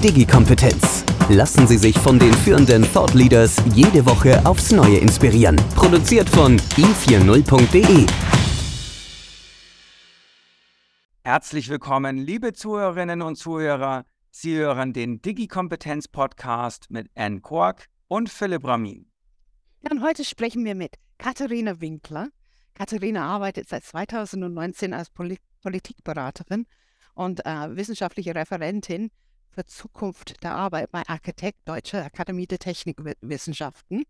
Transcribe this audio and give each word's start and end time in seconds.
Digi-Kompetenz. 0.00 1.04
Lassen 1.28 1.66
Sie 1.66 1.76
sich 1.76 1.98
von 1.98 2.20
den 2.20 2.32
führenden 2.32 2.84
Thought 2.92 3.14
Leaders 3.14 3.56
jede 3.74 4.06
Woche 4.06 4.46
aufs 4.46 4.70
Neue 4.70 4.98
inspirieren. 4.98 5.56
Produziert 5.74 6.28
von 6.28 6.56
i40.de. 6.56 8.06
Herzlich 11.24 11.68
willkommen, 11.68 12.16
liebe 12.16 12.52
Zuhörerinnen 12.52 13.22
und 13.22 13.34
Zuhörer. 13.34 14.04
Sie 14.30 14.56
hören 14.56 14.92
den 14.92 15.20
Digi-Kompetenz-Podcast 15.20 16.90
mit 16.90 17.10
Anne 17.16 17.40
Kork 17.40 17.86
und 18.06 18.30
Philipp 18.30 18.64
Ramin. 18.64 19.10
Ja, 19.82 19.90
und 19.90 20.02
heute 20.02 20.24
sprechen 20.24 20.64
wir 20.64 20.76
mit 20.76 20.94
Katharina 21.18 21.80
Winkler. 21.80 22.28
Katharina 22.74 23.26
arbeitet 23.26 23.68
seit 23.68 23.82
2019 23.82 24.94
als 24.94 25.10
Poli 25.10 25.38
Politikberaterin 25.60 26.66
und 27.14 27.44
äh, 27.44 27.76
wissenschaftliche 27.76 28.36
Referentin 28.36 29.10
für 29.50 29.64
Zukunft 29.64 30.42
der 30.42 30.54
Arbeit 30.54 30.90
bei 30.90 31.02
Architekt 31.06 31.66
Deutscher 31.66 32.04
Akademie 32.04 32.46
der 32.46 32.58
Technikwissenschaften. 32.58 34.04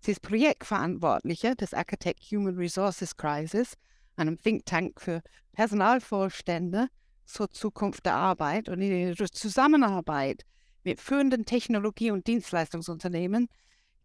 Sie 0.00 0.12
ist 0.12 0.22
Projektverantwortliche 0.22 1.56
des 1.56 1.74
Architect 1.74 2.20
Human 2.30 2.56
Resources 2.56 3.16
Crisis, 3.16 3.74
einem 4.16 4.40
Think 4.40 4.66
Tank 4.66 5.00
für 5.00 5.22
Personalvorstände 5.52 6.88
zur 7.24 7.50
Zukunft 7.50 8.06
der 8.06 8.14
Arbeit 8.14 8.68
und 8.68 8.80
in 8.80 8.92
ihrer 8.92 9.30
Zusammenarbeit 9.30 10.44
mit 10.84 11.00
führenden 11.00 11.44
Technologie- 11.44 12.12
und 12.12 12.26
Dienstleistungsunternehmen 12.26 13.48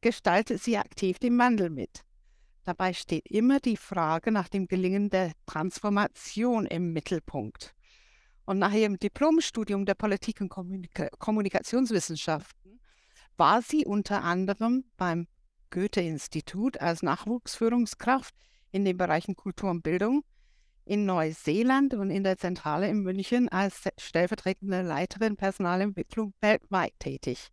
gestaltet 0.01 0.61
sie 0.61 0.77
aktiv 0.77 1.19
den 1.19 1.37
Wandel 1.37 1.69
mit. 1.69 2.01
Dabei 2.63 2.93
steht 2.93 3.27
immer 3.27 3.59
die 3.59 3.77
Frage 3.77 4.31
nach 4.31 4.47
dem 4.47 4.67
Gelingen 4.67 5.09
der 5.09 5.31
Transformation 5.45 6.65
im 6.65 6.93
Mittelpunkt. 6.93 7.73
Und 8.51 8.59
nach 8.59 8.73
ihrem 8.73 8.99
Diplomstudium 8.99 9.85
der 9.85 9.93
Politik- 9.93 10.41
und 10.41 10.49
Kommunika 10.49 11.07
Kommunikationswissenschaften 11.19 12.81
war 13.37 13.61
sie 13.61 13.85
unter 13.85 14.25
anderem 14.25 14.83
beim 14.97 15.29
Goethe-Institut 15.69 16.81
als 16.81 17.01
Nachwuchsführungskraft 17.01 18.35
in 18.73 18.83
den 18.83 18.97
Bereichen 18.97 19.37
Kultur 19.37 19.69
und 19.69 19.83
Bildung 19.83 20.25
in 20.83 21.05
Neuseeland 21.05 21.93
und 21.93 22.11
in 22.11 22.25
der 22.25 22.37
Zentrale 22.37 22.89
in 22.89 23.03
München 23.03 23.47
als 23.47 23.83
stellvertretende 23.97 24.81
Leiterin 24.81 25.37
Personalentwicklung 25.37 26.33
weltweit 26.41 26.91
tätig. 26.99 27.47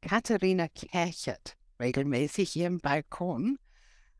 Katharina 0.00 0.68
kerchert 0.68 1.56
regelmäßig 1.80 2.54
ihren 2.54 2.78
Balkon 2.78 3.58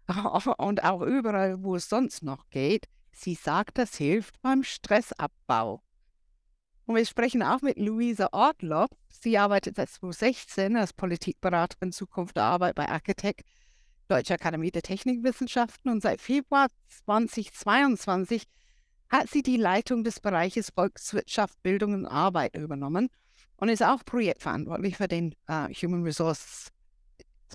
und 0.58 0.83
auch 0.83 1.03
überall, 1.03 1.62
wo 1.62 1.77
es 1.77 1.88
sonst 1.88 2.25
noch 2.25 2.50
geht. 2.50 2.88
Sie 3.12 3.34
sagt, 3.34 3.78
das 3.78 3.94
hilft 3.94 4.42
beim 4.42 4.64
Stressabbau. 4.64 5.84
Und 6.91 6.96
wir 6.96 7.06
sprechen 7.06 7.44
auch 7.44 7.62
mit 7.62 7.78
Luisa 7.78 8.30
Ortloff. 8.33 8.91
Sie 9.10 9.38
arbeitet 9.38 9.77
seit 9.77 9.91
2016 9.91 10.77
als 10.77 10.92
Politikberaterin 10.92 11.92
Zukunft 11.92 12.34
der 12.34 12.42
Arbeit 12.42 12.74
bei 12.74 12.88
Architect 12.88 13.42
Deutsche 14.08 14.34
Akademie 14.34 14.72
der 14.72 14.82
Technikwissenschaften 14.82 15.88
und 15.92 16.03
seit 16.03 16.20
Februar 16.20 16.66
2022 17.06 18.42
hat 19.09 19.28
sie 19.28 19.44
die 19.44 19.56
Leitung 19.56 20.03
des 20.03 20.19
Bereiches 20.19 20.70
Volkswirtschaft, 20.75 21.62
Bildung 21.62 21.94
und 21.94 22.06
Arbeit 22.06 22.56
übernommen 22.56 23.09
und 23.56 23.69
ist 23.69 23.84
auch 23.84 24.04
projektverantwortlich 24.04 24.97
für 24.97 25.06
den 25.06 25.37
uh, 25.48 25.69
Human 25.69 26.03
Resource 26.03 26.72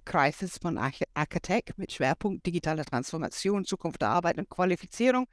Crisis 0.06 0.60
von 0.60 0.78
Architect 0.78 1.78
mit 1.78 1.92
Schwerpunkt 1.92 2.46
digitale 2.46 2.86
Transformation, 2.86 3.66
Zukunft 3.66 4.02
der 4.02 4.12
Arbeit 4.12 4.38
und 4.38 4.50
Qualifizierung, 4.50 5.28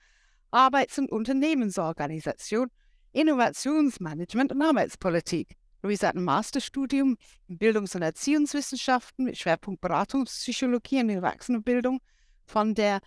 Arbeits- 0.50 0.99
und 0.99 1.12
Unternehmensorganisation, 1.12 2.69
Innovationsmanagement 3.12 4.53
und 4.53 4.62
Arbeitspolitik. 4.62 5.56
Luisa 5.83 6.09
hat 6.09 6.17
ein 6.17 6.25
Masterstudium 6.25 7.17
in 7.49 7.59
Bildungs- 7.59 7.95
und 7.95 8.03
Erziehungswissenschaften 8.03 9.25
mit 9.25 9.37
Schwerpunkt 9.37 9.81
Beratungspsychologie 9.81 11.00
und 11.00 11.11
Erwachsenenbildung 11.11 12.00
von 12.45 12.75
der 12.75 13.00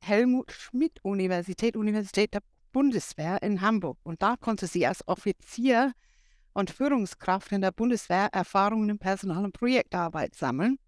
Helmut 0.00 0.52
Schmidt 0.52 0.98
Universität, 1.02 1.76
Universität 1.76 2.34
der 2.34 2.40
Bundeswehr 2.72 3.42
in 3.42 3.60
Hamburg. 3.60 3.98
Und 4.02 4.22
da 4.22 4.36
konnte 4.36 4.66
sie 4.66 4.86
als 4.86 5.06
Offizier 5.08 5.92
und 6.52 6.70
Führungskraft 6.70 7.52
in 7.52 7.60
der 7.60 7.72
Bundeswehr 7.72 8.28
Erfahrungen 8.32 8.90
in 8.90 8.98
Personal- 8.98 9.44
und 9.44 9.52
Projektarbeit 9.52 10.34
sammeln. 10.34 10.78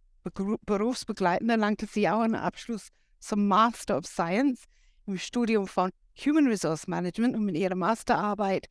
Berufsbegleitend 0.65 1.50
erlangte 1.50 1.87
sie 1.87 2.09
auch 2.09 2.21
einen 2.21 2.37
Abschluss 2.37 2.89
zum 3.19 3.49
Master 3.49 3.99
of 3.99 4.06
Science 4.06 4.65
im 5.06 5.19
Studium 5.19 5.66
von 5.66 5.91
Human 6.16 6.46
Resource 6.46 6.86
Management 6.86 7.36
und 7.36 7.44
mit 7.44 7.56
ihrer 7.56 7.74
Masterarbeit 7.74 8.66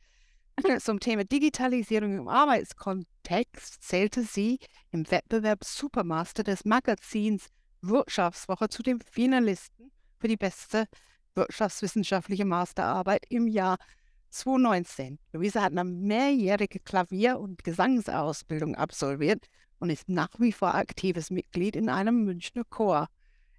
zum 0.80 1.00
Thema 1.00 1.24
Digitalisierung 1.24 2.18
im 2.18 2.28
Arbeitskontext 2.28 3.84
zählte 3.84 4.24
sie 4.24 4.60
im 4.92 5.10
Wettbewerb 5.10 5.64
Supermaster 5.64 6.44
des 6.44 6.66
Magazins 6.66 7.48
Wirtschaftswoche 7.82 8.70
zu 8.70 8.84
den 8.84 9.02
Finalisten 9.02 9.92
für 10.20 10.28
die 10.28 10.38
beste 10.38 10.86
wirtschaftswissenschaftliche 11.34 12.46
Masterarbeit 12.46 13.26
im 13.30 13.48
Jahr 13.48 13.78
2019. 14.30 15.20
Luisa 15.34 15.64
hat 15.64 15.72
eine 15.72 15.84
mehrjährige 15.84 16.80
Klavier- 16.80 17.40
und 17.40 17.64
Gesangsausbildung 17.64 18.76
absolviert 18.76 19.48
und 19.80 19.90
ist 19.90 20.08
nach 20.10 20.30
wie 20.38 20.52
vor 20.52 20.76
aktives 20.76 21.32
Mitglied 21.32 21.76
in 21.76 21.90
einem 21.90 22.24
Münchner 22.24 22.64
Chor. 22.70 23.08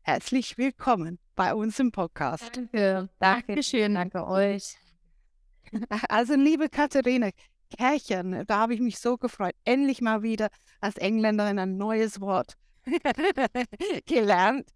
Herzlich 0.03 0.57
willkommen 0.57 1.19
bei 1.35 1.55
uns 1.55 1.79
im 1.79 1.93
Podcast. 1.93 2.57
Danke, 2.57 3.09
danke 3.19 3.63
schön, 3.63 3.95
danke 3.95 4.27
euch. 4.27 4.77
Also, 6.11 6.35
liebe 6.35 6.69
Katharina, 6.69 7.31
Kärchen, 7.79 8.45
da 8.47 8.59
habe 8.59 8.75
ich 8.75 8.81
mich 8.81 8.99
so 8.99 9.17
gefreut, 9.17 9.55
endlich 9.65 10.03
mal 10.03 10.23
wieder 10.23 10.51
als 10.83 10.99
Engländerin 10.99 11.59
ein 11.59 11.79
neues 11.79 12.21
Wort 12.21 12.59
gelernt. 14.07 14.69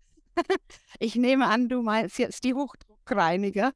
Ich 0.99 1.17
nehme 1.17 1.47
an, 1.47 1.69
du 1.69 1.83
meinst 1.83 2.19
jetzt 2.19 2.45
die 2.45 2.55
Hochdruckreiniger. 2.55 3.73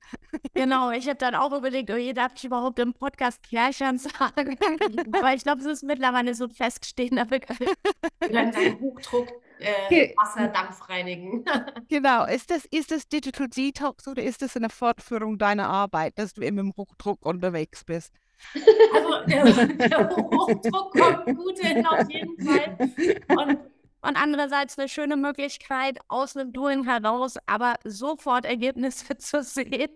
Genau, 0.55 0.91
ich 0.91 1.09
habe 1.09 1.19
dann 1.19 1.35
auch 1.35 1.53
überlegt, 1.53 1.91
oh 1.91 1.97
je, 1.97 2.13
darf 2.13 2.33
ich 2.37 2.45
überhaupt 2.45 2.79
im 2.79 2.93
Podcast 2.95 3.43
Kärchern 3.43 3.99
sagen? 3.99 4.57
Aber 5.13 5.35
ich 5.35 5.43
glaube, 5.43 5.61
es 5.61 5.67
ist 5.67 5.83
mittlerweile 5.83 6.35
so 6.35 6.45
ein 6.45 6.51
feststehender 6.51 7.27
Begriff. 7.27 7.59
Hochdruck 8.81 9.29
äh, 9.61 10.15
Wasserdampf 10.17 10.89
reinigen. 10.89 11.45
genau. 11.89 12.25
Ist 12.27 12.51
das, 12.51 12.65
ist 12.67 12.91
das 12.91 13.09
Digital 13.09 13.49
Detox 13.49 14.09
oder 14.09 14.23
ist 14.23 14.43
das 14.43 14.57
eine 14.57 14.71
Fortführung 14.71 15.39
deiner 15.39 15.69
Arbeit, 15.69 16.19
dass 16.19 16.35
du 16.35 16.43
immer 16.43 16.61
im 16.61 16.73
Hochdruck 16.77 17.25
unterwegs 17.25 17.85
bist? 17.85 18.15
Also 18.95 19.25
der, 19.27 19.67
der 19.67 20.11
Hochdruck 20.11 20.93
kommt 20.93 21.37
gut 21.37 21.59
hin 21.59 21.87
auf 21.87 22.11
jeden 22.11 22.41
Fall. 22.45 22.77
Und, 23.29 23.59
und 24.03 24.17
andererseits 24.17 24.79
eine 24.79 24.89
schöne 24.89 25.17
Möglichkeit, 25.17 25.99
aus 26.09 26.33
dem 26.33 26.53
Doing 26.53 26.85
heraus, 26.85 27.37
aber 27.47 27.75
sofort 27.85 28.45
Ergebnisse 28.45 29.17
zu 29.19 29.43
sehen, 29.43 29.91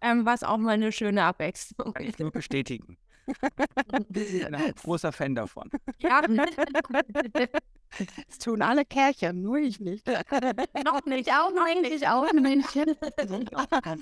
ähm, 0.00 0.24
was 0.24 0.42
auch 0.42 0.56
mal 0.56 0.72
eine 0.72 0.92
schöne 0.92 1.24
Abwechslung 1.24 1.92
Kann 1.94 2.06
ich 2.06 2.18
nur 2.18 2.30
bestätigen. 2.30 2.96
Ich 4.12 4.42
bin 4.42 4.54
ein 4.54 4.74
großer 4.74 5.12
Fan 5.12 5.34
davon. 5.34 5.70
Ja, 5.98 6.22
Das 8.28 8.38
tun 8.38 8.62
alle 8.62 8.84
Kerchen, 8.84 9.42
nur 9.42 9.58
ich 9.58 9.80
nicht. 9.80 10.06
noch 10.84 11.04
nicht, 11.06 11.32
auch 11.32 11.50
noch 11.52 11.80
nicht, 11.80 12.06
auch 12.06 12.32
nicht. 12.32 12.78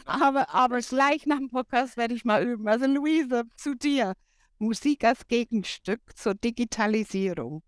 aber, 0.04 0.50
aber 0.54 0.80
gleich 0.80 1.24
nach 1.26 1.38
dem 1.38 1.48
Podcast 1.48 1.96
werde 1.96 2.14
ich 2.14 2.24
mal 2.24 2.44
üben. 2.44 2.68
Also 2.68 2.86
Luise, 2.86 3.44
zu 3.56 3.74
dir. 3.74 4.12
Musik 4.58 5.04
als 5.04 5.26
Gegenstück 5.26 6.00
zur 6.16 6.34
Digitalisierung. 6.34 7.62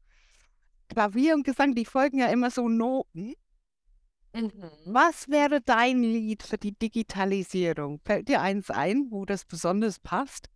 Klavier 0.88 1.35
und 1.35 1.44
Gesang, 1.44 1.75
die 1.75 1.85
folgen 1.85 2.19
ja 2.19 2.26
immer 2.26 2.50
so 2.50 2.69
Noten. 2.69 3.35
Mhm. 4.35 4.52
Was 4.87 5.29
wäre 5.29 5.61
dein 5.61 6.02
Lied 6.02 6.43
für 6.43 6.58
die 6.58 6.73
Digitalisierung? 6.73 8.00
Fällt 8.05 8.29
dir 8.29 8.40
eins 8.40 8.70
ein, 8.70 9.06
wo 9.11 9.25
das 9.25 9.44
besonders 9.44 9.99
passt? 9.99 10.49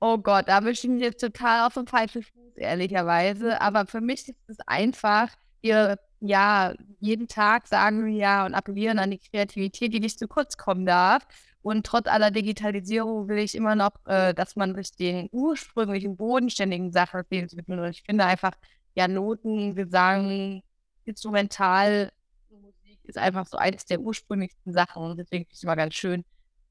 Oh 0.00 0.18
Gott, 0.18 0.48
da 0.48 0.60
bist 0.60 0.84
du 0.84 0.92
jetzt 0.96 1.20
total 1.20 1.66
auf 1.66 1.74
dem 1.74 1.86
falschen 1.86 2.22
Fuß, 2.22 2.56
ehrlicherweise. 2.56 3.60
Aber 3.60 3.86
für 3.86 4.00
mich 4.00 4.28
ist 4.28 4.38
es 4.48 4.58
einfach, 4.66 5.30
wir, 5.62 5.98
ja, 6.20 6.74
jeden 7.00 7.28
Tag 7.28 7.66
sagen 7.66 8.04
wir 8.04 8.12
ja 8.12 8.46
und 8.46 8.54
appellieren 8.54 8.98
an 8.98 9.10
die 9.10 9.18
Kreativität, 9.18 9.94
die 9.94 10.00
nicht 10.00 10.18
zu 10.18 10.28
kurz 10.28 10.56
kommen 10.56 10.86
darf. 10.86 11.26
Und 11.62 11.84
trotz 11.86 12.06
aller 12.06 12.30
Digitalisierung 12.30 13.28
will 13.28 13.38
ich 13.38 13.54
immer 13.54 13.74
noch, 13.74 13.90
äh, 14.06 14.34
dass 14.34 14.54
man 14.54 14.74
sich 14.76 14.92
den 14.92 15.28
ursprünglichen, 15.32 16.16
bodenständigen 16.16 16.92
Sachen 16.92 17.22
widmet. 17.28 17.68
Und 17.68 17.90
ich 17.90 18.02
finde 18.02 18.24
einfach, 18.24 18.52
ja, 18.94 19.08
Noten, 19.08 19.74
Gesang, 19.74 20.62
Instrumental, 21.04 22.12
Musik 22.50 23.00
ist 23.04 23.18
einfach 23.18 23.46
so 23.46 23.56
eines 23.56 23.84
der 23.86 24.00
ursprünglichsten 24.00 24.72
Sachen. 24.72 25.02
Und 25.02 25.16
deswegen 25.18 25.44
finde 25.44 25.52
ich 25.52 25.58
es 25.58 25.64
immer 25.64 25.76
ganz 25.76 25.94
schön, 25.94 26.24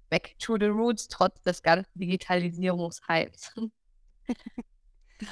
back 0.10 0.36
to 0.40 0.58
the 0.58 0.66
roots, 0.68 1.08
trotz 1.08 1.42
des 1.42 1.62
ganzen 1.62 1.90
Digitalisierungshypes. 1.96 3.54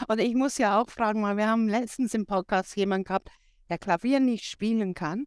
Und 0.07 0.19
ich 0.19 0.33
muss 0.33 0.57
ja 0.57 0.81
auch 0.81 0.89
fragen, 0.89 1.23
weil 1.23 1.37
wir 1.37 1.47
haben 1.47 1.67
letztens 1.67 2.13
im 2.13 2.25
Podcast 2.25 2.75
jemanden 2.75 3.05
gehabt, 3.05 3.29
der 3.69 3.77
Klavier 3.77 4.19
nicht 4.19 4.45
spielen 4.45 4.93
kann, 4.93 5.25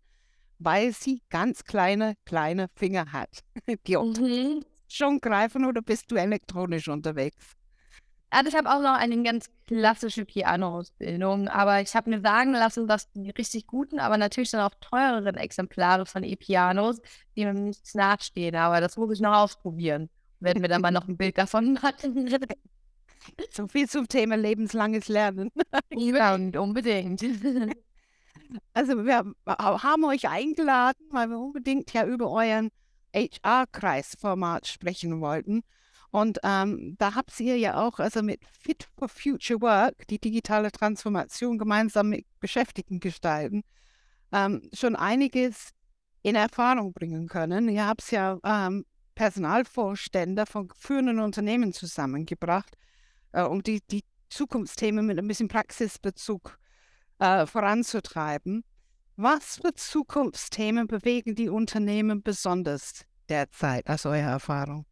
weil 0.58 0.92
sie 0.92 1.22
ganz 1.28 1.64
kleine, 1.64 2.14
kleine 2.24 2.68
Finger 2.74 3.12
hat. 3.12 3.40
Die 3.86 3.96
Mhm. 3.96 4.64
schon 4.88 5.20
greifen 5.20 5.64
oder 5.66 5.82
bist 5.82 6.10
du 6.10 6.16
elektronisch 6.16 6.88
unterwegs? 6.88 7.52
Also 8.30 8.48
ich 8.48 8.56
habe 8.56 8.70
auch 8.70 8.82
noch 8.82 8.96
eine 8.96 9.22
ganz 9.22 9.48
klassische 9.66 10.24
Piano-Ausbildung, 10.24 11.48
aber 11.48 11.80
ich 11.80 11.94
habe 11.94 12.10
mir 12.10 12.20
sagen 12.20 12.52
lassen, 12.52 12.88
dass 12.88 13.10
die 13.12 13.30
richtig 13.30 13.66
guten, 13.66 14.00
aber 14.00 14.18
natürlich 14.18 14.50
dann 14.50 14.60
auch 14.62 14.74
teureren 14.80 15.36
Exemplare 15.36 16.06
von 16.06 16.24
E-Pianos, 16.24 17.00
die 17.36 17.44
mir 17.44 17.54
nichts 17.54 17.94
nachstehen. 17.94 18.56
Aber 18.56 18.80
das 18.80 18.96
muss 18.96 19.12
ich 19.12 19.20
noch 19.20 19.36
ausprobieren. 19.36 20.10
Werden 20.40 20.60
wir 20.60 20.68
dann 20.68 20.82
mal 20.82 20.90
noch 20.90 21.08
ein 21.08 21.16
Bild 21.16 21.38
davon 21.38 21.74
machen. 21.82 22.28
So 23.50 23.66
viel 23.68 23.88
zum 23.88 24.08
Thema 24.08 24.36
lebenslanges 24.36 25.08
Lernen. 25.08 25.50
ja, 25.90 26.34
und 26.34 26.56
unbedingt. 26.56 27.22
Also 28.74 29.04
wir 29.04 29.24
haben 29.48 30.04
euch 30.04 30.28
eingeladen, 30.28 31.04
weil 31.10 31.28
wir 31.28 31.38
unbedingt 31.38 31.92
ja 31.92 32.06
über 32.06 32.30
euren 32.30 32.70
HR-Kreisformat 33.12 34.68
sprechen 34.68 35.20
wollten. 35.20 35.64
Und 36.16 36.38
ähm, 36.44 36.96
da 36.98 37.14
habt 37.14 37.38
ihr 37.40 37.58
ja 37.58 37.78
auch 37.78 37.98
also 37.98 38.22
mit 38.22 38.40
Fit 38.46 38.88
for 38.96 39.06
Future 39.06 39.60
Work, 39.60 40.08
die 40.08 40.18
digitale 40.18 40.72
Transformation 40.72 41.58
gemeinsam 41.58 42.08
mit 42.08 42.24
Beschäftigten 42.40 43.00
gestalten, 43.00 43.64
ähm, 44.32 44.66
schon 44.72 44.96
einiges 44.96 45.72
in 46.22 46.34
Erfahrung 46.34 46.94
bringen 46.94 47.28
können. 47.28 47.68
Ihr 47.68 47.86
habt 47.86 48.10
ja 48.10 48.38
ähm, 48.44 48.86
Personalvorstände 49.14 50.46
von 50.46 50.70
führenden 50.74 51.20
Unternehmen 51.20 51.74
zusammengebracht, 51.74 52.78
äh, 53.32 53.42
um 53.42 53.62
die, 53.62 53.82
die 53.90 54.02
Zukunftsthemen 54.30 55.04
mit 55.04 55.18
ein 55.18 55.28
bisschen 55.28 55.48
Praxisbezug 55.48 56.58
äh, 57.18 57.44
voranzutreiben. 57.44 58.64
Was 59.16 59.56
für 59.58 59.74
Zukunftsthemen 59.74 60.86
bewegen 60.86 61.34
die 61.34 61.50
Unternehmen 61.50 62.22
besonders 62.22 63.04
derzeit 63.28 63.86
aus 63.90 64.06
eurer 64.06 64.30
Erfahrung? 64.30 64.86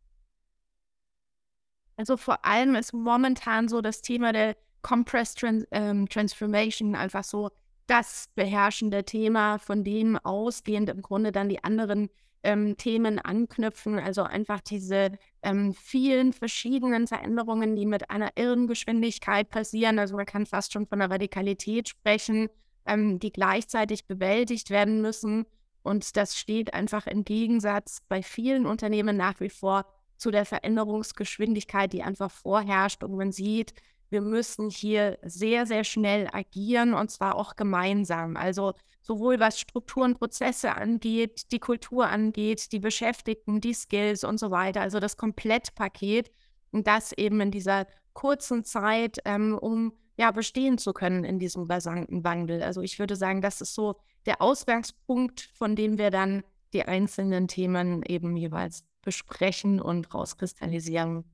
Also 1.97 2.17
vor 2.17 2.45
allem 2.45 2.75
ist 2.75 2.93
momentan 2.93 3.69
so 3.69 3.81
das 3.81 4.03
Thema 4.03 4.33
der 4.33 4.57
Compressed 4.83 5.39
Trans 5.39 5.65
ähm, 5.71 6.09
Transformation 6.09 6.95
einfach 6.95 7.25
so 7.25 7.51
das 7.87 8.29
beherrschende 8.35 9.05
Thema, 9.05 9.59
von 9.59 9.85
dem 9.85 10.17
ausgehend 10.19 10.89
im 10.89 11.03
Grunde 11.03 11.33
dann 11.33 11.49
die 11.49 11.63
anderen 11.63 12.09
ähm, 12.43 12.77
Themen 12.77 13.19
anknüpfen. 13.19 13.99
Also 13.99 14.23
einfach 14.23 14.61
diese 14.61 15.13
ähm, 15.43 15.73
vielen 15.75 16.33
verschiedenen 16.33 17.07
Veränderungen, 17.07 17.75
die 17.77 17.87
mit 17.87 18.11
einer 18.11 18.31
irren 18.37 18.67
Geschwindigkeit 18.67 19.51
passieren. 19.51 19.99
Also 19.99 20.17
man 20.17 20.27
kann 20.27 20.47
fast 20.47 20.73
schon 20.73 20.87
von 20.87 20.99
der 20.99 21.11
Radikalität 21.11 21.89
sprechen, 21.89 22.49
ähm, 22.87 23.19
die 23.19 23.33
gleichzeitig 23.33 24.07
bewältigt 24.07 24.71
werden 24.71 25.01
müssen. 25.01 25.47
Und 25.83 26.17
das 26.17 26.37
steht 26.37 26.73
einfach 26.73 27.07
im 27.07 27.25
Gegensatz 27.25 28.01
bei 28.09 28.23
vielen 28.23 28.67
Unternehmen 28.67 29.17
nach 29.17 29.41
wie 29.41 29.51
vor 29.51 29.85
zu 30.25 30.31
der 30.31 30.47
Veränderungsgeschwindigkeit, 30.47 31.93
die 31.93 32.03
einfach 32.03 32.31
vorherrscht. 32.31 33.05
Und 33.05 33.15
man 33.15 33.31
sieht, 33.31 33.75
wir 34.09 34.23
müssen 34.23 34.71
hier 34.71 35.19
sehr, 35.23 35.67
sehr 35.67 35.85
schnell 35.85 36.29
agieren 36.33 36.95
und 36.95 37.11
zwar 37.11 37.35
auch 37.35 37.57
gemeinsam. 37.57 38.39
Also 38.39 38.73
sowohl 39.03 39.39
was 39.39 39.61
Strukturen, 39.61 40.15
Prozesse 40.15 40.77
angeht, 40.77 41.53
die 41.53 41.59
Kultur 41.59 42.09
angeht, 42.09 42.73
die 42.73 42.79
Beschäftigten, 42.79 43.61
die 43.61 43.75
Skills 43.75 44.25
und 44.25 44.41
so 44.41 44.51
weiter. 44.51 44.81
Also 44.81 44.99
das 44.99 45.19
Komplettpaket 45.19 46.31
und 46.73 46.87
das 46.87 47.13
eben 47.13 47.43
in 47.43 47.51
dieser 47.51 47.87
kurzen 48.15 48.65
Zeit, 48.65 49.19
ähm, 49.27 49.59
um 49.59 49.93
ja 50.17 50.31
bestehen 50.31 50.79
zu 50.79 50.95
können 50.95 51.25
in 51.25 51.39
diesem 51.39 51.65
rasanten 51.65 52.25
Wandel. 52.25 52.63
Also 52.63 52.81
ich 52.81 52.99
würde 52.99 53.17
sagen, 53.17 53.43
das 53.43 53.61
ist 53.61 53.75
so 53.75 53.97
der 54.25 54.41
Ausgangspunkt, 54.41 55.51
von 55.53 55.77
dem 55.77 55.99
wir 55.99 56.11
dann 56.11 56.45
die 56.73 56.85
einzelnen 56.85 57.47
Themen 57.47 58.03
eben 58.05 58.39
jeweils 58.39 58.87
besprechen 59.05 59.81
und 59.81 60.13
rauskristallisieren. 60.15 61.25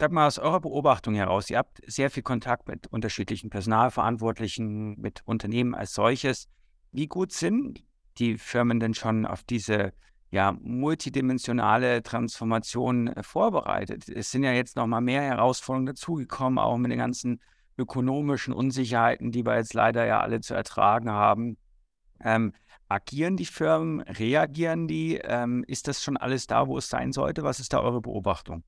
Sag 0.00 0.10
mal 0.10 0.26
aus 0.26 0.38
eurer 0.38 0.60
Beobachtung 0.60 1.14
heraus, 1.14 1.50
ihr 1.50 1.58
habt 1.58 1.80
sehr 1.86 2.10
viel 2.10 2.22
Kontakt 2.22 2.66
mit 2.66 2.88
unterschiedlichen 2.88 3.48
Personalverantwortlichen, 3.48 5.00
mit 5.00 5.22
Unternehmen 5.24 5.74
als 5.74 5.94
solches. 5.94 6.48
Wie 6.90 7.06
gut 7.06 7.32
sind 7.32 7.84
die 8.18 8.36
Firmen 8.38 8.80
denn 8.80 8.94
schon 8.94 9.24
auf 9.24 9.44
diese 9.44 9.92
ja, 10.30 10.52
multidimensionale 10.60 12.02
Transformation 12.02 13.08
äh, 13.08 13.22
vorbereitet? 13.22 14.08
Es 14.08 14.32
sind 14.32 14.42
ja 14.42 14.52
jetzt 14.52 14.76
noch 14.76 14.86
mal 14.88 15.00
mehr 15.00 15.22
Herausforderungen 15.22 15.86
dazugekommen, 15.86 16.58
auch 16.58 16.76
mit 16.76 16.90
den 16.90 16.98
ganzen 16.98 17.40
ökonomischen 17.78 18.52
Unsicherheiten, 18.52 19.30
die 19.30 19.46
wir 19.46 19.56
jetzt 19.56 19.74
leider 19.74 20.04
ja 20.06 20.20
alle 20.20 20.40
zu 20.40 20.54
ertragen 20.54 21.10
haben. 21.10 21.56
Ähm, 22.20 22.52
agieren 22.88 23.36
die 23.36 23.46
Firmen? 23.46 24.00
Reagieren 24.00 24.88
die? 24.88 25.16
Ähm, 25.16 25.64
ist 25.66 25.88
das 25.88 26.02
schon 26.02 26.16
alles 26.16 26.46
da, 26.46 26.66
wo 26.68 26.78
es 26.78 26.88
sein 26.88 27.12
sollte? 27.12 27.42
Was 27.42 27.60
ist 27.60 27.72
da 27.72 27.80
eure 27.80 28.00
Beobachtung? 28.00 28.62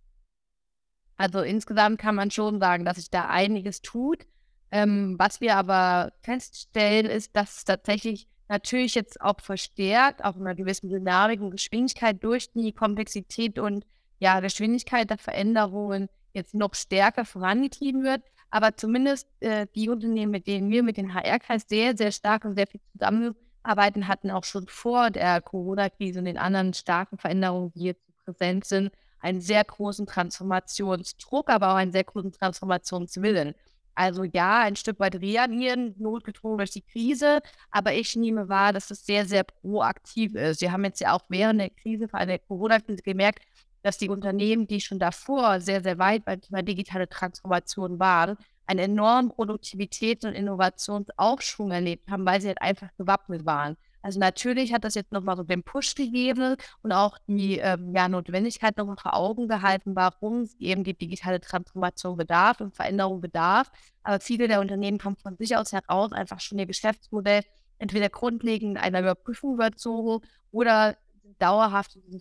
Also 1.16 1.40
insgesamt 1.40 1.98
kann 1.98 2.14
man 2.14 2.30
schon 2.30 2.60
sagen, 2.60 2.84
dass 2.84 2.96
sich 2.96 3.10
da 3.10 3.26
einiges 3.28 3.82
tut. 3.82 4.26
Ähm, 4.70 5.14
was 5.18 5.40
wir 5.40 5.56
aber 5.56 6.12
feststellen, 6.22 7.06
ist, 7.06 7.34
dass 7.34 7.58
es 7.58 7.64
tatsächlich 7.64 8.28
natürlich 8.48 8.94
jetzt 8.94 9.20
auch 9.20 9.40
verstärkt, 9.40 10.24
auch 10.24 10.36
in 10.36 10.42
einer 10.42 10.54
gewissen 10.54 10.88
Dynamik 10.88 11.40
und 11.40 11.50
Geschwindigkeit 11.50 12.22
durch 12.22 12.52
die 12.52 12.72
Komplexität 12.72 13.58
und 13.58 13.86
ja, 14.18 14.40
Geschwindigkeit 14.40 15.10
der 15.10 15.18
Veränderungen 15.18 16.08
jetzt 16.32 16.54
noch 16.54 16.74
stärker 16.74 17.24
vorangetrieben 17.24 18.02
wird. 18.02 18.22
Aber 18.50 18.76
zumindest 18.76 19.28
äh, 19.40 19.66
die 19.74 19.88
Unternehmen, 19.88 20.30
mit 20.30 20.46
denen 20.46 20.70
wir 20.70 20.82
mit 20.82 20.96
den 20.96 21.14
HR-Kreis 21.14 21.66
sehr, 21.68 21.96
sehr 21.96 22.12
stark 22.12 22.44
und 22.44 22.54
sehr 22.54 22.66
viel 22.66 22.80
zusammenarbeiten, 22.92 24.08
hatten 24.08 24.30
auch 24.30 24.44
schon 24.44 24.66
vor 24.68 25.10
der 25.10 25.40
Corona-Krise 25.40 26.20
und 26.20 26.26
den 26.26 26.38
anderen 26.38 26.72
starken 26.74 27.18
Veränderungen, 27.18 27.72
die 27.74 27.84
jetzt 27.84 28.02
präsent 28.24 28.64
sind, 28.64 28.92
einen 29.20 29.40
sehr 29.40 29.64
großen 29.64 30.06
Transformationsdruck, 30.06 31.50
aber 31.50 31.72
auch 31.72 31.76
einen 31.76 31.92
sehr 31.92 32.04
großen 32.04 32.32
Transformationswillen. 32.32 33.54
Also 33.96 34.24
ja, 34.24 34.60
ein 34.60 34.76
Stück 34.76 35.00
weit 35.00 35.16
reagieren, 35.16 35.94
notgedrungen 35.96 36.58
durch 36.58 36.70
die 36.70 36.82
Krise, 36.82 37.40
aber 37.70 37.94
ich 37.94 38.14
nehme 38.14 38.48
wahr, 38.48 38.74
dass 38.74 38.90
es 38.90 39.06
sehr, 39.06 39.24
sehr 39.24 39.42
proaktiv 39.42 40.34
ist. 40.34 40.60
Wir 40.60 40.70
haben 40.70 40.84
jetzt 40.84 41.00
ja 41.00 41.14
auch 41.14 41.24
während 41.30 41.60
der 41.60 41.70
Krise, 41.70 42.06
vor 42.06 42.20
allem 42.20 42.28
der 42.28 42.38
Corona-Krise, 42.40 43.02
gemerkt, 43.02 43.42
dass 43.86 43.98
die 43.98 44.08
Unternehmen, 44.08 44.66
die 44.66 44.80
schon 44.80 44.98
davor 44.98 45.60
sehr, 45.60 45.80
sehr 45.80 45.96
weit 45.98 46.24
beim 46.24 46.40
Thema 46.40 46.62
digitale 46.62 47.08
Transformation 47.08 48.00
waren, 48.00 48.36
einen 48.66 48.80
enormen 48.80 49.30
Produktivitäts- 49.30 50.26
und 50.26 50.34
Innovationsaufschwung 50.34 51.70
erlebt 51.70 52.10
haben, 52.10 52.26
weil 52.26 52.40
sie 52.40 52.48
halt 52.48 52.60
einfach 52.60 52.88
gewappnet 52.98 53.46
waren. 53.46 53.76
Also 54.02 54.18
natürlich 54.18 54.72
hat 54.72 54.82
das 54.82 54.96
jetzt 54.96 55.12
nochmal 55.12 55.36
so 55.36 55.44
den 55.44 55.62
Push 55.62 55.94
gegeben 55.94 56.56
und 56.82 56.90
auch 56.90 57.16
die 57.28 57.58
ähm, 57.58 57.94
ja, 57.94 58.08
Notwendigkeit 58.08 58.76
nochmal 58.76 58.96
vor 58.96 59.14
Augen 59.14 59.46
gehalten, 59.46 59.94
warum 59.94 60.48
eben 60.58 60.82
die 60.82 60.98
digitale 60.98 61.40
Transformation 61.40 62.16
bedarf 62.16 62.60
und 62.60 62.74
Veränderung 62.74 63.20
bedarf. 63.20 63.70
Aber 64.02 64.18
viele 64.18 64.48
der 64.48 64.60
Unternehmen 64.60 64.98
kommen 64.98 65.16
von 65.16 65.36
sich 65.36 65.56
aus 65.56 65.72
heraus 65.72 66.10
einfach 66.10 66.40
schon 66.40 66.58
ihr 66.58 66.66
Geschäftsmodell 66.66 67.42
entweder 67.78 68.08
grundlegend 68.08 68.78
einer 68.78 68.98
Überprüfung 68.98 69.54
überzogen 69.54 70.26
oder 70.50 70.96
dauerhaft 71.38 71.94
in 71.94 72.02
diesem 72.02 72.20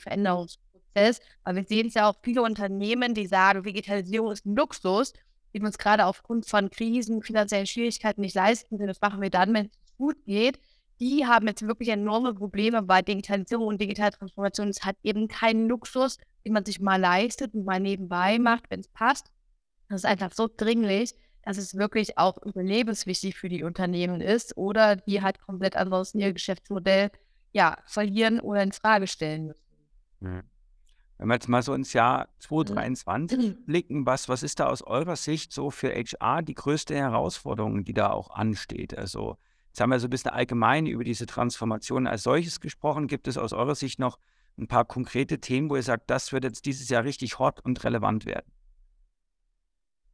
Veränderungsprozess. 0.95 1.19
Weil 1.43 1.55
wir 1.55 1.63
sehen 1.63 1.87
es 1.87 1.93
ja 1.93 2.09
auch 2.09 2.15
viele 2.23 2.41
Unternehmen, 2.41 3.13
die 3.13 3.27
sagen, 3.27 3.63
Digitalisierung 3.63 4.31
ist 4.31 4.45
ein 4.45 4.55
Luxus, 4.55 5.13
die 5.53 5.59
wir 5.59 5.67
uns 5.67 5.77
gerade 5.77 6.05
aufgrund 6.05 6.47
von 6.47 6.69
Krisen, 6.69 7.21
finanziellen 7.21 7.67
Schwierigkeiten 7.67 8.21
nicht 8.21 8.35
leisten 8.35 8.77
können. 8.77 8.87
Das 8.87 9.01
machen 9.01 9.21
wir 9.21 9.29
dann, 9.29 9.53
wenn 9.53 9.65
es 9.67 9.97
gut 9.97 10.17
geht 10.25 10.59
die 10.99 11.25
haben 11.25 11.47
jetzt 11.47 11.67
wirklich 11.67 11.89
enorme 11.89 12.33
Probleme 12.33 12.81
bei 12.81 13.01
Digitalisierung 13.01 13.67
und 13.67 13.81
Digitaltransformation. 13.81 14.69
Es 14.69 14.83
hat 14.85 14.95
eben 15.03 15.27
keinen 15.27 15.67
Luxus, 15.67 16.17
den 16.45 16.53
man 16.53 16.65
sich 16.65 16.79
mal 16.79 16.99
leistet 16.99 17.53
und 17.53 17.65
mal 17.65 17.79
nebenbei 17.79 18.39
macht, 18.39 18.69
wenn 18.69 18.79
es 18.79 18.87
passt. 18.87 19.31
Das 19.89 20.01
ist 20.01 20.05
einfach 20.05 20.31
so 20.31 20.47
dringlich, 20.47 21.13
dass 21.43 21.57
es 21.57 21.75
wirklich 21.75 22.17
auch 22.17 22.41
überlebenswichtig 22.43 23.35
für 23.35 23.49
die 23.49 23.63
Unternehmen 23.63 24.21
ist 24.21 24.57
oder 24.57 24.95
die 24.95 25.21
halt 25.21 25.39
komplett 25.39 25.75
ansonsten 25.75 26.19
ihr 26.19 26.33
Geschäftsmodell 26.33 27.11
ja, 27.51 27.77
verlieren 27.85 28.39
oder 28.39 28.63
in 28.63 28.71
Frage 28.71 29.07
stellen 29.07 29.47
müssen. 29.47 29.65
Mhm. 30.21 30.43
Wenn 31.17 31.27
wir 31.27 31.35
jetzt 31.35 31.47
mal 31.47 31.61
so 31.61 31.73
ins 31.73 31.93
Jahr 31.93 32.27
2023 32.39 33.37
mhm. 33.37 33.55
blicken, 33.65 34.05
was, 34.05 34.27
was 34.29 34.43
ist 34.43 34.59
da 34.59 34.67
aus 34.67 34.81
eurer 34.81 35.15
Sicht 35.15 35.53
so 35.53 35.71
für 35.71 35.89
HR 35.89 36.41
die 36.41 36.55
größte 36.55 36.95
Herausforderung, 36.95 37.83
die 37.83 37.93
da 37.93 38.09
auch 38.09 38.29
ansteht? 38.31 38.97
Also 38.97 39.37
Jetzt 39.75 39.81
haben 39.81 39.89
wir 39.89 39.99
so 39.99 40.07
ein 40.07 40.09
bisschen 40.09 40.31
allgemein 40.31 40.85
über 40.85 41.03
diese 41.03 41.25
Transformation 41.25 42.07
als 42.07 42.23
solches 42.23 42.61
gesprochen. 42.61 43.07
Gibt 43.07 43.27
es 43.27 43.37
aus 43.37 43.51
eurer 43.51 43.75
Sicht 43.75 43.99
noch 43.99 44.19
ein 44.57 44.69
paar 44.69 44.85
konkrete 44.85 45.41
Themen, 45.41 45.69
wo 45.69 45.75
ihr 45.75 45.83
sagt, 45.83 46.09
das 46.09 46.31
wird 46.31 46.45
jetzt 46.45 46.65
dieses 46.65 46.87
Jahr 46.87 47.03
richtig 47.03 47.39
hot 47.39 47.59
und 47.59 47.83
relevant 47.83 48.25
werden? 48.25 48.49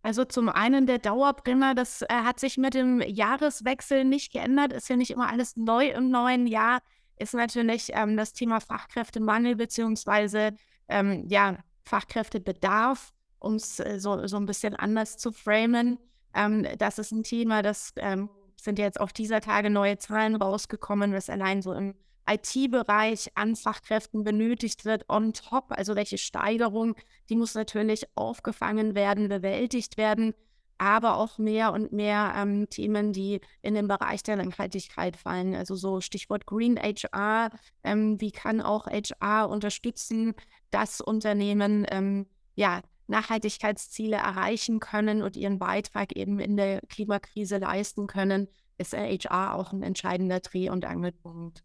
Also 0.02 0.26
zum 0.26 0.50
einen 0.50 0.88
der 0.88 0.98
Dauerbrenner, 0.98 1.76
das 1.76 2.02
äh, 2.02 2.08
hat 2.10 2.40
sich 2.40 2.58
mit 2.58 2.74
dem 2.74 3.02
Jahreswechsel 3.02 4.04
nicht 4.04 4.34
geändert, 4.34 4.74
ist 4.74 4.90
ja 4.90 4.96
nicht 4.96 5.12
immer 5.12 5.30
alles 5.30 5.56
neu 5.56 5.90
im 5.90 6.10
neuen 6.10 6.48
Jahr, 6.48 6.80
ist 7.20 7.36
natürlich 7.36 7.92
ähm, 7.94 8.18
das 8.18 8.34
Thema 8.34 8.62
Fachkräftemangel 8.62 9.56
beziehungsweise 9.56 10.56
ähm, 10.88 11.26
ja, 11.28 11.58
Fachkräftebedarf, 11.84 13.14
um 13.40 13.56
es 13.56 13.80
äh, 13.80 14.00
so, 14.00 14.26
so 14.28 14.38
ein 14.38 14.46
bisschen 14.46 14.76
anders 14.76 15.18
zu 15.18 15.32
framen. 15.32 16.00
Ähm, 16.34 16.68
das 16.78 17.00
ist 17.00 17.12
ein 17.12 17.24
Thema, 17.24 17.62
das 17.62 17.94
ähm, 17.98 18.30
sind 18.56 18.80
jetzt 18.80 19.00
auf 19.00 19.14
dieser 19.14 19.42
Tage 19.42 19.70
neue 19.70 19.98
Zahlen 19.98 20.36
rausgekommen, 20.36 21.14
was 21.14 21.30
allein 21.30 21.62
so 21.62 21.74
im 21.74 21.96
IT-Bereich 22.30 23.32
an 23.36 23.56
Fachkräften 23.56 24.24
benötigt 24.24 24.86
wird 24.86 25.10
on 25.10 25.34
top, 25.34 25.66
also 25.70 25.96
welche 25.96 26.18
Steigerung, 26.18 26.96
die 27.30 27.36
muss 27.36 27.56
natürlich 27.56 28.06
aufgefangen 28.16 28.96
werden, 28.96 29.28
bewältigt 29.28 29.98
werden, 29.98 30.34
aber 30.82 31.18
auch 31.18 31.38
mehr 31.38 31.74
und 31.74 31.92
mehr 31.92 32.34
ähm, 32.36 32.68
Themen, 32.68 33.14
die 33.14 33.40
in 33.62 33.76
den 33.76 33.88
Bereich 33.88 34.24
der 34.24 34.38
Nachhaltigkeit 34.38 35.16
fallen. 35.16 35.54
Also 35.54 35.76
so 35.76 36.02
Stichwort 36.02 36.48
Green 36.48 36.76
HR, 36.76 37.52
ähm, 37.84 38.20
wie 38.20 38.32
kann 38.32 38.62
auch 38.62 38.88
HR 38.88 39.48
unterstützen, 39.48 40.34
dass 40.72 41.00
Unternehmen 41.00 41.86
ähm, 41.92 42.26
ja, 42.56 42.82
Nachhaltigkeitsziele 43.06 44.16
erreichen 44.16 44.80
können 44.80 45.22
und 45.22 45.38
ihren 45.38 45.60
Beitrag 45.60 46.14
eben 46.16 46.40
in 46.40 46.58
der 46.58 46.82
Klimakrise 46.90 47.60
leisten 47.60 48.08
können, 48.08 48.48
ist 48.80 48.94
HR 48.94 49.54
auch 49.54 49.74
ein 49.74 49.84
entscheidender 49.84 50.40
Dreh- 50.40 50.72
und 50.72 50.86
Angelpunkt. 50.86 51.64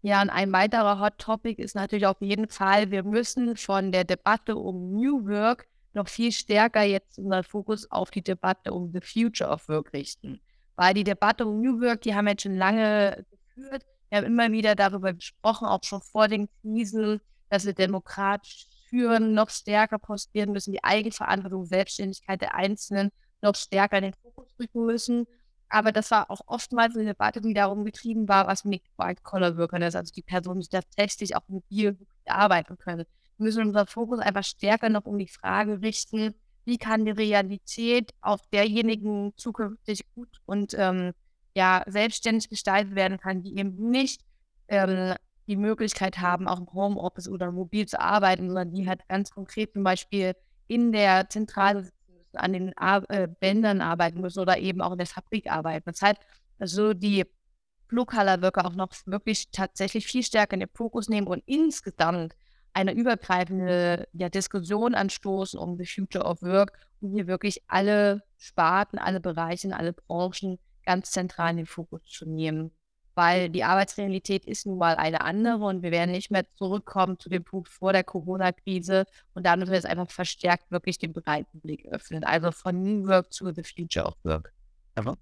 Ja, 0.00 0.22
und 0.22 0.30
ein 0.30 0.50
weiterer 0.52 1.00
Hot 1.00 1.18
Topic 1.18 1.60
ist 1.60 1.74
natürlich 1.74 2.06
auf 2.06 2.22
jeden 2.22 2.48
Fall, 2.48 2.90
wir 2.90 3.02
müssen 3.02 3.58
von 3.58 3.92
der 3.92 4.04
Debatte 4.04 4.56
um 4.56 4.94
New 4.94 5.26
Work 5.26 5.66
noch 5.92 6.08
viel 6.08 6.32
stärker 6.32 6.82
jetzt 6.82 7.18
unseren 7.18 7.44
Fokus 7.44 7.90
auf 7.90 8.10
die 8.10 8.22
Debatte 8.22 8.72
um 8.72 8.92
the 8.92 9.00
Future 9.00 9.50
of 9.50 9.68
Work 9.68 9.92
richten. 9.92 10.40
Weil 10.76 10.94
die 10.94 11.04
Debatte 11.04 11.46
um 11.46 11.60
New 11.60 11.80
Work, 11.80 12.02
die 12.02 12.14
haben 12.14 12.26
wir 12.26 12.32
jetzt 12.32 12.42
schon 12.42 12.56
lange 12.56 13.24
geführt. 13.30 13.84
Wir 14.08 14.18
haben 14.18 14.26
immer 14.26 14.52
wieder 14.52 14.74
darüber 14.74 15.12
gesprochen, 15.12 15.66
auch 15.66 15.82
schon 15.82 16.00
vor 16.00 16.28
den 16.28 16.48
Krisen, 16.62 17.20
dass 17.50 17.66
wir 17.66 17.72
demokratisch 17.72 18.66
führen, 18.88 19.34
noch 19.34 19.50
stärker 19.50 19.98
postieren 19.98 20.52
müssen, 20.52 20.72
die 20.72 20.82
Eigenverantwortung, 20.84 21.66
Selbstständigkeit 21.66 22.40
der 22.40 22.54
Einzelnen 22.54 23.10
noch 23.42 23.54
stärker 23.54 23.98
in 23.98 24.04
den 24.04 24.14
Fokus 24.14 24.48
rücken 24.58 24.86
müssen. 24.86 25.26
Aber 25.68 25.92
das 25.92 26.10
war 26.10 26.30
auch 26.30 26.40
oftmals 26.46 26.96
eine 26.96 27.04
Debatte, 27.04 27.40
die 27.42 27.52
darum 27.52 27.84
getrieben 27.84 28.26
war, 28.28 28.46
was 28.46 28.64
mit 28.64 28.82
White-Collar-Workern 28.96 29.82
ist, 29.82 29.96
also 29.96 30.12
die 30.12 30.22
Personen, 30.22 30.60
die 30.60 30.68
tatsächlich 30.68 31.36
auch 31.36 31.46
mobil 31.46 31.98
arbeiten 32.24 32.78
können. 32.78 33.04
Müssen 33.38 33.66
unseren 33.66 33.86
Fokus 33.86 34.18
einfach 34.18 34.44
stärker 34.44 34.88
noch 34.88 35.04
um 35.04 35.18
die 35.18 35.28
Frage 35.28 35.80
richten, 35.80 36.34
wie 36.64 36.78
kann 36.78 37.04
die 37.04 37.12
Realität 37.12 38.12
auf 38.20 38.40
derjenigen 38.52 39.32
zukünftig 39.36 40.02
gut 40.14 40.28
und 40.44 40.74
ähm, 40.76 41.12
ja, 41.54 41.82
selbstständig 41.86 42.48
gestaltet 42.48 42.94
werden 42.94 43.18
kann, 43.18 43.42
die 43.42 43.56
eben 43.56 43.90
nicht 43.90 44.22
ähm, 44.68 45.14
die 45.46 45.56
Möglichkeit 45.56 46.18
haben, 46.18 46.46
auch 46.46 46.60
im 46.60 46.72
Homeoffice 46.72 47.28
oder 47.28 47.50
mobil 47.50 47.86
zu 47.86 47.98
arbeiten, 47.98 48.48
sondern 48.48 48.70
die 48.70 48.86
halt 48.86 49.00
ganz 49.08 49.30
konkret 49.30 49.72
zum 49.72 49.82
Beispiel 49.82 50.34
in 50.66 50.92
der 50.92 51.28
Zentrale 51.30 51.90
an 52.34 52.52
den 52.52 52.76
Ar 52.76 53.08
äh, 53.08 53.26
Bändern 53.26 53.80
arbeiten 53.80 54.20
müssen 54.20 54.40
oder 54.40 54.58
eben 54.58 54.82
auch 54.82 54.92
in 54.92 54.98
der 54.98 55.06
Fabrik 55.06 55.50
arbeiten. 55.50 55.90
Das 55.90 56.02
heißt, 56.02 56.18
also 56.58 56.92
die 56.92 57.24
Blue-Color-Worker 57.88 58.66
auch 58.66 58.74
noch 58.74 58.90
wirklich 59.06 59.50
tatsächlich 59.50 60.06
viel 60.06 60.22
stärker 60.22 60.54
in 60.54 60.60
den 60.60 60.68
Fokus 60.74 61.08
nehmen 61.08 61.26
und 61.26 61.42
insgesamt 61.46 62.34
eine 62.72 62.92
übergreifende 62.92 64.08
ja, 64.12 64.28
Diskussion 64.28 64.94
anstoßen 64.94 65.58
um 65.58 65.76
the 65.76 65.86
future 65.86 66.24
of 66.24 66.42
work, 66.42 66.72
um 67.00 67.12
hier 67.12 67.26
wirklich 67.26 67.62
alle 67.68 68.22
Sparten, 68.36 68.98
alle 68.98 69.20
Bereiche, 69.20 69.74
alle 69.76 69.92
Branchen 69.92 70.58
ganz 70.84 71.10
zentral 71.10 71.50
in 71.50 71.56
den 71.58 71.66
Fokus 71.66 72.04
zu 72.04 72.26
nehmen 72.26 72.70
weil 73.18 73.50
die 73.50 73.64
Arbeitsrealität 73.64 74.44
ist 74.44 74.64
nun 74.64 74.78
mal 74.78 74.94
eine 74.94 75.22
andere 75.22 75.64
und 75.64 75.82
wir 75.82 75.90
werden 75.90 76.12
nicht 76.12 76.30
mehr 76.30 76.48
zurückkommen 76.56 77.18
zu 77.18 77.28
dem 77.28 77.42
Punkt 77.42 77.68
vor 77.68 77.92
der 77.92 78.04
Corona-Krise 78.04 79.06
und 79.34 79.44
da 79.44 79.56
müssen 79.56 79.70
wir 79.70 79.74
jetzt 79.74 79.88
einfach 79.88 80.08
verstärkt 80.08 80.70
wirklich 80.70 80.98
den 80.98 81.12
breiten 81.12 81.60
Blick 81.60 81.84
öffnen, 81.86 82.22
also 82.22 82.52
von 82.52 82.80
New 82.80 83.08
Work 83.08 83.32
zu 83.32 83.52
The 83.52 83.64
Future 83.64 84.06
of 84.06 84.14
Work. 84.22 84.52
Aber? 84.94 85.18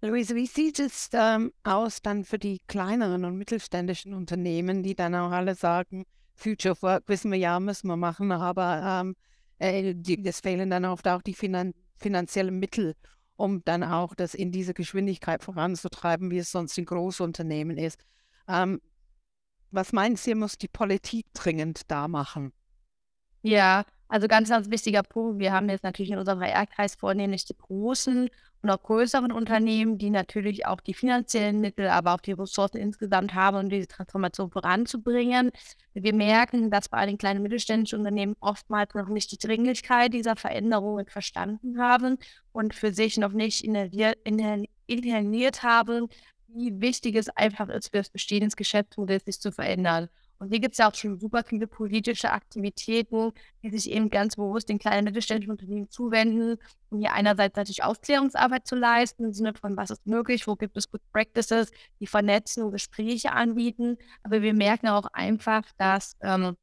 Luise, 0.00 0.36
wie 0.36 0.46
sieht 0.46 0.78
es 0.78 1.10
ähm, 1.12 1.52
aus 1.64 2.02
dann 2.02 2.22
für 2.22 2.38
die 2.38 2.60
kleineren 2.68 3.24
und 3.24 3.36
mittelständischen 3.36 4.14
Unternehmen, 4.14 4.84
die 4.84 4.94
dann 4.94 5.16
auch 5.16 5.32
alle 5.32 5.56
sagen, 5.56 6.04
Future 6.38 6.72
of 6.72 6.82
Work 6.82 7.08
wissen 7.08 7.30
wir 7.30 7.38
ja, 7.38 7.58
müssen 7.60 7.88
wir 7.88 7.96
machen, 7.96 8.30
aber 8.32 9.02
ähm, 9.02 9.16
äh, 9.58 9.94
die, 9.94 10.24
es 10.24 10.40
fehlen 10.40 10.70
dann 10.70 10.84
oft 10.84 11.06
auch 11.08 11.20
die 11.20 11.34
finan 11.34 11.74
finanziellen 11.96 12.58
Mittel, 12.58 12.94
um 13.36 13.64
dann 13.64 13.82
auch 13.82 14.14
das 14.14 14.34
in 14.34 14.52
diese 14.52 14.72
Geschwindigkeit 14.72 15.42
voranzutreiben, 15.42 16.30
wie 16.30 16.38
es 16.38 16.52
sonst 16.52 16.78
in 16.78 16.84
Großunternehmen 16.84 17.76
ist. 17.76 18.04
Ähm, 18.46 18.80
was 19.72 19.92
meinst 19.92 20.26
du, 20.26 20.34
muss 20.36 20.58
die 20.58 20.68
Politik 20.68 21.26
dringend 21.34 21.90
da 21.90 22.06
machen? 22.06 22.52
Ja, 23.42 23.84
also 24.08 24.26
ganz, 24.26 24.48
ganz 24.48 24.70
wichtiger 24.70 25.02
Punkt. 25.02 25.38
Wir 25.38 25.52
haben 25.52 25.68
jetzt 25.68 25.84
natürlich 25.84 26.10
in 26.10 26.18
unserem 26.18 26.40
HR-Kreis 26.40 26.94
vornehmlich 26.94 27.44
die 27.44 27.56
großen 27.56 28.30
und 28.60 28.70
auch 28.70 28.82
größeren 28.82 29.30
Unternehmen, 29.30 29.98
die 29.98 30.10
natürlich 30.10 30.66
auch 30.66 30.80
die 30.80 30.94
finanziellen 30.94 31.60
Mittel, 31.60 31.88
aber 31.88 32.14
auch 32.14 32.20
die 32.20 32.32
Ressourcen 32.32 32.78
insgesamt 32.78 33.34
haben, 33.34 33.58
um 33.58 33.68
diese 33.68 33.86
Transformation 33.86 34.50
voranzubringen. 34.50 35.52
Wir 35.94 36.14
merken, 36.14 36.70
dass 36.70 36.88
bei 36.88 37.06
den 37.06 37.18
kleinen 37.18 37.42
mittelständischen 37.42 38.00
Unternehmen 38.00 38.34
oftmals 38.40 38.94
noch 38.94 39.08
nicht 39.08 39.30
die 39.30 39.38
Dringlichkeit 39.38 40.12
dieser 40.12 40.34
Veränderungen 40.34 41.06
verstanden 41.06 41.80
haben 41.80 42.18
und 42.50 42.74
für 42.74 42.92
sich 42.92 43.16
noch 43.16 43.32
nicht 43.32 43.62
inhaliert, 43.62 45.62
haben, 45.62 46.08
wie 46.48 46.80
wichtig 46.80 47.14
es 47.14 47.28
einfach 47.28 47.68
ist, 47.68 47.90
für 47.90 47.98
das 47.98 48.10
Bestehen 48.10 48.42
des 48.42 48.56
Geschäftsmodells 48.56 49.26
sich 49.26 49.40
zu 49.40 49.52
verändern. 49.52 50.08
Und 50.38 50.50
hier 50.50 50.60
gibt 50.60 50.72
es 50.72 50.78
ja 50.78 50.88
auch 50.88 50.94
schon 50.94 51.18
super 51.18 51.42
viele 51.44 51.66
politische 51.66 52.30
Aktivitäten, 52.30 53.32
die 53.62 53.70
sich 53.70 53.90
eben 53.90 54.08
ganz 54.08 54.36
bewusst 54.36 54.68
den 54.68 54.78
kleinen 54.78 55.04
mittelständischen 55.04 55.50
Unternehmen 55.50 55.90
zuwenden, 55.90 56.58
um 56.90 57.00
hier 57.00 57.12
einerseits 57.12 57.56
natürlich 57.56 57.82
Aufklärungsarbeit 57.82 58.66
zu 58.66 58.76
leisten, 58.76 59.24
im 59.24 59.32
Sinne 59.32 59.54
von, 59.54 59.76
was 59.76 59.90
ist 59.90 60.06
möglich, 60.06 60.46
wo 60.46 60.54
gibt 60.54 60.76
es 60.76 60.90
Good 60.90 61.02
Practices, 61.12 61.72
die 61.98 62.06
vernetzen 62.06 62.62
und 62.62 62.70
Gespräche 62.72 63.32
anbieten. 63.32 63.98
Aber 64.22 64.42
wir 64.42 64.54
merken 64.54 64.88
auch 64.88 65.06
einfach, 65.12 65.62
dass 65.76 66.16
ähm, 66.20 66.56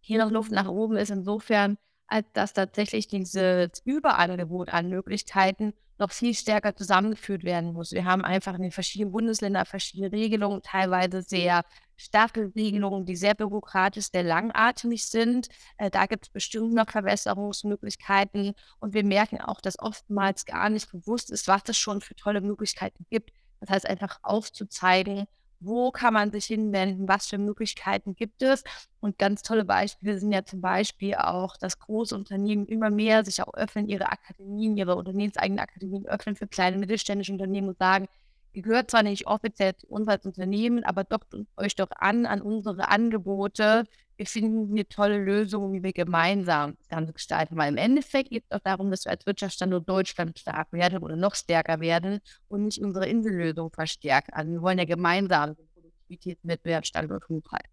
hier 0.00 0.18
noch 0.18 0.32
Luft 0.32 0.50
nach 0.50 0.68
oben 0.68 0.96
ist, 0.96 1.10
insofern, 1.10 1.78
als 2.08 2.26
dass 2.32 2.52
tatsächlich 2.52 3.06
dieses 3.06 3.80
Überangebot 3.84 4.70
an 4.70 4.88
Möglichkeiten 4.88 5.72
noch 6.00 6.10
viel 6.10 6.34
stärker 6.34 6.74
zusammengeführt 6.74 7.44
werden 7.44 7.72
muss. 7.74 7.92
Wir 7.92 8.06
haben 8.06 8.24
einfach 8.24 8.54
in 8.54 8.62
den 8.62 8.72
verschiedenen 8.72 9.12
Bundesländern 9.12 9.66
verschiedene 9.66 10.10
Regelungen, 10.10 10.62
teilweise 10.62 11.22
sehr 11.22 11.62
starke 12.00 12.52
Regelungen, 12.56 13.06
die 13.06 13.16
sehr 13.16 13.34
bürokratisch, 13.34 14.10
sehr 14.10 14.22
langatmig 14.22 15.06
sind. 15.06 15.48
Äh, 15.78 15.90
da 15.90 16.06
gibt 16.06 16.26
es 16.26 16.30
bestimmt 16.30 16.74
noch 16.74 16.88
Verbesserungsmöglichkeiten. 16.90 18.54
Und 18.80 18.94
wir 18.94 19.04
merken 19.04 19.40
auch, 19.40 19.60
dass 19.60 19.78
oftmals 19.78 20.44
gar 20.44 20.70
nicht 20.70 20.90
bewusst 20.90 21.30
ist, 21.30 21.48
was 21.48 21.62
es 21.68 21.78
schon 21.78 22.00
für 22.00 22.14
tolle 22.14 22.40
Möglichkeiten 22.40 23.06
gibt. 23.10 23.32
Das 23.60 23.70
heißt, 23.70 23.86
einfach 23.86 24.18
aufzuzeigen, 24.22 25.26
wo 25.60 25.90
kann 25.90 26.14
man 26.14 26.32
sich 26.32 26.46
hinwenden, 26.46 27.06
was 27.06 27.26
für 27.26 27.38
Möglichkeiten 27.38 28.16
gibt 28.16 28.42
es. 28.42 28.64
Und 29.00 29.18
ganz 29.18 29.42
tolle 29.42 29.64
Beispiele 29.64 30.18
sind 30.18 30.32
ja 30.32 30.44
zum 30.44 30.60
Beispiel 30.60 31.14
auch, 31.14 31.56
dass 31.58 31.78
große 31.78 32.14
Unternehmen 32.14 32.66
immer 32.66 32.90
mehr 32.90 33.24
sich 33.24 33.42
auch 33.42 33.52
öffnen, 33.54 33.88
ihre 33.88 34.10
Akademien, 34.10 34.76
ihre 34.76 34.96
unternehmenseigenen 34.96 35.60
Akademien 35.60 36.06
öffnen 36.06 36.34
für 36.36 36.46
kleine 36.46 36.78
mittelständische 36.78 37.32
Unternehmen 37.32 37.68
und 37.68 37.78
sagen, 37.78 38.08
gehört 38.52 38.90
zwar 38.90 39.02
nicht 39.02 39.26
offiziell 39.26 39.76
zu 39.76 39.86
uns 39.86 40.08
als 40.08 40.26
Unternehmen, 40.26 40.84
aber 40.84 41.04
dockt 41.04 41.34
euch 41.56 41.76
doch 41.76 41.90
an 41.96 42.26
an 42.26 42.42
unsere 42.42 42.88
Angebote. 42.88 43.84
Wir 44.16 44.26
finden 44.26 44.74
hier 44.74 44.88
tolle 44.88 45.18
Lösungen, 45.18 45.72
wie 45.72 45.82
wir 45.82 45.92
gemeinsam 45.92 46.76
das 46.78 46.88
Ganze 46.88 47.12
gestalten. 47.12 47.56
Weil 47.56 47.70
im 47.70 47.78
Endeffekt 47.78 48.30
geht 48.30 48.44
es 48.48 48.56
auch 48.56 48.62
darum, 48.62 48.90
dass 48.90 49.04
wir 49.04 49.12
als 49.12 49.24
Wirtschaftsstandort 49.24 49.88
Deutschland 49.88 50.38
stark 50.38 50.72
werden 50.72 50.98
oder 50.98 51.16
noch 51.16 51.34
stärker 51.34 51.80
werden 51.80 52.20
und 52.48 52.64
nicht 52.64 52.82
unsere 52.82 53.06
Insellösung 53.06 53.70
verstärken. 53.70 54.32
Also 54.34 54.52
wir 54.52 54.62
wollen 54.62 54.78
ja 54.78 54.84
gemeinsam 54.84 55.54
den 55.54 55.68
Produktivitätswettbewerb 55.72 56.86
Standort 56.86 57.28
hochhalten. 57.28 57.70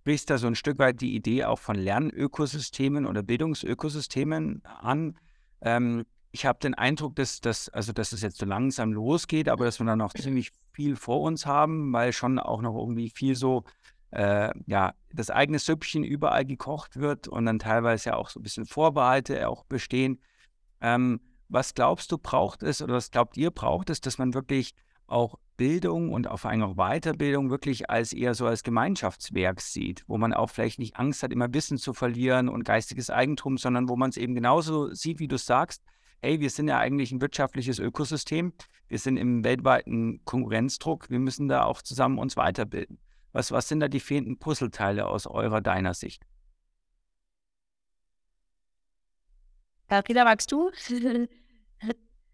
Sprichst 0.00 0.30
da 0.30 0.38
so 0.38 0.46
ein 0.46 0.54
Stück 0.54 0.78
weit 0.78 1.00
die 1.00 1.16
Idee 1.16 1.44
auch 1.44 1.58
von 1.58 1.74
Lernökosystemen 1.74 3.06
oder 3.06 3.24
Bildungsökosystemen 3.24 4.64
an? 4.64 5.18
Ähm, 5.62 6.04
ich 6.36 6.44
habe 6.44 6.58
den 6.58 6.74
Eindruck, 6.74 7.16
dass, 7.16 7.40
dass, 7.40 7.70
also, 7.70 7.94
dass 7.94 8.12
es 8.12 8.20
jetzt 8.20 8.36
so 8.36 8.44
langsam 8.44 8.92
losgeht, 8.92 9.48
aber 9.48 9.64
dass 9.64 9.80
wir 9.80 9.86
dann 9.86 10.00
noch 10.00 10.12
ziemlich 10.12 10.52
viel 10.70 10.94
vor 10.94 11.22
uns 11.22 11.46
haben, 11.46 11.90
weil 11.94 12.12
schon 12.12 12.38
auch 12.38 12.60
noch 12.60 12.76
irgendwie 12.76 13.08
viel 13.08 13.34
so, 13.34 13.64
äh, 14.10 14.50
ja, 14.66 14.92
das 15.14 15.30
eigene 15.30 15.58
Süppchen 15.58 16.04
überall 16.04 16.44
gekocht 16.44 16.96
wird 16.96 17.26
und 17.26 17.46
dann 17.46 17.58
teilweise 17.58 18.10
ja 18.10 18.16
auch 18.16 18.28
so 18.28 18.38
ein 18.38 18.42
bisschen 18.42 18.66
Vorbehalte 18.66 19.48
auch 19.48 19.64
bestehen. 19.64 20.20
Ähm, 20.82 21.20
was 21.48 21.72
glaubst 21.72 22.12
du, 22.12 22.18
braucht 22.18 22.62
es 22.62 22.82
oder 22.82 22.92
was 22.92 23.10
glaubt 23.10 23.38
ihr, 23.38 23.50
braucht 23.50 23.88
es, 23.88 24.02
dass 24.02 24.18
man 24.18 24.34
wirklich 24.34 24.74
auch 25.06 25.38
Bildung 25.56 26.12
und 26.12 26.28
auf 26.28 26.44
allem 26.44 26.64
auch 26.64 26.74
Weiterbildung 26.74 27.48
wirklich 27.48 27.88
als 27.88 28.12
eher 28.12 28.34
so 28.34 28.44
als 28.44 28.62
Gemeinschaftswerk 28.62 29.62
sieht, 29.62 30.04
wo 30.06 30.18
man 30.18 30.34
auch 30.34 30.50
vielleicht 30.50 30.80
nicht 30.80 30.98
Angst 30.98 31.22
hat, 31.22 31.32
immer 31.32 31.54
Wissen 31.54 31.78
zu 31.78 31.94
verlieren 31.94 32.50
und 32.50 32.64
geistiges 32.64 33.08
Eigentum, 33.08 33.56
sondern 33.56 33.88
wo 33.88 33.96
man 33.96 34.10
es 34.10 34.18
eben 34.18 34.34
genauso 34.34 34.92
sieht, 34.92 35.18
wie 35.18 35.28
du 35.28 35.38
sagst, 35.38 35.82
hey, 36.22 36.40
wir 36.40 36.50
sind 36.50 36.68
ja 36.68 36.78
eigentlich 36.78 37.12
ein 37.12 37.20
wirtschaftliches 37.20 37.78
Ökosystem, 37.78 38.52
wir 38.88 38.98
sind 38.98 39.16
im 39.16 39.44
weltweiten 39.44 40.24
Konkurrenzdruck, 40.24 41.10
wir 41.10 41.18
müssen 41.18 41.48
da 41.48 41.64
auch 41.64 41.82
zusammen 41.82 42.18
uns 42.18 42.36
weiterbilden. 42.36 42.98
Was, 43.32 43.52
was 43.52 43.68
sind 43.68 43.80
da 43.80 43.88
die 43.88 44.00
fehlenden 44.00 44.38
Puzzleteile 44.38 45.06
aus 45.06 45.26
eurer, 45.26 45.60
deiner 45.60 45.94
Sicht? 45.94 46.22
Carina, 49.88 50.24
magst 50.24 50.50
du? 50.50 50.70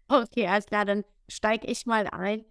okay, 0.07 0.47
alles 0.47 0.65
klar, 0.65 0.85
dann 0.85 1.03
steige 1.27 1.67
ich 1.67 1.85
mal 1.85 2.07
ein. 2.07 2.45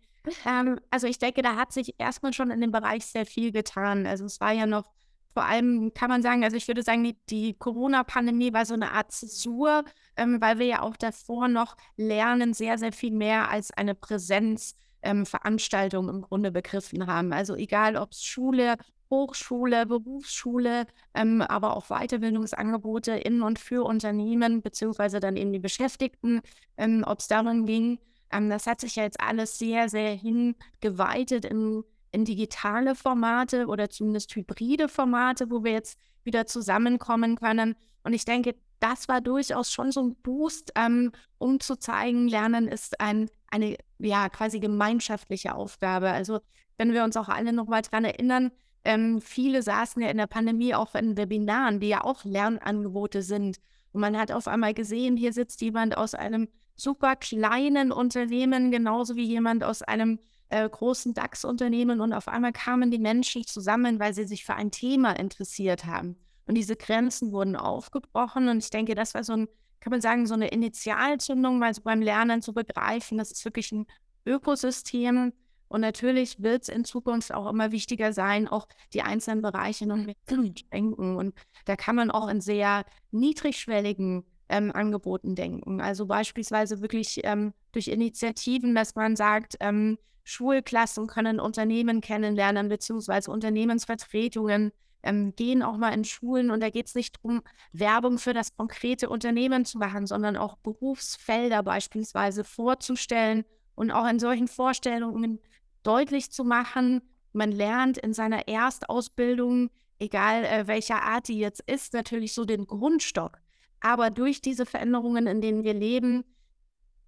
Ähm, 0.47 0.79
also 0.91 1.07
ich 1.07 1.19
denke, 1.19 1.43
da 1.43 1.57
hat 1.57 1.73
sich 1.73 1.95
erstmal 1.99 2.33
schon 2.33 2.51
in 2.51 2.61
dem 2.61 2.71
Bereich 2.71 3.07
sehr 3.07 3.27
viel 3.27 3.53
getan. 3.53 4.07
Also 4.07 4.25
es 4.25 4.41
war 4.41 4.53
ja 4.53 4.67
noch, 4.67 4.93
vor 5.33 5.45
allem 5.45 5.95
kann 5.95 6.11
man 6.11 6.23
sagen, 6.23 6.45
also 6.45 6.57
ich 6.57 6.69
würde 6.69 6.83
sagen, 6.83 7.03
die, 7.05 7.17
die 7.31 7.55
Corona-Pandemie 7.55 8.53
war 8.53 8.67
so 8.67 8.75
eine 8.75 8.91
Art 8.93 9.13
Zäsur, 9.13 9.85
ähm, 10.17 10.41
weil 10.41 10.59
wir 10.59 10.67
ja 10.67 10.83
auch 10.83 10.97
davor 10.97 11.49
noch 11.49 11.77
lernen, 11.97 12.55
sehr, 12.55 12.79
sehr 12.79 12.93
viel 12.93 13.13
mehr 13.13 13.51
als 13.51 13.71
eine 13.73 13.95
Präsenzveranstaltung 13.95 16.09
ähm, 16.09 16.15
im 16.17 16.23
Grunde 16.23 16.51
begriffen 16.53 17.07
haben. 17.07 17.33
Also 17.33 17.55
egal, 17.55 17.97
ob 17.97 18.13
es 18.13 18.25
Schule, 18.25 18.77
Hochschule, 19.11 19.87
Berufsschule, 19.87 20.87
ähm, 21.15 21.43
aber 21.43 21.77
auch 21.77 21.89
Weiterbildungsangebote 21.89 23.13
in 23.13 23.43
und 23.43 23.59
für 23.59 23.85
Unternehmen, 23.85 24.63
beziehungsweise 24.63 25.21
dann 25.21 25.37
eben 25.37 25.53
die 25.53 25.59
Beschäftigten, 25.59 26.41
ähm, 26.77 27.05
ob 27.07 27.21
es 27.21 27.29
darum 27.29 27.67
ging, 27.67 27.99
ähm, 28.33 28.51
das 28.51 28.67
hat 28.67 28.81
sich 28.81 28.97
ja 28.97 29.05
jetzt 29.05 29.21
alles 29.21 29.59
sehr, 29.59 29.89
sehr 29.89 30.15
hingeweitet 30.15 31.45
in, 31.45 31.85
in 32.13 32.25
digitale 32.25 32.95
Formate 32.95 33.67
oder 33.67 33.91
zumindest 33.91 34.35
hybride 34.37 34.89
Formate, 34.89 35.51
wo 35.51 35.65
wir 35.65 35.73
jetzt 35.73 35.99
wieder 36.25 36.47
zusammenkommen 36.47 37.37
können. 37.37 37.75
Und 38.05 38.13
ich 38.13 38.25
denke, 38.25 38.55
das 38.81 39.09
war 39.09 39.21
durchaus 39.21 39.73
schon 39.73 39.93
so 39.93 40.03
ein 40.03 40.17
Boost, 40.17 40.73
ähm, 40.77 41.13
um 41.39 41.61
zu 41.61 41.77
zeigen, 41.77 42.29
Lernen 42.29 42.69
ist 42.69 43.01
ein, 43.01 43.31
eine 43.51 43.77
ja 43.99 44.29
quasi 44.29 44.61
gemeinschaftliche 44.61 45.55
Aufgabe. 45.55 46.11
Also 46.11 46.41
wenn 46.79 46.93
wir 46.93 47.05
uns 47.05 47.17
auch 47.17 47.29
alle 47.29 47.53
nochmal 47.53 47.83
dran 47.83 48.05
erinnern, 48.05 48.51
ähm, 48.85 49.21
viele 49.21 49.63
saßen 49.63 50.03
ja 50.03 50.11
in 50.11 50.17
der 50.19 50.27
Pandemie 50.27 50.75
auch 50.75 50.95
in 50.95 51.17
Webinaren, 51.17 51.79
die 51.81 51.89
ja 51.89 52.03
auch 52.03 52.25
Lernangebote 52.25 53.23
sind. 53.23 53.59
Und 53.93 54.01
man 54.01 54.19
hat 54.19 54.33
auf 54.33 54.49
einmal 54.49 54.75
gesehen, 54.75 55.17
hier 55.17 55.33
sitzt 55.33 55.61
jemand 55.61 55.97
aus 55.97 56.15
einem 56.15 56.49
super 56.75 57.15
kleinen 57.15 57.93
Unternehmen, 57.93 58.71
genauso 58.71 59.15
wie 59.15 59.25
jemand 59.25 59.63
aus 59.63 59.83
einem 59.83 60.19
äh, 60.53 60.69
großen 60.69 61.15
DAX-Unternehmen. 61.15 62.01
Und 62.01 62.13
auf 62.13 62.29
einmal 62.29 62.53
kamen 62.53 62.91
die 62.91 62.99
Menschen 62.99 63.45
zusammen, 63.47 63.99
weil 63.99 64.15
sie 64.15 64.27
sich 64.27 64.45
für 64.45 64.55
ein 64.55 64.71
Thema 64.71 65.13
interessiert 65.13 65.85
haben. 65.85 66.17
Und 66.47 66.57
diese 66.57 66.77
Grenzen 66.77 67.33
wurden 67.33 67.57
aufgebrochen. 67.57 68.49
Und 68.49 68.59
ich 68.63 68.71
denke, 68.71 68.95
das 68.95 69.15
war 69.15 69.25
so 69.25 69.33
ein, 69.33 69.49
kann 69.81 69.91
man 69.91 70.01
sagen, 70.01 70.27
so 70.27 70.35
eine 70.35 70.49
Initialzündung, 70.49 71.59
mal 71.59 71.75
so 71.75 71.83
beim 71.83 72.03
Lernen 72.03 72.43
zu 72.43 72.53
begreifen, 72.53 73.19
das 73.19 73.33
ist 73.33 73.45
wirklich 73.45 73.73
ein 73.73 73.87
Ökosystem, 74.27 75.33
und 75.73 75.81
natürlich 75.81 76.43
wird 76.43 76.65
es 76.65 76.69
in 76.69 76.85
Zukunft 76.85 77.33
auch 77.33 77.49
immer 77.49 77.73
wichtiger 77.73 78.13
sein, 78.13 78.47
auch 78.47 78.69
die 78.93 79.01
einzelnen 79.01 79.41
Bereiche 79.41 79.87
noch 79.87 79.97
mit 79.97 80.19
zu 80.27 80.53
denken. 80.71 81.17
Und 81.17 81.35
da 81.65 81.77
kann 81.77 81.97
man 81.97 82.11
auch 82.11 82.29
in 82.29 82.43
sehr 82.43 82.85
niedrigschwelligen 83.11 84.23
ähm, 84.51 84.71
Angeboten 84.71 85.35
denken. 85.35 85.81
Also 85.81 86.05
beispielsweise 86.05 86.83
wirklich 86.83 87.23
ähm, 87.25 87.55
durch 87.73 87.89
Initiativen, 87.89 88.75
dass 88.75 88.97
man 88.97 89.17
sagt, 89.17 89.57
ähm, 89.61 89.97
Schulklassen 90.25 91.07
können 91.07 91.41
Unternehmen 91.41 92.01
kennenlernen, 92.01 92.69
beziehungsweise 92.69 93.31
Unternehmensvertretungen 93.31 94.73
ähm, 95.03 95.35
gehen 95.35 95.63
auch 95.63 95.77
mal 95.77 95.91
in 95.91 96.05
Schulen. 96.05 96.51
Und 96.51 96.61
da 96.61 96.71
geht 96.71 96.87
es 96.87 96.95
nicht 96.95 97.17
darum, 97.17 97.43
Werbung 97.73 98.19
für 98.19 98.35
das 98.35 98.55
konkrete 98.57 99.09
Unternehmen 99.09 99.65
zu 99.65 99.79
machen, 99.79 100.07
sondern 100.07 100.37
auch 100.37 100.57
Berufsfelder 100.57 101.63
beispielsweise 101.63 102.45
vorzustellen 102.45 103.45
und 103.75 103.91
auch 103.91 104.09
in 104.09 104.19
solchen 104.19 104.49
Vorstellungen 104.49 105.41
deutlich 105.83 106.31
zu 106.31 106.45
machen, 106.45 107.03
man 107.33 107.51
lernt 107.51 107.99
in 107.99 108.13
seiner 108.13 108.47
Erstausbildung, 108.47 109.71
egal 109.99 110.45
äh, 110.45 110.67
welcher 110.67 111.03
Art 111.03 111.29
die 111.29 111.39
jetzt 111.39 111.63
ist, 111.63 111.95
natürlich 111.95 112.35
so 112.35 112.45
den 112.45 112.67
Grundstock. 112.67 113.39
Aber 113.81 114.11
durch 114.11 114.41
diese 114.41 114.67
Veränderungen, 114.67 115.27
in 115.27 115.41
denen 115.41 115.65
wir 115.65 115.75
leben, 115.75 116.25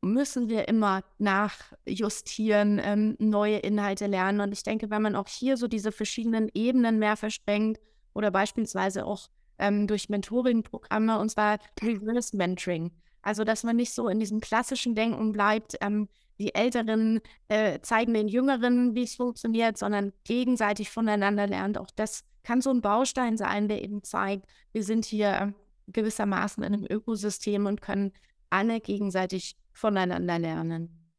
müssen 0.04 0.48
wir 0.48 0.68
immer 0.68 1.02
nachjustieren, 1.18 2.80
ähm, 2.82 3.16
neue 3.18 3.58
Inhalte 3.58 4.06
lernen. 4.06 4.40
Und 4.40 4.52
ich 4.52 4.62
denke, 4.62 4.90
wenn 4.90 5.02
man 5.02 5.16
auch 5.16 5.28
hier 5.28 5.56
so 5.56 5.68
diese 5.68 5.92
verschiedenen 5.92 6.50
Ebenen 6.54 6.98
mehr 6.98 7.16
versprengt 7.16 7.78
oder 8.12 8.30
beispielsweise 8.30 9.06
auch 9.06 9.28
ähm, 9.58 9.86
durch 9.86 10.08
Mentoring-Programme, 10.08 11.18
und 11.18 11.30
zwar 11.30 11.58
Reverse 11.82 12.36
Mentoring, 12.36 12.92
also 13.22 13.44
dass 13.44 13.64
man 13.64 13.76
nicht 13.76 13.92
so 13.92 14.08
in 14.08 14.20
diesem 14.20 14.40
klassischen 14.40 14.94
Denken 14.94 15.32
bleibt, 15.32 15.76
ähm, 15.80 16.08
die 16.38 16.54
Älteren 16.54 17.20
äh, 17.48 17.80
zeigen 17.80 18.12
den 18.12 18.28
Jüngeren, 18.28 18.94
wie 18.94 19.04
es 19.04 19.14
funktioniert, 19.14 19.78
sondern 19.78 20.12
gegenseitig 20.24 20.90
voneinander 20.90 21.46
lernt. 21.46 21.78
Auch 21.78 21.90
das 21.94 22.24
kann 22.42 22.60
so 22.60 22.70
ein 22.70 22.80
Baustein 22.80 23.36
sein, 23.36 23.68
der 23.68 23.82
eben 23.82 24.02
zeigt, 24.02 24.46
wir 24.72 24.82
sind 24.82 25.04
hier 25.04 25.54
gewissermaßen 25.86 26.62
in 26.62 26.74
einem 26.74 26.86
Ökosystem 26.88 27.66
und 27.66 27.80
können 27.80 28.12
alle 28.50 28.80
gegenseitig 28.80 29.56
voneinander 29.74 30.38
lernen. 30.38 31.10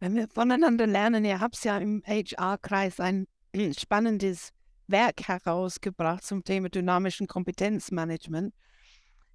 Wenn 0.00 0.16
wir 0.16 0.28
voneinander 0.28 0.86
lernen, 0.86 1.24
ihr 1.24 1.40
habt 1.40 1.62
ja 1.64 1.78
im 1.78 2.02
HR-Kreis 2.06 2.98
ein 2.98 3.26
spannendes 3.78 4.50
Werk 4.88 5.28
herausgebracht 5.28 6.24
zum 6.24 6.42
Thema 6.42 6.68
dynamischen 6.68 7.28
Kompetenzmanagement. 7.28 8.52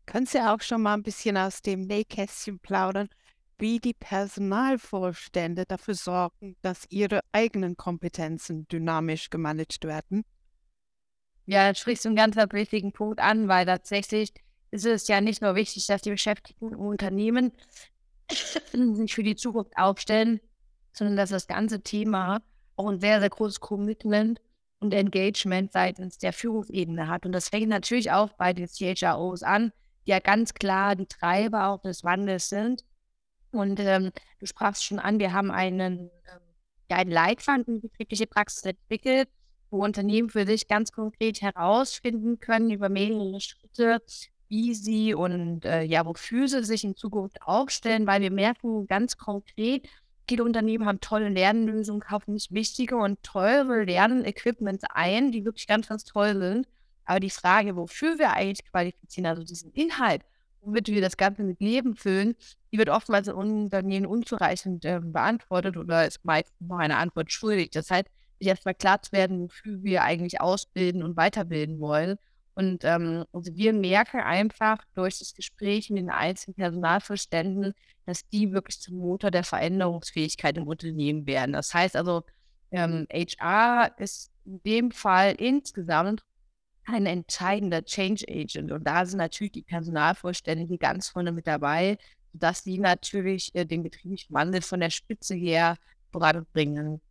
Können 0.05 0.25
Sie 0.25 0.39
auch 0.39 0.61
schon 0.61 0.81
mal 0.81 0.93
ein 0.93 1.03
bisschen 1.03 1.37
aus 1.37 1.61
dem 1.61 1.81
Nähkästchen 1.81 2.59
plaudern? 2.59 3.09
wie 3.59 3.79
die 3.79 3.93
Personalvorstände 3.93 5.65
dafür 5.65 5.95
sorgen, 5.95 6.55
dass 6.61 6.85
ihre 6.89 7.21
eigenen 7.31 7.75
Kompetenzen 7.75 8.67
dynamisch 8.67 9.29
gemanagt 9.29 9.83
werden? 9.83 10.23
Ja, 11.45 11.69
das 11.69 11.79
sprichst 11.79 12.05
du 12.05 12.09
einen 12.09 12.15
ganz 12.17 12.35
wichtigen 12.35 12.91
Punkt 12.91 13.19
an, 13.19 13.47
weil 13.47 13.65
tatsächlich 13.65 14.33
ist 14.71 14.85
es 14.85 15.07
ja 15.07 15.21
nicht 15.21 15.41
nur 15.41 15.55
wichtig, 15.55 15.87
dass 15.87 16.01
die 16.01 16.11
Beschäftigten 16.11 16.71
im 16.73 16.79
Unternehmen 16.79 17.51
sich 18.71 19.13
für 19.13 19.23
die 19.23 19.35
Zukunft 19.35 19.77
aufstellen, 19.77 20.39
sondern 20.93 21.17
dass 21.17 21.29
das 21.29 21.47
ganze 21.47 21.81
Thema 21.81 22.41
auch 22.75 22.89
ein 22.89 22.99
sehr, 22.99 23.19
sehr 23.19 23.29
großes 23.29 23.59
Commitment 23.59 24.41
und 24.79 24.93
Engagement 24.93 25.71
seitens 25.71 26.17
der 26.17 26.33
Führungsebene 26.33 27.07
hat. 27.07 27.25
Und 27.25 27.31
das 27.31 27.49
fängt 27.49 27.69
natürlich 27.69 28.11
auch 28.11 28.29
bei 28.33 28.53
den 28.53 28.67
CHROs 28.67 29.43
an, 29.43 29.71
die 30.05 30.11
ja 30.11 30.19
ganz 30.19 30.53
klar 30.53 30.95
die 30.95 31.07
Treiber 31.07 31.69
auch 31.69 31.81
des 31.81 32.03
Wandels 32.03 32.49
sind 32.49 32.83
und 33.51 33.79
ähm, 33.79 34.11
du 34.39 34.45
sprachst 34.45 34.83
schon 34.83 34.99
an, 34.99 35.19
wir 35.19 35.33
haben 35.33 35.51
einen, 35.51 35.99
ähm, 35.99 36.41
ja, 36.89 36.97
einen 36.97 37.11
Leitfaden 37.11 37.65
in 37.65 37.81
betriebliche 37.81 38.27
Praxis 38.27 38.63
entwickelt, 38.63 39.29
wo 39.69 39.83
Unternehmen 39.83 40.29
für 40.29 40.45
sich 40.45 40.67
ganz 40.67 40.91
konkret 40.91 41.41
herausfinden 41.41 42.39
können 42.39 42.69
über 42.69 42.89
mehrere 42.89 43.39
Schritte, 43.39 44.01
wie 44.49 44.73
sie 44.73 45.13
und 45.13 45.65
äh, 45.65 45.83
ja, 45.83 46.05
wofür 46.05 46.47
sie 46.47 46.63
sich 46.63 46.83
in 46.83 46.95
Zukunft 46.95 47.41
aufstellen, 47.41 48.07
weil 48.07 48.21
wir 48.21 48.31
merken 48.31 48.87
ganz 48.87 49.17
konkret, 49.17 49.87
viele 50.27 50.43
Unternehmen 50.43 50.85
haben 50.85 50.99
tolle 50.99 51.29
Lernlösungen, 51.29 52.01
kaufen 52.01 52.37
sich 52.37 52.51
wichtige 52.51 52.97
und 52.97 53.21
teure 53.23 53.83
Lernequipments 53.83 54.85
ein, 54.89 55.31
die 55.31 55.45
wirklich 55.45 55.67
ganz, 55.67 55.87
ganz 55.87 56.03
toll 56.03 56.37
sind. 56.37 56.67
Aber 57.05 57.19
die 57.19 57.29
Frage, 57.29 57.75
wofür 57.75 58.19
wir 58.19 58.33
eigentlich 58.33 58.69
qualifizieren, 58.69 59.27
also 59.27 59.43
diesen 59.43 59.71
Inhalt, 59.71 60.23
womit 60.61 60.87
wir 60.89 61.01
das 61.01 61.15
Ganze 61.15 61.43
mit 61.43 61.61
Leben 61.61 61.95
füllen, 61.95 62.35
die 62.71 62.77
wird 62.77 62.89
oftmals 62.89 63.27
in 63.29 63.35
Unternehmen 63.35 64.05
unzureichend 64.05 64.83
äh, 64.83 64.99
beantwortet 65.01 65.77
oder 65.77 66.05
ist 66.05 66.25
meistens 66.25 66.67
noch 66.67 66.77
eine 66.77 66.97
Antwort 66.97 67.31
schuldig. 67.31 67.71
Das 67.71 67.89
heißt, 67.89 68.07
sich 68.39 68.47
erstmal 68.47 68.75
klar 68.75 69.01
zu 69.01 69.13
werden, 69.13 69.43
wofür 69.43 69.83
wir 69.83 70.03
eigentlich 70.03 70.41
ausbilden 70.41 71.03
und 71.03 71.15
weiterbilden 71.15 71.79
wollen. 71.79 72.17
Und 72.57 72.83
ähm, 72.85 73.23
also 73.33 73.55
wir 73.55 73.71
merken 73.71 74.19
einfach 74.19 74.79
durch 74.95 75.19
das 75.19 75.35
Gespräch 75.35 75.91
mit 75.91 75.99
den 75.99 76.09
einzelnen 76.09 76.55
Personalverständen, 76.55 77.75
dass 78.07 78.27
die 78.29 78.51
wirklich 78.51 78.81
zum 78.81 78.97
Motor 78.97 79.29
der 79.29 79.43
Veränderungsfähigkeit 79.43 80.57
im 80.57 80.67
Unternehmen 80.67 81.27
werden. 81.27 81.53
Das 81.53 81.71
heißt 81.71 81.95
also, 81.95 82.23
ähm, 82.71 83.05
HR 83.13 83.91
ist 83.99 84.31
in 84.43 84.59
dem 84.63 84.89
Fall 84.89 85.35
insgesamt 85.37 86.23
ein 86.85 87.05
entscheidender 87.05 87.85
Change 87.85 88.25
Agent. 88.27 88.71
Und 88.71 88.85
da 88.85 89.05
sind 89.05 89.19
natürlich 89.19 89.51
die 89.51 89.61
Personalvorstände 89.61 90.79
ganz 90.79 91.09
vorne 91.09 91.31
mit 91.31 91.45
dabei, 91.45 91.99
dass 92.33 92.63
sie 92.63 92.79
natürlich 92.79 93.53
äh, 93.53 93.65
den 93.65 93.83
betrieblichen 93.83 94.33
Wandel 94.33 94.63
von 94.63 94.79
der 94.79 94.89
Spitze 94.89 95.35
her 95.35 95.77
voranbringen. 96.11 97.01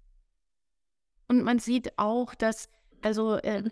Und 1.28 1.44
man 1.44 1.60
sieht 1.60 1.96
auch, 2.00 2.34
dass 2.34 2.68
also 3.00 3.36
äh, 3.36 3.62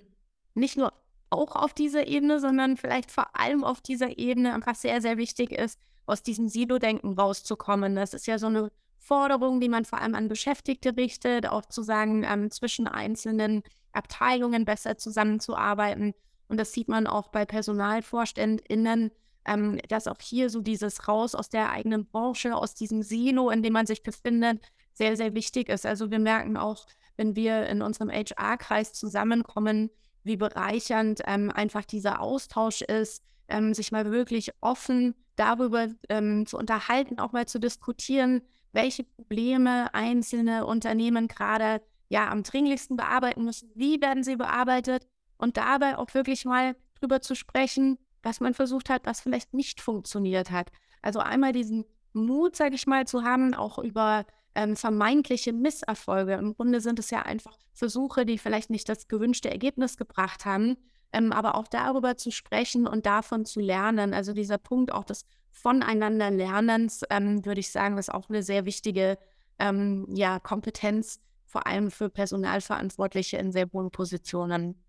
nicht 0.55 0.77
nur 0.77 0.93
auch 1.35 1.57
auf 1.57 1.75
dieser 1.75 2.07
Ebene, 2.07 2.41
sondern 2.41 2.77
vielleicht 2.77 3.11
vor 3.11 3.37
allem 3.37 3.65
auf 3.65 3.81
dieser 3.81 4.19
Ebene 4.19 4.55
einfach 4.55 4.75
sehr, 4.75 5.01
sehr 5.01 5.17
wichtig 5.17 5.53
ist, 5.53 5.79
aus 6.07 6.23
diesem 6.23 6.49
Silo-Denken 6.49 7.19
rauszukommen. 7.19 7.97
Das 7.97 8.15
ist 8.15 8.27
ja 8.27 8.39
so 8.39 8.47
eine 8.47 8.71
Forderungen, 8.99 9.61
die 9.61 9.69
man 9.69 9.85
vor 9.85 10.01
allem 10.01 10.15
an 10.15 10.29
Beschäftigte 10.29 10.97
richtet, 10.97 11.47
auch 11.47 11.67
zu 11.67 11.83
sagen, 11.83 12.25
ähm, 12.25 12.51
zwischen 12.51 12.89
einzelnen 12.89 13.63
Abteilungen 13.93 14.65
besser 14.65 14.97
zusammenzuarbeiten. 14.97 16.15
Und 16.49 16.59
das 16.59 16.73
sieht 16.73 16.89
man 16.89 17.07
auch 17.07 17.29
bei 17.29 17.45
PersonalvorständInnen, 17.45 19.11
ähm, 19.47 19.79
dass 19.89 20.09
auch 20.09 20.21
hier 20.21 20.51
so 20.51 20.61
dieses 20.61 21.07
Raus 21.07 21.35
aus 21.35 21.49
der 21.51 21.71
eigenen 21.71 22.07
Branche, 22.07 22.55
aus 22.57 22.75
diesem 22.75 23.03
Silo, 23.03 23.51
in 23.51 23.63
dem 23.63 23.73
man 23.73 23.87
sich 23.87 24.03
befindet, 24.03 24.61
sehr, 24.95 25.17
sehr 25.17 25.35
wichtig 25.35 25.69
ist. 25.69 25.87
Also 25.87 26.11
wir 26.11 26.19
merken 26.19 26.57
auch, 26.57 26.87
wenn 27.17 27.37
wir 27.37 27.67
in 27.67 27.83
unserem 27.83 28.11
HR-Kreis 28.11 28.93
zusammenkommen, 28.93 29.91
wie 30.25 30.37
bereichernd 30.37 31.23
ähm, 31.27 31.51
einfach 31.51 31.85
dieser 31.85 32.21
Austausch 32.21 32.83
ist, 32.83 33.23
ähm, 33.49 33.75
sich 33.75 33.93
mal 33.93 34.11
wirklich 34.11 34.51
offen 34.61 35.15
darüber 35.37 35.89
ähm, 36.09 36.47
zu 36.47 36.57
unterhalten, 36.57 37.19
auch 37.19 37.33
mal 37.33 37.47
zu 37.47 37.61
diskutieren, 37.61 38.43
welche 38.73 39.05
Probleme 39.05 39.93
einzelne 39.95 40.67
Unternehmen 40.67 41.29
gerade 41.29 41.81
ja 42.09 42.31
am 42.31 42.43
dringlichsten 42.43 42.97
bearbeiten 42.97 43.45
müssen, 43.45 43.71
wie 43.75 44.01
werden 44.01 44.25
sie 44.25 44.37
bearbeitet 44.37 45.07
und 45.37 45.57
dabei 45.57 45.99
auch 45.99 46.13
wirklich 46.15 46.45
mal 46.45 46.77
drüber 47.01 47.21
zu 47.21 47.35
sprechen, 47.35 47.99
was 48.23 48.41
man 48.41 48.55
versucht 48.55 48.91
hat, 48.91 49.07
was 49.07 49.21
vielleicht 49.21 49.55
nicht 49.55 49.81
funktioniert 49.81 50.51
hat. 50.51 50.71
Also 51.03 51.21
einmal 51.21 51.53
diesen 51.53 51.85
Mut, 52.13 52.57
sage 52.57 52.75
ich 52.77 52.87
mal, 52.87 53.07
zu 53.07 53.25
haben, 53.25 53.55
auch 53.55 53.79
über 53.79 54.25
ähm, 54.55 54.77
vermeintliche 54.77 55.53
Misserfolge. 55.53 56.35
Im 56.35 56.55
Grunde 56.55 56.81
sind 56.81 56.99
es 56.99 57.11
ja 57.11 57.23
einfach 57.23 57.57
Versuche, 57.73 58.25
die 58.25 58.39
vielleicht 58.39 58.71
nicht 58.71 58.89
das 58.89 59.09
gewünschte 59.09 59.51
Ergebnis 59.51 59.97
gebracht 59.97 60.45
haben, 60.45 60.77
ähm, 61.13 61.33
aber 61.33 61.57
auch 61.57 61.69
darüber 61.69 62.17
zu 62.17 62.31
sprechen 62.31 62.87
und 62.87 63.07
davon 63.07 63.45
zu 63.45 63.61
lernen. 63.61 64.15
Also 64.15 64.33
dieser 64.33 64.59
Punkt 64.59 64.93
auch 64.93 65.05
des 65.05 65.25
Voneinanderlernens, 65.51 67.03
ähm, 67.11 67.45
würde 67.45 67.61
ich 67.61 67.71
sagen, 67.71 67.99
ist 67.99 68.13
auch 68.13 68.29
eine 68.29 68.43
sehr 68.43 68.65
wichtige 68.65 69.19
ähm, 69.59 70.07
ja, 70.11 70.39
Kompetenz, 70.41 71.21
vor 71.47 71.67
allem 71.67 71.91
für 71.91 72.11
Personalverantwortliche 72.11 73.37
in 73.37 73.53
sehr 73.53 73.69
hohen 73.73 73.91
Positionen. 73.91 74.83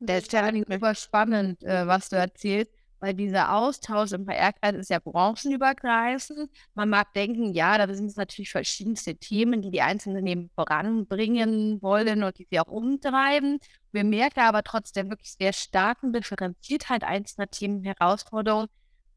Das 0.00 0.22
ist 0.22 0.32
ja 0.32 0.50
super 0.52 0.94
spannend, 0.94 1.62
äh, 1.64 1.86
was 1.86 2.08
du 2.08 2.16
erzählst 2.16 2.79
weil 3.00 3.14
dieser 3.14 3.54
Austausch 3.54 4.12
im 4.12 4.26
PR-Kreis 4.26 4.76
ist 4.76 4.90
ja 4.90 4.98
branchenübergreifend. 4.98 6.50
Man 6.74 6.88
mag 6.88 7.12
denken, 7.14 7.52
ja, 7.52 7.78
da 7.78 7.92
sind 7.92 8.06
es 8.06 8.16
natürlich 8.16 8.50
verschiedenste 8.50 9.16
Themen, 9.16 9.62
die 9.62 9.70
die 9.70 9.82
einzelnen 9.82 10.18
Unternehmen 10.18 10.50
voranbringen 10.54 11.82
wollen 11.82 12.22
und 12.22 12.38
die 12.38 12.46
sie 12.50 12.60
auch 12.60 12.68
umtreiben. 12.68 13.58
Wir 13.92 14.04
merken 14.04 14.40
aber 14.40 14.62
trotzdem 14.62 15.10
wirklich 15.10 15.32
sehr 15.32 15.52
starken 15.52 16.12
Differenziertheit 16.12 17.02
einzelner 17.02 17.48
Themen, 17.48 17.82
Herausforderungen, 17.82 18.68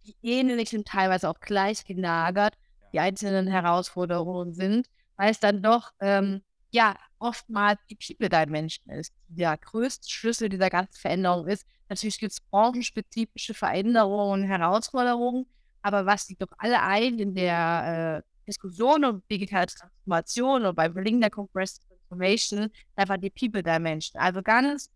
die 0.05 0.15
ähnlich 0.23 0.75
und 0.75 0.87
teilweise 0.87 1.29
auch 1.29 1.39
gleich 1.39 1.85
gelagert 1.85 2.55
die 2.93 2.99
einzelnen 2.99 3.47
Herausforderungen 3.47 4.53
sind, 4.53 4.87
weil 5.17 5.31
es 5.31 5.39
dann 5.39 5.61
doch 5.61 5.91
ähm, 5.99 6.43
ja 6.71 6.95
oftmals 7.19 7.79
die 7.89 7.95
People 7.95 8.29
Dimension 8.29 8.89
ist, 8.95 9.13
die 9.27 9.35
der 9.35 9.57
größte 9.57 10.09
Schlüssel 10.09 10.49
dieser 10.49 10.69
ganzen 10.69 10.99
Veränderung 10.99 11.47
ist. 11.47 11.65
Natürlich 11.93 12.17
gibt 12.17 12.31
es 12.31 12.41
branchenspezifische 12.41 13.53
Veränderungen 13.53 14.41
und 14.41 14.49
Herausforderungen, 14.49 15.45
aber 15.83 16.07
was 16.07 16.25
die 16.25 16.35
doch 16.35 16.47
alle 16.57 16.81
ein 16.81 17.19
in 17.19 17.35
der 17.35 18.23
äh, 18.25 18.47
Diskussion 18.47 19.05
um 19.05 19.21
digitale 19.29 19.67
Transformation 19.67 20.65
und 20.65 20.75
beim 20.75 20.95
Gelingen 20.95 21.21
der 21.21 21.29
Compressed 21.29 21.83
Transformation, 21.87 22.71
einfach 22.95 23.17
die 23.17 23.29
People 23.29 23.61
Dimension. 23.61 24.19
Also 24.19 24.41
ganz 24.41 24.89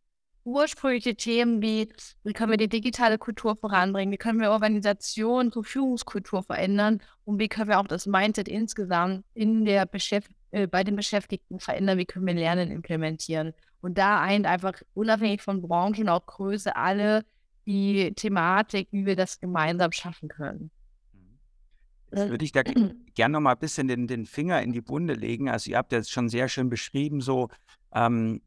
ursprüngliche 0.43 1.15
Themen 1.15 1.61
wie, 1.61 1.93
wie 2.23 2.33
können 2.33 2.49
wir 2.49 2.57
die 2.57 2.67
digitale 2.67 3.19
Kultur 3.19 3.55
voranbringen, 3.55 4.11
wie 4.11 4.17
können 4.17 4.39
wir 4.39 4.49
Organisation 4.49 5.51
zur 5.51 5.65
Führungskultur 5.65 6.41
verändern? 6.41 7.03
Und 7.25 7.37
wie 7.37 7.47
können 7.47 7.69
wir 7.69 7.79
auch 7.79 7.87
das 7.87 8.07
Mindset 8.07 8.47
insgesamt 8.47 9.23
in 9.35 9.65
der 9.65 9.85
Beschäftigung 9.85 10.36
äh, 10.51 10.67
bei 10.67 10.83
den 10.83 10.95
Beschäftigten 10.95 11.59
verändern, 11.59 11.97
wie 11.97 12.05
können 12.05 12.25
wir 12.25 12.33
Lernen 12.33 12.71
implementieren. 12.71 13.53
Und 13.81 13.97
da 13.97 14.21
eint 14.21 14.45
einfach 14.45 14.73
unabhängig 14.93 15.41
von 15.41 15.61
Branchen, 15.61 16.09
auch 16.09 16.25
Größe, 16.25 16.75
alle 16.75 17.25
die 17.65 18.13
Thematik, 18.13 18.87
wie 18.91 19.05
wir 19.05 19.15
das 19.15 19.39
gemeinsam 19.39 19.91
schaffen 19.91 20.29
können. 20.29 20.71
Jetzt 22.11 22.29
würde 22.29 22.45
ich 22.45 22.53
da 22.53 22.63
gerne 23.15 23.33
noch 23.33 23.41
mal 23.41 23.51
ein 23.51 23.59
bisschen 23.59 23.87
den, 23.87 24.07
den 24.07 24.25
Finger 24.25 24.61
in 24.61 24.71
die 24.71 24.87
Wunde 24.87 25.13
legen. 25.13 25.49
Also 25.49 25.71
ihr 25.71 25.77
habt 25.77 25.91
jetzt 25.91 26.11
schon 26.11 26.29
sehr 26.29 26.47
schön 26.47 26.69
beschrieben, 26.69 27.21
so 27.21 27.49
ähm, 27.93 28.41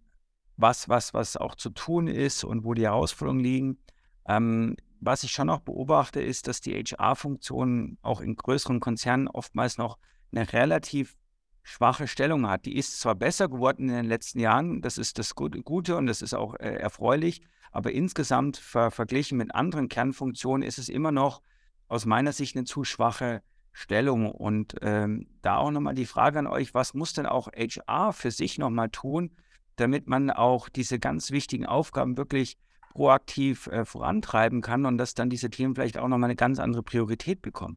was, 0.57 0.89
was, 0.89 1.15
was 1.15 1.37
auch 1.37 1.55
zu 1.55 1.71
tun 1.71 2.07
ist 2.07 2.45
und 2.45 2.65
wo 2.65 2.75
die 2.75 2.85
Herausforderungen 2.85 3.45
liegen. 3.45 3.79
Ähm, 4.27 4.77
was 5.01 5.23
ich 5.25 5.33
schon 5.33 5.47
noch 5.47 5.61
beobachte, 5.61 6.21
ist, 6.21 6.47
dass 6.47 6.61
die 6.61 6.75
HR-Funktion 6.75 7.99
auch 8.03 8.21
in 8.21 8.37
größeren 8.37 8.81
Konzernen 8.81 9.29
oftmals 9.29 9.79
noch 9.79 9.99
eine 10.33 10.53
relativ 10.53 11.17
schwache 11.63 12.07
Stellung 12.09 12.49
hat. 12.49 12.67
Die 12.67 12.77
ist 12.77 13.01
zwar 13.01 13.15
besser 13.15 13.49
geworden 13.49 13.89
in 13.89 13.95
den 13.95 14.07
letzten 14.07 14.41
Jahren, 14.41 14.83
das 14.83 14.99
ist 14.99 15.19
das 15.19 15.35
Gute 15.35 15.97
und 15.97 16.07
das 16.07 16.23
ist 16.23 16.35
auch 16.35 16.55
äh, 16.55 16.75
erfreulich, 16.75 17.43
aber 17.73 17.93
insgesamt 17.93 18.57
ver 18.57 18.91
verglichen 18.91 19.39
mit 19.39 19.55
anderen 19.55 19.89
Kernfunktionen 19.89 20.67
ist 20.67 20.79
es 20.79 20.89
immer 20.89 21.13
noch 21.13 21.43
aus 21.89 22.07
meiner 22.07 22.33
Sicht 22.33 22.57
eine 22.57 22.65
zu 22.65 22.85
schwache 22.85 23.43
Stellung. 23.73 24.31
Und 24.31 24.77
ähm, 24.83 25.27
da 25.43 25.57
auch 25.57 25.71
nochmal 25.71 25.95
die 25.95 26.07
Frage 26.07 26.39
an 26.39 26.47
euch, 26.47 26.75
was 26.75 26.95
muss 26.95 27.13
denn 27.13 27.27
auch 27.27 27.49
HR 27.49 28.13
für 28.13 28.31
sich 28.31 28.59
nochmal 28.59 28.91
tun, 28.91 29.31
damit 29.77 30.07
man 30.09 30.31
auch 30.31 30.69
diese 30.69 30.99
ganz 30.99 31.31
wichtigen 31.31 31.67
Aufgaben 31.67 32.17
wirklich 32.17 32.59
proaktiv 32.91 33.69
äh, 33.69 33.85
vorantreiben 33.85 34.63
kann 34.63 34.85
und 34.85 34.99
dass 34.99 35.15
dann 35.15 35.31
diese 35.31 35.51
Themen 35.51 35.75
vielleicht 35.75 35.99
auch 35.99 36.09
nochmal 36.09 36.29
eine 36.29 36.37
ganz 36.37 36.59
andere 36.59 36.83
Priorität 36.83 37.41
bekommen? 37.41 37.77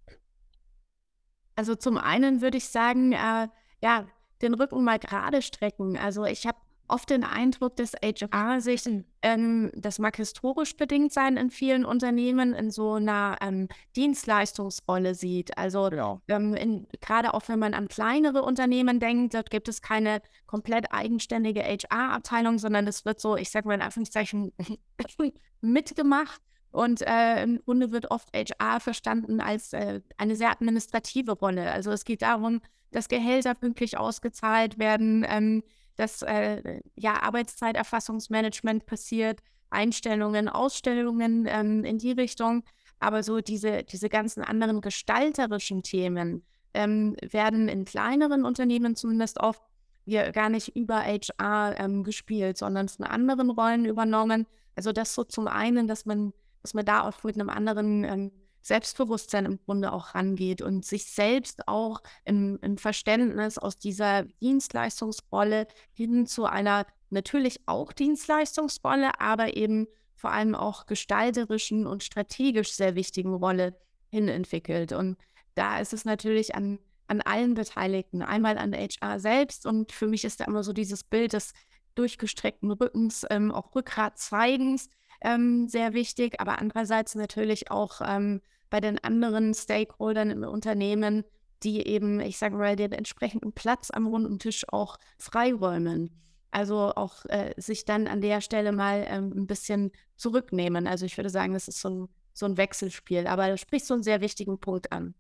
Also 1.55 1.75
zum 1.75 1.97
einen 1.97 2.41
würde 2.41 2.57
ich 2.57 2.67
sagen, 2.67 3.11
äh, 3.11 3.47
ja, 3.83 4.07
den 4.41 4.53
Rücken 4.53 4.83
mal 4.83 4.97
gerade 4.97 5.41
strecken. 5.41 5.97
Also 5.97 6.23
ich 6.23 6.47
habe 6.47 6.57
oft 6.87 7.09
den 7.09 7.23
Eindruck, 7.23 7.75
dass 7.75 7.93
HR 7.93 8.61
sich, 8.61 8.83
ähm, 9.21 9.71
das 9.75 9.99
mag 9.99 10.15
historisch 10.15 10.75
bedingt 10.77 11.11
sein 11.11 11.37
in 11.37 11.49
vielen 11.49 11.83
Unternehmen, 11.83 12.53
in 12.53 12.71
so 12.71 12.93
einer 12.93 13.37
ähm, 13.41 13.67
Dienstleistungsrolle 13.95 15.15
sieht. 15.15 15.57
Also 15.57 15.89
genau. 15.89 16.21
ähm, 16.29 16.87
gerade 17.01 17.33
auch 17.33 17.47
wenn 17.47 17.59
man 17.59 17.73
an 17.73 17.89
kleinere 17.89 18.43
Unternehmen 18.43 18.99
denkt, 19.01 19.33
dort 19.33 19.49
gibt 19.49 19.67
es 19.67 19.81
keine 19.81 20.21
komplett 20.45 20.91
eigenständige 20.91 21.61
HR-Abteilung, 21.61 22.59
sondern 22.59 22.87
es 22.87 23.03
wird 23.03 23.19
so, 23.19 23.35
ich 23.35 23.49
sage 23.49 23.67
mal 23.67 23.75
in 23.75 23.81
Anführungszeichen, 23.81 24.53
mitgemacht. 25.61 26.41
Und 26.71 27.01
äh, 27.03 27.43
im 27.43 27.59
Grunde 27.63 27.91
wird 27.91 28.09
oft 28.09 28.29
HR 28.33 28.79
verstanden 28.79 29.41
als 29.41 29.73
äh, 29.73 30.01
eine 30.17 30.35
sehr 30.35 30.51
administrative 30.51 31.33
Rolle. 31.33 31.71
Also 31.71 31.91
es 31.91 32.03
geht 32.03 32.23
darum, 32.23 32.61
dass 32.93 33.09
Gehälter 33.09 33.53
pünktlich 33.53 33.97
ausgezahlt 33.97 34.79
werden, 34.79 35.25
ähm, 35.27 35.63
dass 35.95 36.21
äh, 36.21 36.81
ja, 36.95 37.21
Arbeitszeiterfassungsmanagement 37.21 38.85
passiert, 38.85 39.41
Einstellungen, 39.69 40.47
Ausstellungen 40.47 41.45
ähm, 41.47 41.83
in 41.83 41.97
die 41.97 42.11
Richtung. 42.11 42.63
Aber 42.99 43.23
so 43.23 43.41
diese, 43.41 43.83
diese 43.83 44.09
ganzen 44.09 44.43
anderen 44.43 44.81
gestalterischen 44.81 45.83
Themen 45.83 46.43
ähm, 46.73 47.15
werden 47.21 47.67
in 47.67 47.85
kleineren 47.85 48.45
Unternehmen 48.45 48.95
zumindest 48.95 49.39
oft 49.39 49.61
hier 50.05 50.31
gar 50.31 50.49
nicht 50.49 50.75
über 50.75 51.03
HR 51.03 51.79
ähm, 51.79 52.03
gespielt, 52.03 52.57
sondern 52.57 52.89
von 52.89 53.05
anderen 53.05 53.49
Rollen 53.49 53.85
übernommen. 53.85 54.47
Also 54.75 54.91
das 54.91 55.15
so 55.15 55.23
zum 55.23 55.47
einen, 55.47 55.87
dass 55.87 56.05
man, 56.05 56.33
dass 56.61 56.73
man 56.73 56.85
da 56.85 57.07
auch 57.07 57.23
mit 57.23 57.35
einem 57.35 57.49
anderen 57.49 58.03
ähm, 58.03 58.31
Selbstbewusstsein 58.63 59.45
im 59.45 59.59
Grunde 59.63 59.91
auch 59.91 60.15
rangeht 60.15 60.61
und 60.61 60.85
sich 60.85 61.05
selbst 61.05 61.67
auch 61.67 62.01
im, 62.25 62.57
im 62.61 62.77
Verständnis 62.77 63.57
aus 63.57 63.77
dieser 63.77 64.23
Dienstleistungsrolle 64.41 65.67
hin 65.91 66.25
zu 66.25 66.45
einer 66.45 66.87
natürlich 67.09 67.59
auch 67.67 67.93
Dienstleistungsrolle, 67.93 69.19
aber 69.19 69.55
eben 69.55 69.87
vor 70.15 70.31
allem 70.31 70.55
auch 70.55 70.85
gestalterischen 70.85 71.85
und 71.85 72.03
strategisch 72.03 72.71
sehr 72.71 72.95
wichtigen 72.95 73.33
Rolle 73.33 73.75
hin 74.09 74.29
entwickelt. 74.29 74.93
Und 74.93 75.17
da 75.55 75.79
ist 75.79 75.93
es 75.93 76.05
natürlich 76.05 76.55
an, 76.55 76.79
an 77.07 77.21
allen 77.21 77.53
Beteiligten, 77.53 78.21
einmal 78.21 78.57
an 78.57 78.71
der 78.71 78.87
HR 78.87 79.19
selbst 79.19 79.65
und 79.65 79.91
für 79.91 80.07
mich 80.07 80.23
ist 80.23 80.39
da 80.39 80.45
immer 80.45 80.63
so 80.63 80.71
dieses 80.71 81.03
Bild 81.03 81.33
des 81.33 81.53
durchgestreckten 81.95 82.71
Rückens, 82.71 83.25
ähm, 83.29 83.51
auch 83.51 83.75
Rückgrat 83.75 84.17
zeigens, 84.17 84.89
ähm, 85.23 85.67
sehr 85.67 85.93
wichtig, 85.93 86.39
aber 86.39 86.59
andererseits 86.59 87.15
natürlich 87.15 87.71
auch 87.71 88.01
ähm, 88.05 88.41
bei 88.69 88.79
den 88.79 89.03
anderen 89.03 89.53
Stakeholdern 89.53 90.31
im 90.31 90.43
Unternehmen, 90.43 91.23
die 91.63 91.87
eben, 91.87 92.19
ich 92.19 92.37
sage 92.37 92.55
mal, 92.55 92.75
den 92.75 92.91
entsprechenden 92.91 93.53
Platz 93.53 93.89
am 93.91 94.07
runden 94.07 94.39
Tisch 94.39 94.65
auch 94.69 94.97
freiräumen. 95.17 96.19
Also 96.51 96.93
auch 96.95 97.25
äh, 97.25 97.53
sich 97.57 97.85
dann 97.85 98.07
an 98.07 98.21
der 98.21 98.41
Stelle 98.41 98.71
mal 98.71 99.05
ähm, 99.07 99.33
ein 99.35 99.47
bisschen 99.47 99.91
zurücknehmen. 100.15 100.87
Also 100.87 101.05
ich 101.05 101.17
würde 101.17 101.29
sagen, 101.29 101.53
das 101.53 101.67
ist 101.67 101.81
so 101.81 101.89
ein, 101.89 102.09
so 102.33 102.45
ein 102.45 102.57
Wechselspiel. 102.57 103.25
Aber 103.27 103.47
du 103.47 103.57
sprichst 103.57 103.87
so 103.87 103.95
einen 103.95 104.03
sehr 104.03 104.21
wichtigen 104.21 104.59
Punkt 104.59 104.91
an. 104.91 105.15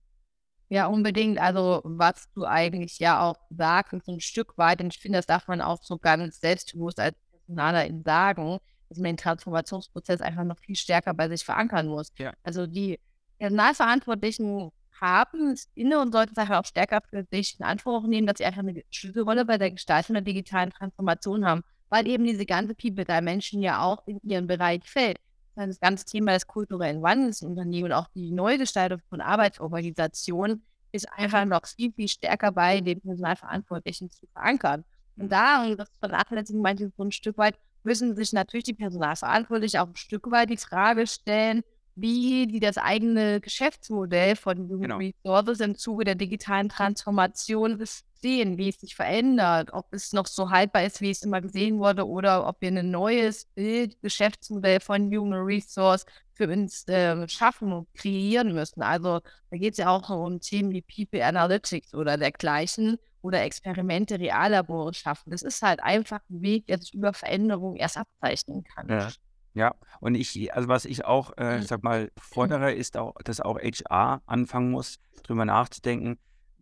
Ja, 0.69 0.87
unbedingt. 0.87 1.39
Also 1.39 1.81
was 1.85 2.31
du 2.33 2.45
eigentlich 2.45 2.99
ja 2.99 3.21
auch 3.21 3.35
sagst, 3.49 4.05
so 4.05 4.11
ein 4.11 4.19
Stück 4.19 4.57
weit, 4.57 4.81
und 4.81 4.93
ich 4.93 4.99
finde, 4.99 5.19
das 5.19 5.25
darf 5.25 5.47
man 5.47 5.61
auch 5.61 5.81
so 5.81 5.97
ganz 5.97 6.39
selbstbewusst 6.39 6.99
als 6.99 7.15
Personalerin 7.45 8.03
sagen, 8.03 8.59
dass 8.93 9.01
man 9.01 9.11
den 9.11 9.17
Transformationsprozess 9.17 10.21
einfach 10.21 10.43
noch 10.43 10.59
viel 10.59 10.75
stärker 10.75 11.13
bei 11.13 11.27
sich 11.29 11.43
verankern 11.43 11.87
muss. 11.87 12.11
Ja. 12.17 12.33
Also 12.43 12.67
die 12.67 12.99
Personalverantwortlichen 13.39 14.71
haben, 15.01 15.53
ist 15.53 15.69
inne 15.75 15.99
und 15.99 16.11
sollten 16.11 16.33
es 16.33 16.37
einfach 16.37 16.59
auch 16.59 16.65
stärker 16.65 17.01
für 17.09 17.25
sich 17.31 17.59
in 17.59 17.65
Anspruch 17.65 18.05
nehmen, 18.07 18.27
dass 18.27 18.37
sie 18.37 18.45
einfach 18.45 18.59
eine 18.59 18.83
Schlüsselrolle 18.89 19.45
bei 19.45 19.57
der 19.57 19.71
Gestaltung 19.71 20.13
der 20.13 20.21
digitalen 20.21 20.69
Transformation 20.69 21.45
haben, 21.45 21.63
weil 21.89 22.07
eben 22.07 22.23
diese 22.23 22.45
ganze 22.45 22.75
People 22.75 23.03
der 23.03 23.21
Menschen 23.21 23.61
ja 23.61 23.81
auch 23.81 24.05
in 24.07 24.19
ihren 24.23 24.47
Bereich 24.47 24.83
fällt. 24.85 25.17
Das 25.55 25.79
ganze 25.79 26.05
Thema 26.05 26.33
des 26.33 26.47
kulturellen 26.47 27.01
Wandels 27.01 27.41
im 27.41 27.49
Unternehmen 27.49 27.85
und 27.85 27.93
auch 27.93 28.07
die 28.15 28.31
Neugestaltung 28.31 28.99
von 29.09 29.21
Arbeitsorganisationen 29.21 30.65
ist 30.91 31.11
einfach 31.13 31.45
noch 31.45 31.65
viel, 31.65 31.91
viel 31.91 32.07
stärker 32.07 32.51
bei 32.51 32.81
den 32.81 33.01
Personalverantwortlichen 33.01 34.09
zu 34.09 34.25
verankern. 34.33 34.83
Und 35.15 35.31
da, 35.31 35.63
und 35.63 35.77
das 35.77 35.89
vernachlässigen 35.99 36.61
manche 36.61 36.91
so 36.95 37.03
ein 37.03 37.11
Stück 37.11 37.37
weit, 37.37 37.55
müssen 37.83 38.15
sich 38.15 38.33
natürlich 38.33 38.65
die 38.65 38.73
Personalverantwortlichen 38.73 39.79
auch 39.79 39.87
ein 39.87 39.95
Stück 39.95 40.29
weit 40.31 40.49
die 40.49 40.57
Frage 40.57 41.07
stellen, 41.07 41.63
wie 41.95 42.47
die 42.47 42.59
das 42.59 42.77
eigene 42.77 43.39
Geschäftsmodell 43.39 44.35
von 44.35 44.57
Human 44.57 44.81
genau. 44.81 44.97
Resources 44.97 45.59
im 45.59 45.75
Zuge 45.75 46.05
der 46.05 46.15
digitalen 46.15 46.69
Transformation 46.69 47.83
sehen, 48.23 48.57
wie 48.57 48.69
es 48.69 48.79
sich 48.79 48.95
verändert, 48.95 49.71
ob 49.73 49.93
es 49.93 50.13
noch 50.13 50.25
so 50.25 50.49
haltbar 50.49 50.85
ist, 50.85 51.01
wie 51.01 51.11
es 51.11 51.21
immer 51.21 51.41
gesehen 51.41 51.77
wurde, 51.77 52.07
oder 52.07 52.47
ob 52.47 52.61
wir 52.61 52.69
ein 52.69 52.89
neues 52.89 53.45
Bild, 53.53 54.01
Geschäftsmodell 54.01 54.79
von 54.79 55.15
Human 55.15 55.41
Resource 55.41 56.05
für 56.33 56.47
uns 56.49 56.87
äh, 56.87 57.27
schaffen 57.27 57.71
und 57.71 57.93
kreieren 57.93 58.53
müssen. 58.53 58.81
Also 58.81 59.19
da 59.51 59.57
geht 59.57 59.73
es 59.73 59.77
ja 59.77 59.89
auch 59.89 60.09
um 60.09 60.39
Themen 60.39 60.71
wie 60.71 60.81
People 60.81 61.23
Analytics 61.23 61.93
oder 61.93 62.17
dergleichen 62.17 62.97
oder 63.23 63.41
Experimente, 63.43 64.19
Reallabore 64.19 64.93
schaffen. 64.93 65.31
Das 65.31 65.41
ist 65.41 65.61
halt 65.61 65.81
einfach 65.81 66.19
ein 66.29 66.41
Weg, 66.41 66.67
der 66.67 66.77
sich 66.79 66.93
über 66.93 67.13
Veränderungen 67.13 67.77
erst 67.77 67.97
abzeichnen 67.97 68.63
kann. 68.63 68.87
Ja. 68.89 69.09
Ja, 69.55 69.75
und 69.99 70.15
ich, 70.15 70.51
also 70.55 70.67
was 70.67 70.83
ich 70.83 71.05
auch, 71.05 71.37
äh, 71.37 71.59
ich 71.59 71.67
sag 71.67 71.83
mal, 71.83 72.11
fordere, 72.17 72.73
ist 72.73 72.97
auch, 72.97 73.13
dass 73.23 73.39
auch 73.39 73.59
HR 73.59 74.23
anfangen 74.25 74.71
muss, 74.71 74.97
drüber 75.21 75.45
nachzudenken, 75.45 76.17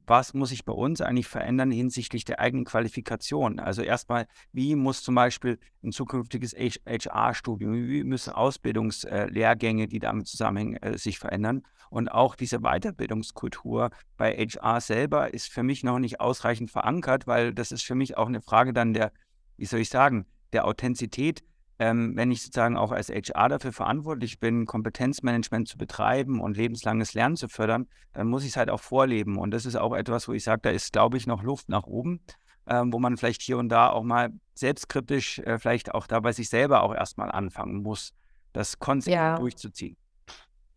was 0.08 0.34
muss 0.34 0.50
sich 0.50 0.66
bei 0.66 0.74
uns 0.74 1.02
eigentlich 1.02 1.28
verändern 1.28 1.72
hinsichtlich 1.72 2.26
der 2.26 2.40
eigenen 2.40 2.66
Qualifikation? 2.66 3.60
Also 3.60 3.82
erstmal, 3.82 4.28
wie 4.52 4.76
muss 4.76 5.04
zum 5.04 5.16
Beispiel 5.16 5.60
ein 5.84 5.92
zukünftiges 5.92 6.54
HR-Studium, 6.54 7.74
wie 7.88 8.04
müssen 8.04 8.34
Ausbildungslehrgänge, 8.34 9.88
die 9.88 10.00
damit 10.00 10.28
zusammenhängen, 10.28 10.82
äh, 10.82 10.98
sich 10.98 11.20
verändern? 11.20 11.64
Und 11.90 12.10
auch 12.10 12.36
diese 12.36 12.60
Weiterbildungskultur 12.60 13.90
bei 14.18 14.34
HR 14.34 14.80
selber 14.82 15.34
ist 15.34 15.50
für 15.50 15.64
mich 15.64 15.84
noch 15.84 16.00
nicht 16.00 16.20
ausreichend 16.20 16.72
verankert, 16.72 17.28
weil 17.28 17.54
das 17.54 17.72
ist 17.72 17.84
für 17.84 17.96
mich 17.96 18.18
auch 18.18 18.28
eine 18.28 18.42
Frage 18.42 18.74
dann 18.74 18.94
der, 18.94 19.12
wie 19.58 19.66
soll 19.66 19.82
ich 19.82 19.90
sagen, 19.90 20.26
der 20.54 20.66
Authentizität 20.66 21.44
ähm, 21.82 22.16
wenn 22.16 22.30
ich 22.30 22.44
sozusagen 22.44 22.78
auch 22.78 22.92
als 22.92 23.10
HR 23.10 23.50
dafür 23.50 23.74
verantwortlich 23.74 24.40
bin, 24.40 24.68
Kompetenzmanagement 24.68 25.68
zu 25.68 25.80
betreiben 25.80 26.40
und 26.40 26.56
lebenslanges 26.56 27.16
Lernen 27.16 27.36
zu 27.36 27.50
fördern, 27.50 27.88
dann 28.14 28.28
muss 28.28 28.44
ich 28.44 28.50
es 28.50 28.58
halt 28.58 28.70
auch 28.70 28.82
vorleben. 28.82 29.40
Und 29.40 29.50
das 29.50 29.66
ist 29.66 29.76
auch 29.76 29.96
etwas, 29.96 30.28
wo 30.28 30.34
ich 30.34 30.44
sage, 30.44 30.62
da 30.62 30.70
ist, 30.70 30.94
glaube 30.94 31.18
ich, 31.18 31.26
noch 31.26 31.42
Luft 31.42 31.70
nach 31.70 31.88
oben, 31.88 32.22
ähm, 32.68 32.94
wo 32.94 33.00
man 33.00 33.18
vielleicht 33.18 33.42
hier 33.42 33.58
und 33.58 33.70
da 33.70 33.90
auch 33.90 34.04
mal 34.04 34.30
selbstkritisch, 34.54 35.40
äh, 35.40 35.58
vielleicht 35.58 35.96
auch 35.96 36.06
da 36.06 36.20
bei 36.20 36.34
sich 36.34 36.50
selber 36.50 36.84
auch 36.84 36.94
erstmal 36.94 37.32
anfangen 37.32 37.82
muss, 37.82 38.14
das 38.54 38.78
konsequent 38.78 39.16
ja. 39.20 39.40
durchzuziehen. 39.40 39.98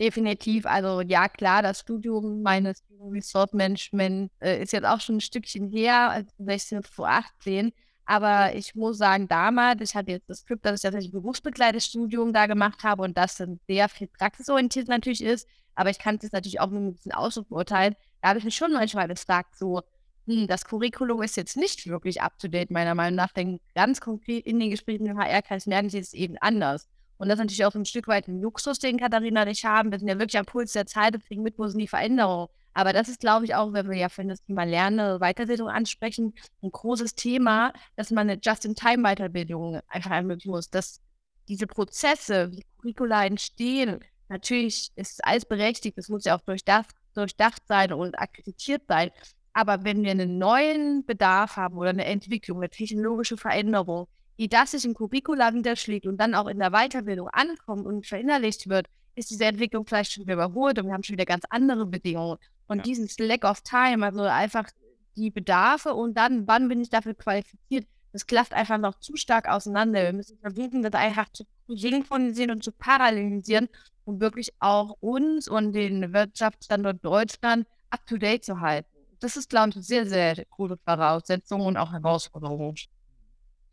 Definitiv. 0.00 0.64
Also 0.64 1.02
ja, 1.02 1.28
klar, 1.28 1.60
das 1.60 1.80
Studium 1.80 2.40
meines 2.40 2.82
Resort 3.10 3.52
Management 3.52 4.32
äh, 4.40 4.62
ist 4.62 4.72
jetzt 4.72 4.86
auch 4.86 5.02
schon 5.02 5.16
ein 5.16 5.20
Stückchen 5.20 5.68
her, 5.68 6.08
als 6.08 6.32
16 6.38 6.82
vor 6.82 7.10
18. 7.10 7.74
Aber 8.06 8.54
ich 8.54 8.74
muss 8.74 8.98
sagen, 8.98 9.28
damals, 9.28 9.80
ich 9.80 9.94
hatte 9.94 10.10
jetzt 10.10 10.28
das 10.28 10.40
Skript, 10.40 10.64
dass 10.64 10.76
ich 10.76 10.82
tatsächlich 10.82 11.10
ein 11.10 11.20
berufsbegleitetes 11.20 11.86
Studium 11.86 12.32
da 12.32 12.46
gemacht 12.46 12.82
habe 12.84 13.02
und 13.02 13.16
das 13.16 13.36
dann 13.36 13.60
sehr 13.66 13.88
viel 13.88 14.08
praxisorientiert 14.08 14.88
natürlich 14.88 15.22
ist. 15.22 15.48
Aber 15.74 15.90
ich 15.90 15.98
kann 15.98 16.16
es 16.16 16.22
jetzt 16.22 16.32
natürlich 16.32 16.60
auch 16.60 16.70
nur 16.70 16.82
ein 16.82 16.94
bisschen 16.94 17.12
Ausdruck 17.12 17.48
beurteilen. 17.48 17.96
Da 18.20 18.28
habe 18.28 18.38
ich 18.38 18.44
mich 18.44 18.56
schon 18.56 18.72
manchmal 18.72 19.08
gefragt, 19.08 19.56
so, 19.56 19.82
hm, 20.26 20.46
das 20.46 20.64
Curriculum 20.64 21.22
ist 21.22 21.36
jetzt 21.36 21.56
nicht 21.56 21.86
wirklich 21.86 22.22
up 22.22 22.38
to 22.38 22.48
date, 22.48 22.70
meiner 22.70 22.94
Meinung 22.94 23.16
nach. 23.16 23.32
Denn 23.32 23.60
ganz 23.74 24.00
konkret 24.00 24.46
in 24.46 24.60
den 24.60 24.70
Gesprächen 24.70 25.04
mit 25.04 25.16
HR 25.16 25.42
kann 25.42 25.58
ich 25.58 25.66
merken, 25.66 25.86
es 25.86 26.12
eben 26.12 26.36
anders. 26.40 26.88
Und 27.16 27.28
das 27.28 27.36
ist 27.36 27.44
natürlich 27.44 27.64
auch 27.64 27.74
ein 27.74 27.84
Stück 27.84 28.08
weit 28.08 28.28
ein 28.28 28.40
Luxus, 28.40 28.78
den 28.78 28.98
Katharina 28.98 29.42
und 29.42 29.48
ich 29.48 29.64
haben. 29.64 29.90
Wir 29.90 29.98
sind 29.98 30.08
ja 30.08 30.18
wirklich 30.18 30.38
am 30.38 30.46
Puls 30.46 30.72
der 30.72 30.86
Zeit 30.86 31.14
und 31.14 31.24
kriegen 31.24 31.42
mit, 31.42 31.58
wo 31.58 31.66
sind 31.66 31.78
die 31.78 31.88
Veränderungen. 31.88 32.48
Aber 32.74 32.92
das 32.92 33.08
ist, 33.08 33.20
glaube 33.20 33.44
ich, 33.44 33.54
auch, 33.54 33.72
wenn 33.72 33.88
wir 33.88 33.96
ja 33.96 34.08
für 34.08 34.24
das 34.24 34.42
Thema 34.42 34.64
Lernen, 34.64 35.20
Weiterbildung 35.20 35.68
ansprechen, 35.68 36.34
ein 36.62 36.70
großes 36.70 37.14
Thema, 37.14 37.72
dass 37.96 38.10
man 38.10 38.28
eine 38.28 38.40
Just-in-Time-Weiterbildung 38.42 39.80
einfach 39.88 40.10
ermöglichen 40.10 40.50
muss, 40.50 40.68
dass 40.70 41.00
diese 41.48 41.66
Prozesse, 41.66 42.50
wie 42.52 42.64
Curricula 42.78 43.26
entstehen, 43.26 44.00
natürlich 44.28 44.90
ist 44.96 45.24
alles 45.24 45.44
berechtigt, 45.44 45.96
es 45.98 46.08
muss 46.08 46.24
ja 46.24 46.36
auch 46.36 46.42
durchdacht, 46.42 46.90
durchdacht 47.14 47.62
sein 47.68 47.92
und 47.92 48.18
akkreditiert 48.18 48.82
sein. 48.88 49.10
Aber 49.52 49.84
wenn 49.84 50.02
wir 50.02 50.10
einen 50.10 50.38
neuen 50.38 51.06
Bedarf 51.06 51.56
haben 51.56 51.78
oder 51.78 51.90
eine 51.90 52.04
Entwicklung, 52.04 52.58
eine 52.58 52.70
technologische 52.70 53.36
Veränderung, 53.36 54.08
die 54.36 54.48
das 54.48 54.72
sich 54.72 54.84
im 54.84 54.94
Curricula 54.94 55.52
niederschlägt 55.52 56.06
und 56.06 56.16
dann 56.16 56.34
auch 56.34 56.48
in 56.48 56.58
der 56.58 56.70
Weiterbildung 56.70 57.28
ankommt 57.28 57.86
und 57.86 58.04
verinnerlicht 58.04 58.68
wird, 58.68 58.88
ist 59.14 59.30
diese 59.30 59.44
Entwicklung 59.44 59.86
vielleicht 59.86 60.12
schon 60.12 60.24
wieder 60.24 60.34
überholt 60.34 60.78
und 60.78 60.86
wir 60.86 60.92
haben 60.92 61.04
schon 61.04 61.14
wieder 61.14 61.24
ganz 61.24 61.44
andere 61.50 61.86
Bedingungen. 61.86 62.38
Und 62.66 62.78
ja. 62.78 62.82
dieses 62.84 63.18
Lack 63.18 63.44
of 63.44 63.62
Time, 63.62 64.04
also 64.04 64.22
einfach 64.22 64.68
die 65.16 65.30
Bedarfe 65.30 65.94
und 65.94 66.14
dann, 66.14 66.46
wann 66.46 66.68
bin 66.68 66.80
ich 66.80 66.90
dafür 66.90 67.14
qualifiziert, 67.14 67.86
das 68.12 68.26
klafft 68.26 68.54
einfach 68.54 68.78
noch 68.78 69.00
zu 69.00 69.16
stark 69.16 69.48
auseinander. 69.48 70.02
Wir 70.04 70.12
müssen 70.12 70.38
versuchen, 70.38 70.82
das 70.82 70.92
einfach 70.92 71.28
zu 71.30 71.44
synchronisieren 71.66 72.52
und 72.52 72.62
zu 72.62 72.70
parallelisieren, 72.70 73.68
um 74.04 74.20
wirklich 74.20 74.52
auch 74.60 74.96
uns 75.00 75.48
und 75.48 75.72
den 75.72 76.12
Wirtschaftsstandort 76.12 77.04
Deutschland 77.04 77.66
up 77.90 78.06
to 78.06 78.16
date 78.16 78.44
zu 78.44 78.60
halten. 78.60 78.88
Das 79.20 79.36
ist, 79.36 79.50
glaube 79.50 79.70
ich, 79.70 79.76
eine 79.76 79.82
sehr, 79.82 80.06
sehr 80.06 80.44
gute 80.50 80.76
Voraussetzung 80.76 81.62
und 81.62 81.76
auch 81.76 81.92
Herausforderung. 81.92 82.76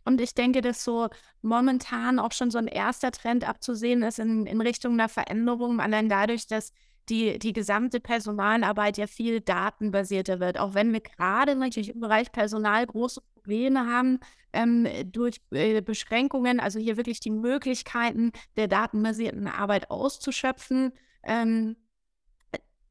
Und 0.05 0.19
ich 0.19 0.33
denke, 0.33 0.61
dass 0.61 0.83
so 0.83 1.09
momentan 1.41 2.17
auch 2.17 2.31
schon 2.31 2.49
so 2.49 2.57
ein 2.57 2.67
erster 2.67 3.11
Trend 3.11 3.47
abzusehen 3.47 4.01
ist 4.01 4.19
in, 4.19 4.47
in 4.47 4.61
Richtung 4.61 4.93
einer 4.93 5.09
Veränderung, 5.09 5.79
allein 5.79 6.09
dadurch, 6.09 6.47
dass 6.47 6.73
die, 7.09 7.39
die 7.39 7.53
gesamte 7.53 7.99
Personalarbeit 7.99 8.97
ja 8.97 9.07
viel 9.07 9.41
datenbasierter 9.41 10.39
wird. 10.39 10.59
Auch 10.59 10.73
wenn 10.73 10.93
wir 10.93 11.01
gerade 11.01 11.55
natürlich 11.55 11.89
im 11.89 11.99
Bereich 11.99 12.31
Personal 12.31 12.85
große 12.85 13.21
Probleme 13.33 13.87
haben 13.87 14.19
ähm, 14.53 14.87
durch 15.11 15.41
äh, 15.51 15.81
Beschränkungen, 15.81 16.59
also 16.59 16.79
hier 16.79 16.97
wirklich 16.97 17.19
die 17.19 17.31
Möglichkeiten 17.31 18.31
der 18.55 18.67
datenbasierten 18.67 19.47
Arbeit 19.47 19.89
auszuschöpfen. 19.89 20.93
Ähm, 21.23 21.75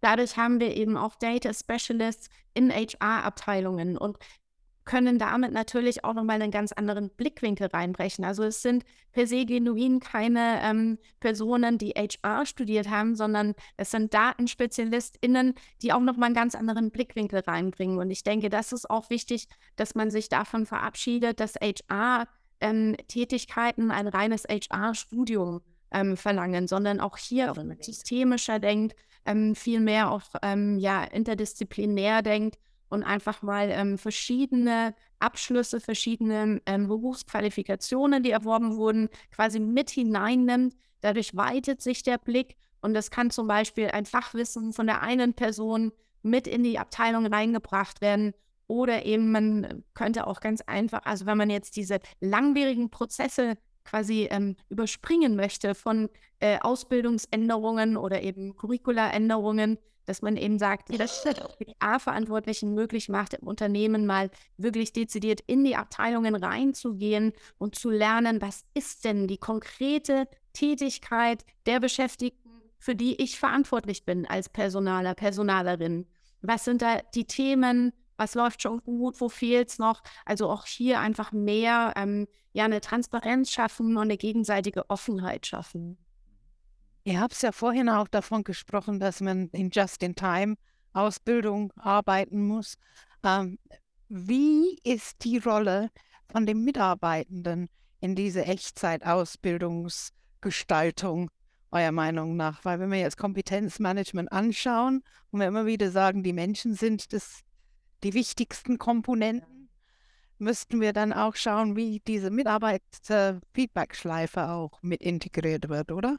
dadurch 0.00 0.36
haben 0.36 0.60
wir 0.60 0.76
eben 0.76 0.96
auch 0.96 1.16
Data 1.16 1.52
Specialists 1.52 2.30
in 2.54 2.70
HR-Abteilungen 2.70 3.96
und 3.96 4.18
können 4.90 5.18
damit 5.20 5.52
natürlich 5.52 6.02
auch 6.02 6.14
nochmal 6.14 6.42
einen 6.42 6.50
ganz 6.50 6.72
anderen 6.72 7.10
Blickwinkel 7.10 7.68
reinbrechen. 7.68 8.24
Also 8.24 8.42
es 8.42 8.60
sind 8.60 8.82
per 9.12 9.28
se 9.28 9.46
genuin 9.46 10.00
keine 10.00 10.60
ähm, 10.64 10.98
Personen, 11.20 11.78
die 11.78 11.92
HR 11.92 12.44
studiert 12.44 12.90
haben, 12.90 13.14
sondern 13.14 13.54
es 13.76 13.92
sind 13.92 14.12
DatenspezialistInnen, 14.12 15.54
die 15.80 15.92
auch 15.92 16.00
nochmal 16.00 16.26
einen 16.26 16.34
ganz 16.34 16.56
anderen 16.56 16.90
Blickwinkel 16.90 17.42
reinbringen. 17.46 17.98
Und 17.98 18.10
ich 18.10 18.24
denke, 18.24 18.50
das 18.50 18.72
ist 18.72 18.90
auch 18.90 19.10
wichtig, 19.10 19.46
dass 19.76 19.94
man 19.94 20.10
sich 20.10 20.28
davon 20.28 20.66
verabschiedet, 20.66 21.38
dass 21.38 21.54
HR-Tätigkeiten 21.54 23.82
ähm, 23.82 23.90
ein 23.92 24.08
reines 24.08 24.42
HR-Studium 24.42 25.60
ähm, 25.92 26.16
verlangen, 26.16 26.66
sondern 26.66 26.98
auch 26.98 27.16
hier 27.16 27.54
systemischer 27.78 28.58
denkt, 28.58 28.96
ähm, 29.24 29.54
viel 29.54 29.78
mehr 29.78 30.10
auch 30.10 30.22
ähm, 30.42 30.80
ja, 30.80 31.04
interdisziplinär 31.04 32.22
denkt 32.22 32.58
und 32.90 33.02
einfach 33.02 33.40
mal 33.40 33.70
ähm, 33.70 33.96
verschiedene 33.96 34.94
Abschlüsse, 35.18 35.80
verschiedene 35.80 36.60
ähm, 36.66 36.88
Berufsqualifikationen, 36.88 38.22
die 38.22 38.32
erworben 38.32 38.76
wurden, 38.76 39.08
quasi 39.30 39.60
mit 39.60 39.90
hineinnimmt. 39.90 40.74
Dadurch 41.00 41.34
weitet 41.34 41.80
sich 41.80 42.02
der 42.02 42.18
Blick 42.18 42.56
und 42.82 42.92
das 42.92 43.10
kann 43.10 43.30
zum 43.30 43.46
Beispiel 43.46 43.88
ein 43.88 44.06
Fachwissen 44.06 44.72
von 44.72 44.86
der 44.86 45.02
einen 45.02 45.34
Person 45.34 45.92
mit 46.22 46.46
in 46.46 46.62
die 46.62 46.78
Abteilung 46.78 47.26
reingebracht 47.26 48.00
werden. 48.00 48.34
Oder 48.66 49.04
eben 49.04 49.32
man 49.32 49.84
könnte 49.94 50.26
auch 50.26 50.40
ganz 50.40 50.60
einfach, 50.60 51.04
also 51.04 51.26
wenn 51.26 51.38
man 51.38 51.50
jetzt 51.50 51.76
diese 51.76 52.00
langwierigen 52.20 52.90
Prozesse 52.90 53.56
quasi 53.84 54.28
ähm, 54.30 54.56
überspringen 54.68 55.36
möchte 55.36 55.74
von 55.74 56.08
äh, 56.38 56.58
Ausbildungsänderungen 56.60 57.96
oder 57.96 58.22
eben 58.22 58.56
Curriculaänderungen, 58.56 59.78
dass 60.10 60.22
man 60.22 60.36
eben 60.36 60.58
sagt, 60.58 60.98
dass 60.98 61.22
die 61.22 61.76
A-Verantwortlichen 61.78 62.74
möglich 62.74 63.08
macht, 63.08 63.34
im 63.34 63.46
Unternehmen 63.46 64.06
mal 64.06 64.28
wirklich 64.56 64.92
dezidiert 64.92 65.40
in 65.46 65.62
die 65.62 65.76
Abteilungen 65.76 66.34
reinzugehen 66.34 67.32
und 67.58 67.76
zu 67.76 67.90
lernen, 67.90 68.42
was 68.42 68.64
ist 68.74 69.04
denn 69.04 69.28
die 69.28 69.38
konkrete 69.38 70.26
Tätigkeit 70.52 71.44
der 71.64 71.78
Beschäftigten, 71.78 72.50
für 72.80 72.96
die 72.96 73.22
ich 73.22 73.38
verantwortlich 73.38 74.04
bin 74.04 74.26
als 74.26 74.48
Personaler, 74.48 75.14
Personalerin. 75.14 76.08
Was 76.42 76.64
sind 76.64 76.82
da 76.82 76.98
die 77.14 77.26
Themen? 77.26 77.92
Was 78.16 78.34
läuft 78.34 78.62
schon 78.62 78.82
gut? 78.82 79.20
Wo 79.20 79.28
fehlt 79.28 79.68
es 79.68 79.78
noch? 79.78 80.02
Also 80.24 80.50
auch 80.50 80.66
hier 80.66 80.98
einfach 80.98 81.30
mehr 81.30 81.92
ähm, 81.94 82.26
ja, 82.52 82.64
eine 82.64 82.80
Transparenz 82.80 83.52
schaffen 83.52 83.96
und 83.96 84.02
eine 84.02 84.16
gegenseitige 84.16 84.90
Offenheit 84.90 85.46
schaffen. 85.46 85.98
Ihr 87.04 87.20
habt 87.20 87.40
ja 87.42 87.52
vorhin 87.52 87.88
auch 87.88 88.08
davon 88.08 88.44
gesprochen, 88.44 89.00
dass 89.00 89.20
man 89.20 89.48
in 89.48 89.70
Just-in-Time 89.70 90.56
Ausbildung 90.92 91.72
arbeiten 91.76 92.46
muss. 92.46 92.76
Ähm, 93.22 93.58
wie 94.08 94.78
ist 94.84 95.24
die 95.24 95.38
Rolle 95.38 95.88
von 96.30 96.44
den 96.44 96.62
Mitarbeitenden 96.62 97.70
in 98.00 98.14
diese 98.14 98.44
Echtzeitausbildungsgestaltung 98.44 101.30
eurer 101.70 101.92
Meinung 101.92 102.36
nach? 102.36 102.62
Weil 102.64 102.80
wenn 102.80 102.90
wir 102.90 102.98
jetzt 102.98 103.16
Kompetenzmanagement 103.16 104.30
anschauen 104.32 105.02
und 105.30 105.40
wir 105.40 105.46
immer 105.46 105.64
wieder 105.64 105.90
sagen, 105.90 106.22
die 106.22 106.34
Menschen 106.34 106.74
sind 106.74 107.14
das, 107.14 107.40
die 108.02 108.12
wichtigsten 108.14 108.78
Komponenten, 108.78 109.70
müssten 110.38 110.80
wir 110.80 110.92
dann 110.92 111.12
auch 111.12 111.36
schauen, 111.36 111.76
wie 111.76 112.00
diese 112.06 112.30
Mitarbeiter-Feedback-Schleife 112.30 114.50
auch 114.50 114.82
mit 114.82 115.02
integriert 115.02 115.68
wird, 115.68 115.92
oder? 115.92 116.18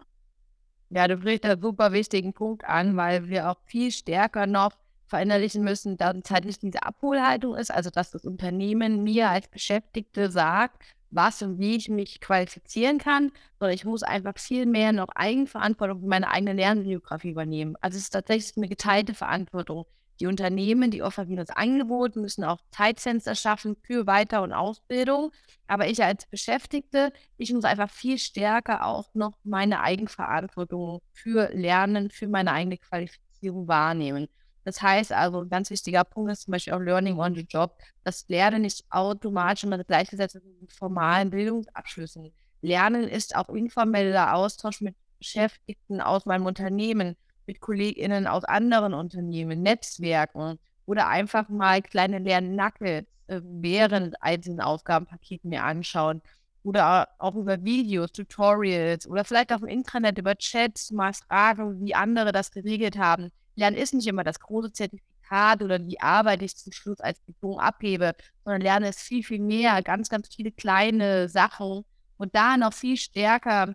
Ja, 0.94 1.08
du 1.08 1.18
sprichst 1.18 1.46
einen 1.46 1.62
super 1.62 1.94
wichtigen 1.94 2.34
Punkt 2.34 2.66
an, 2.66 2.98
weil 2.98 3.30
wir 3.30 3.50
auch 3.50 3.58
viel 3.64 3.92
stärker 3.92 4.46
noch 4.46 4.74
verinnerlichen 5.08 5.64
müssen, 5.64 5.96
dass 5.96 6.18
es 6.22 6.30
halt 6.30 6.44
nicht 6.44 6.62
diese 6.62 6.84
Abholhaltung 6.84 7.56
ist, 7.56 7.72
also 7.72 7.90
dass 7.90 8.12
das 8.12 8.26
Unternehmen 8.26 9.02
mir 9.04 9.30
als 9.30 9.48
Beschäftigte 9.48 10.30
sagt, 10.30 10.84
was 11.10 11.42
und 11.42 11.60
wie 11.60 11.78
ich 11.78 11.88
mich 11.90 12.20
qualifizieren 12.20 12.98
kann, 12.98 13.32
sondern 13.60 13.76
ich 13.76 13.86
muss 13.86 14.04
einfach 14.04 14.38
viel 14.38 14.66
mehr 14.66 14.92
noch 14.92 15.10
Eigenverantwortung 15.16 16.02
für 16.02 16.08
meine 16.08 16.30
eigene 16.30 16.54
Lernbiografie 16.54 17.32
übernehmen. 17.32 17.76
Also 17.80 17.98
es 17.98 18.04
ist 18.04 18.12
tatsächlich 18.12 18.58
eine 18.58 18.68
geteilte 18.68 19.14
Verantwortung. 19.14 19.86
Die 20.22 20.28
Unternehmen, 20.28 20.92
die 20.92 21.02
offerieren 21.02 21.38
das 21.38 21.50
Angebot, 21.50 22.16
müssen 22.16 22.44
auch 22.44 22.60
Zeitfenster 22.70 23.34
schaffen 23.34 23.76
für 23.82 24.06
Weiter- 24.06 24.44
und 24.44 24.54
Ausbildung. 24.54 25.32
Aber 25.66 25.88
ich 25.88 26.04
als 26.04 26.28
Beschäftigte, 26.28 27.12
ich 27.38 27.52
muss 27.52 27.64
einfach 27.64 27.90
viel 27.90 28.20
stärker 28.20 28.86
auch 28.86 29.10
noch 29.16 29.40
meine 29.44 29.82
Eigenverantwortung 29.82 31.02
für 31.12 31.50
Lernen, 31.56 32.12
für 32.12 32.28
meine 32.28 32.52
eigene 32.52 32.78
Qualifizierung 32.78 33.68
wahrnehmen. 33.68 34.28
Das 34.64 34.80
heißt 34.80 35.12
also, 35.12 35.42
ein 35.42 35.50
ganz 35.50 35.72
wichtiger 35.72 36.04
Punkt 36.04 36.32
ist 36.32 36.44
zum 36.44 36.52
Beispiel 36.52 36.74
auch 36.74 36.80
Learning 36.80 37.18
on 37.18 37.34
the 37.34 37.48
Job. 37.50 37.76
Das 38.04 38.28
Lernen 38.28 38.62
nicht 38.62 38.86
automatisch 38.92 39.64
immer 39.64 39.84
gleichgesetzt 39.84 40.38
mit 40.62 40.72
formalen 40.72 41.32
Bildungsabschlüssen. 41.32 42.32
Lernen 42.62 43.08
ist 43.08 43.36
auch 43.36 43.50
informeller 43.50 44.36
Austausch 44.36 44.82
mit 44.82 44.96
Beschäftigten 45.18 46.00
aus 46.00 46.28
meinem 46.28 46.46
Unternehmen 46.46 47.18
mit 47.48 47.60
KollegInnen 47.60 48.28
aus 48.28 48.44
anderen 48.44 48.94
Unternehmen, 48.94 49.62
Netzwerken 49.62 50.60
oder 50.86 51.08
einfach 51.08 51.50
mal 51.50 51.82
kleine 51.82 52.20
Lernnuggets 52.20 53.08
äh, 53.28 53.42
während 53.44 54.22
einzelnen 54.22 54.62
Aufgabenpaketen 54.62 55.50
mir 55.50 55.64
anschauen 55.64 56.22
oder 56.64 57.08
auch 57.18 57.36
über 57.36 57.64
Videos, 57.64 58.12
Tutorials 58.12 59.08
oder 59.08 59.24
vielleicht 59.24 59.52
auch 59.54 59.62
im 59.62 59.68
Intranet 59.68 60.18
über 60.18 60.36
Chats 60.36 60.92
mal 60.92 61.14
fragen, 61.14 61.84
wie 61.86 61.96
andere 61.96 62.32
das 62.32 62.52
geregelt 62.52 62.98
haben. 62.98 63.32
Lernen 63.56 63.78
ist 63.78 63.94
nicht 63.94 64.08
immer 64.08 64.24
das 64.24 64.40
große 64.40 64.72
Zertifikat 64.72 65.62
oder 65.62 65.80
die 65.80 66.02
Arbeit, 66.02 66.42
die 66.42 66.46
ich 66.46 66.58
zum 66.58 66.72
Schluss 66.72 67.00
als 67.00 67.24
Diplom 67.24 67.58
abhebe, 67.58 68.14
sondern 68.44 68.62
Lernen 68.62 68.90
ist 68.90 69.00
viel, 69.00 69.24
viel 69.24 69.40
mehr, 69.40 69.82
ganz, 69.82 70.10
ganz 70.10 70.34
viele 70.34 70.52
kleine 70.52 71.30
Sachen 71.30 71.84
und 72.18 72.36
da 72.36 72.58
noch 72.58 72.74
viel 72.74 72.98
stärker 72.98 73.74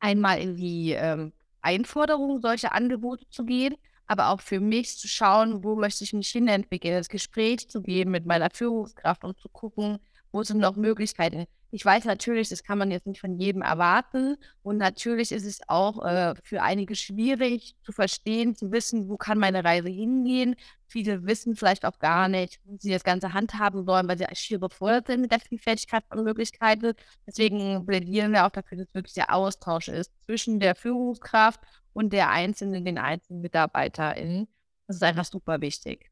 einmal 0.00 0.40
in 0.40 0.56
die 0.56 0.92
ähm, 0.92 1.32
Einforderung, 1.68 2.40
solche 2.40 2.72
Angebote 2.72 3.28
zu 3.28 3.44
gehen, 3.44 3.76
aber 4.06 4.28
auch 4.28 4.40
für 4.40 4.58
mich 4.58 4.98
zu 4.98 5.06
schauen, 5.06 5.62
wo 5.62 5.76
möchte 5.76 6.02
ich 6.02 6.14
mich 6.14 6.28
hinentwickeln, 6.30 6.94
das 6.94 7.08
Gespräch 7.08 7.68
zu 7.68 7.82
gehen 7.82 8.10
mit 8.10 8.24
meiner 8.24 8.48
Führungskraft 8.50 9.22
und 9.22 9.38
zu 9.38 9.48
gucken, 9.50 9.98
wo 10.32 10.42
sind 10.42 10.58
noch 10.60 10.76
Möglichkeiten. 10.76 11.46
Ich 11.70 11.84
weiß 11.84 12.06
natürlich, 12.06 12.48
das 12.48 12.62
kann 12.62 12.78
man 12.78 12.90
jetzt 12.90 13.06
nicht 13.06 13.20
von 13.20 13.38
jedem 13.38 13.60
erwarten. 13.60 14.36
Und 14.62 14.78
natürlich 14.78 15.32
ist 15.32 15.44
es 15.44 15.60
auch 15.68 16.02
äh, 16.02 16.34
für 16.42 16.62
einige 16.62 16.94
schwierig 16.94 17.76
zu 17.82 17.92
verstehen, 17.92 18.56
zu 18.56 18.72
wissen, 18.72 19.08
wo 19.10 19.18
kann 19.18 19.38
meine 19.38 19.62
Reise 19.64 19.90
hingehen. 19.90 20.56
Viele 20.88 21.26
wissen 21.26 21.54
vielleicht 21.54 21.84
auch 21.84 21.98
gar 21.98 22.28
nicht, 22.28 22.60
wie 22.64 22.78
sie 22.80 22.90
das 22.90 23.04
Ganze 23.04 23.34
handhaben 23.34 23.84
sollen, 23.84 24.08
weil 24.08 24.16
sie 24.18 24.24
schier 24.34 24.56
überfordert 24.56 25.06
sind 25.06 25.20
mit 25.20 25.30
der 25.30 25.40
Vielfältigkeit 25.40 26.02
von 26.08 26.24
Möglichkeiten. 26.24 26.94
Deswegen 27.26 27.84
plädieren 27.84 28.32
wir 28.32 28.46
auch 28.46 28.50
dafür, 28.50 28.78
dass 28.78 28.94
wirklich 28.94 29.14
der 29.14 29.34
Austausch 29.34 29.88
ist 29.88 30.12
zwischen 30.24 30.60
der 30.60 30.74
Führungskraft 30.74 31.60
und 31.92 32.12
der 32.12 32.30
einzelnen, 32.30 32.84
den 32.84 32.96
einzelnen 32.96 33.42
MitarbeiterInnen. 33.42 34.48
Das 34.86 34.96
ist 34.96 35.02
einfach 35.02 35.26
super 35.26 35.60
wichtig. 35.60 36.10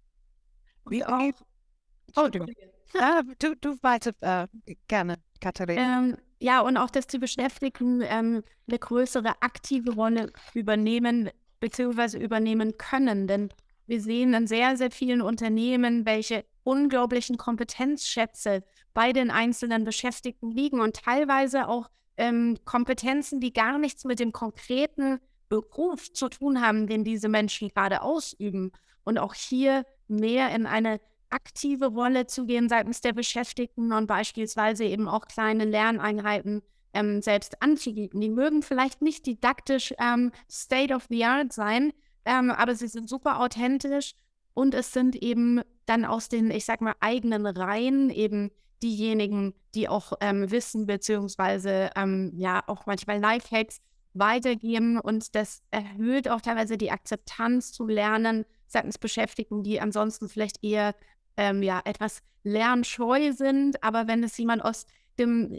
Wie 0.88 1.04
auch. 1.04 1.32
Oh, 2.14 2.28
du, 2.28 2.46
ah, 2.98 3.22
du, 3.38 3.56
du 3.56 3.82
weiter 3.82 4.12
äh, 4.20 4.46
gerne. 4.88 5.16
Katharina. 5.40 5.98
Ähm, 5.98 6.16
ja, 6.38 6.60
und 6.60 6.76
auch, 6.76 6.90
dass 6.90 7.06
die 7.06 7.18
Beschäftigten 7.18 8.02
ähm, 8.02 8.42
eine 8.68 8.78
größere 8.78 9.40
aktive 9.40 9.94
Rolle 9.94 10.32
übernehmen 10.54 11.30
bzw. 11.60 12.18
übernehmen 12.18 12.76
können. 12.76 13.26
Denn 13.26 13.48
wir 13.86 14.00
sehen 14.00 14.34
in 14.34 14.46
sehr, 14.46 14.76
sehr 14.76 14.90
vielen 14.90 15.20
Unternehmen, 15.20 16.06
welche 16.06 16.44
unglaublichen 16.64 17.36
Kompetenzschätze 17.36 18.64
bei 18.94 19.12
den 19.12 19.30
einzelnen 19.30 19.84
Beschäftigten 19.84 20.50
liegen 20.50 20.80
und 20.80 20.96
teilweise 20.96 21.68
auch 21.68 21.88
ähm, 22.16 22.56
Kompetenzen, 22.64 23.40
die 23.40 23.52
gar 23.52 23.78
nichts 23.78 24.04
mit 24.04 24.18
dem 24.18 24.32
konkreten 24.32 25.20
Beruf 25.48 26.12
zu 26.12 26.28
tun 26.28 26.60
haben, 26.60 26.86
den 26.86 27.04
diese 27.04 27.28
Menschen 27.28 27.68
gerade 27.68 28.02
ausüben. 28.02 28.72
Und 29.04 29.18
auch 29.18 29.34
hier 29.34 29.84
mehr 30.08 30.54
in 30.54 30.66
eine 30.66 31.00
aktive 31.30 31.86
Rolle 31.86 32.26
zu 32.26 32.46
gehen 32.46 32.68
seitens 32.68 33.00
der 33.00 33.12
Beschäftigten 33.12 33.92
und 33.92 34.06
beispielsweise 34.06 34.84
eben 34.84 35.08
auch 35.08 35.26
kleine 35.26 35.64
Lerneinheiten 35.64 36.62
ähm, 36.94 37.20
selbst 37.22 37.62
anzubieten. 37.62 38.20
Die 38.20 38.30
mögen 38.30 38.62
vielleicht 38.62 39.02
nicht 39.02 39.26
didaktisch 39.26 39.94
ähm, 39.98 40.32
State 40.50 40.94
of 40.94 41.06
the 41.10 41.24
Art 41.24 41.52
sein, 41.52 41.92
ähm, 42.26 42.50
aber 42.50 42.74
sie 42.74 42.88
sind 42.88 43.08
super 43.08 43.40
authentisch 43.40 44.12
und 44.54 44.74
es 44.74 44.92
sind 44.92 45.16
eben 45.16 45.62
dann 45.86 46.04
aus 46.04 46.28
den, 46.28 46.50
ich 46.50 46.64
sag 46.64 46.80
mal, 46.80 46.94
eigenen 47.00 47.46
Reihen 47.46 48.10
eben 48.10 48.50
diejenigen, 48.82 49.54
die 49.74 49.88
auch 49.88 50.12
ähm, 50.20 50.50
Wissen 50.50 50.86
beziehungsweise 50.86 51.90
ähm, 51.96 52.32
ja 52.36 52.62
auch 52.66 52.86
manchmal 52.86 53.18
Lifehacks 53.18 53.80
weitergeben 54.12 54.98
und 54.98 55.34
das 55.34 55.62
erhöht 55.70 56.28
auch 56.28 56.40
teilweise 56.40 56.76
die 56.76 56.90
Akzeptanz 56.90 57.72
zu 57.72 57.86
lernen 57.86 58.44
seitens 58.66 58.98
Beschäftigten, 58.98 59.62
die 59.62 59.80
ansonsten 59.80 60.28
vielleicht 60.28 60.62
eher 60.62 60.94
ähm, 61.36 61.62
ja, 61.62 61.80
etwas 61.84 62.22
lernscheu 62.42 63.32
sind. 63.32 63.82
Aber 63.82 64.08
wenn 64.08 64.22
es 64.24 64.36
jemand 64.36 64.64
aus 64.64 64.86
dem, 65.18 65.58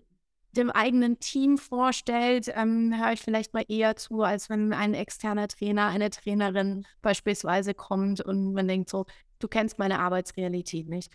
dem 0.57 0.69
eigenen 0.71 1.19
Team 1.19 1.57
vorstellt, 1.57 2.51
ähm, 2.55 2.93
höre 2.97 3.13
ich 3.13 3.21
vielleicht 3.21 3.53
mal 3.53 3.65
eher 3.67 3.95
zu, 3.95 4.23
als 4.23 4.49
wenn 4.49 4.73
ein 4.73 4.93
externer 4.93 5.47
Trainer, 5.47 5.87
eine 5.87 6.09
Trainerin 6.09 6.85
beispielsweise 7.01 7.73
kommt 7.73 8.21
und 8.21 8.53
man 8.53 8.67
denkt 8.67 8.89
so, 8.89 9.05
du 9.39 9.47
kennst 9.47 9.79
meine 9.79 9.99
Arbeitsrealität 9.99 10.89
nicht. 10.89 11.11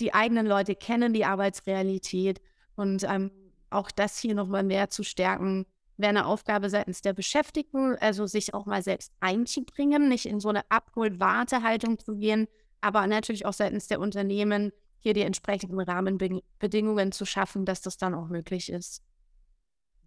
Die 0.00 0.14
eigenen 0.14 0.46
Leute 0.46 0.76
kennen 0.76 1.12
die 1.12 1.24
Arbeitsrealität 1.24 2.40
und 2.76 3.04
ähm, 3.04 3.30
auch 3.70 3.90
das 3.90 4.18
hier 4.18 4.34
nochmal 4.34 4.62
mehr 4.62 4.88
zu 4.90 5.02
stärken, 5.02 5.66
wäre 5.96 6.10
eine 6.10 6.26
Aufgabe 6.26 6.70
seitens 6.70 7.02
der 7.02 7.12
Beschäftigten, 7.12 7.96
also 7.96 8.26
sich 8.26 8.54
auch 8.54 8.66
mal 8.66 8.82
selbst 8.82 9.12
einzubringen, 9.20 10.08
nicht 10.08 10.26
in 10.26 10.40
so 10.40 10.48
eine 10.48 10.70
Abhol-Wartehaltung 10.70 11.98
zu 11.98 12.16
gehen, 12.16 12.46
aber 12.80 13.06
natürlich 13.06 13.46
auch 13.46 13.52
seitens 13.52 13.88
der 13.88 14.00
Unternehmen 14.00 14.72
hier 14.98 15.14
die 15.14 15.22
entsprechenden 15.22 15.80
Rahmenbedingungen 15.80 17.12
zu 17.12 17.24
schaffen, 17.24 17.64
dass 17.64 17.80
das 17.80 17.96
dann 17.96 18.14
auch 18.14 18.28
möglich 18.28 18.70
ist. 18.70 19.02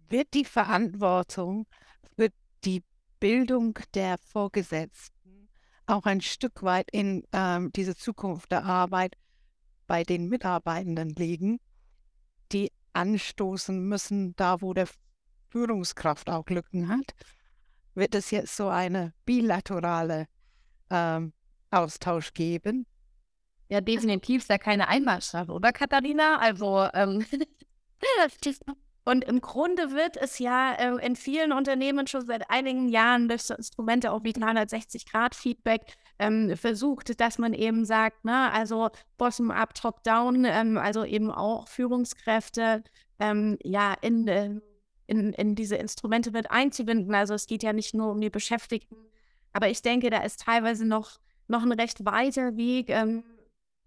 Wird 0.08 0.34
die 0.34 0.44
Verantwortung 0.44 1.66
für 2.16 2.28
die 2.64 2.82
Bildung 3.20 3.78
der 3.94 4.18
Vorgesetzten 4.18 5.48
auch 5.86 6.04
ein 6.04 6.20
Stück 6.20 6.62
weit 6.62 6.90
in 6.92 7.26
ähm, 7.32 7.72
diese 7.72 7.96
Zukunft 7.96 8.52
der 8.52 8.64
Arbeit 8.64 9.16
bei 9.86 10.04
den 10.04 10.28
Mitarbeitenden 10.28 11.10
liegen, 11.10 11.60
die 12.52 12.70
anstoßen 12.92 13.82
müssen, 13.88 14.34
da 14.36 14.60
wo 14.60 14.74
der 14.74 14.88
Führungskraft 15.48 16.30
auch 16.30 16.46
Lücken 16.48 16.88
hat? 16.88 17.14
Wird 17.94 18.14
es 18.14 18.30
jetzt 18.30 18.56
so 18.56 18.68
eine 18.68 19.12
bilaterale 19.24 20.26
ähm, 20.90 21.32
Austausch 21.70 22.32
geben. 22.34 22.86
Ja, 23.72 23.80
definitiv 23.80 24.42
ist 24.42 24.50
ja 24.50 24.58
keine 24.58 24.86
Einbahnstraße, 24.88 25.50
oder 25.50 25.72
Katharina? 25.72 26.36
Also, 26.36 26.86
ähm. 26.92 27.24
Und 29.06 29.24
im 29.24 29.40
Grunde 29.40 29.92
wird 29.92 30.18
es 30.18 30.38
ja 30.38 30.74
äh, 30.74 31.06
in 31.06 31.16
vielen 31.16 31.52
Unternehmen 31.52 32.06
schon 32.06 32.26
seit 32.26 32.50
einigen 32.50 32.90
Jahren 32.90 33.28
durch 33.28 33.44
so 33.44 33.54
Instrumente 33.54 34.12
auch 34.12 34.24
wie 34.24 34.32
360-Grad-Feedback 34.32 35.96
ähm, 36.18 36.54
versucht, 36.54 37.18
dass 37.18 37.38
man 37.38 37.54
eben 37.54 37.86
sagt, 37.86 38.26
ne, 38.26 38.52
also 38.52 38.90
bottom-up, 39.16 39.72
top-down, 39.72 40.44
ähm, 40.44 40.76
also 40.76 41.06
eben 41.06 41.30
auch 41.30 41.66
Führungskräfte 41.66 42.84
ähm, 43.20 43.58
ja 43.64 43.94
in, 44.02 44.28
äh, 44.28 44.50
in, 45.06 45.32
in 45.32 45.54
diese 45.54 45.76
Instrumente 45.76 46.30
mit 46.30 46.50
einzubinden. 46.50 47.14
Also 47.14 47.32
es 47.32 47.46
geht 47.46 47.62
ja 47.62 47.72
nicht 47.72 47.94
nur 47.94 48.10
um 48.10 48.20
die 48.20 48.28
Beschäftigten, 48.28 48.96
aber 49.54 49.70
ich 49.70 49.80
denke, 49.80 50.10
da 50.10 50.18
ist 50.18 50.40
teilweise 50.40 50.84
noch 50.84 51.22
noch 51.48 51.62
ein 51.62 51.72
recht 51.72 52.04
weiter 52.04 52.56
Weg. 52.56 52.88
Ähm, 52.88 53.24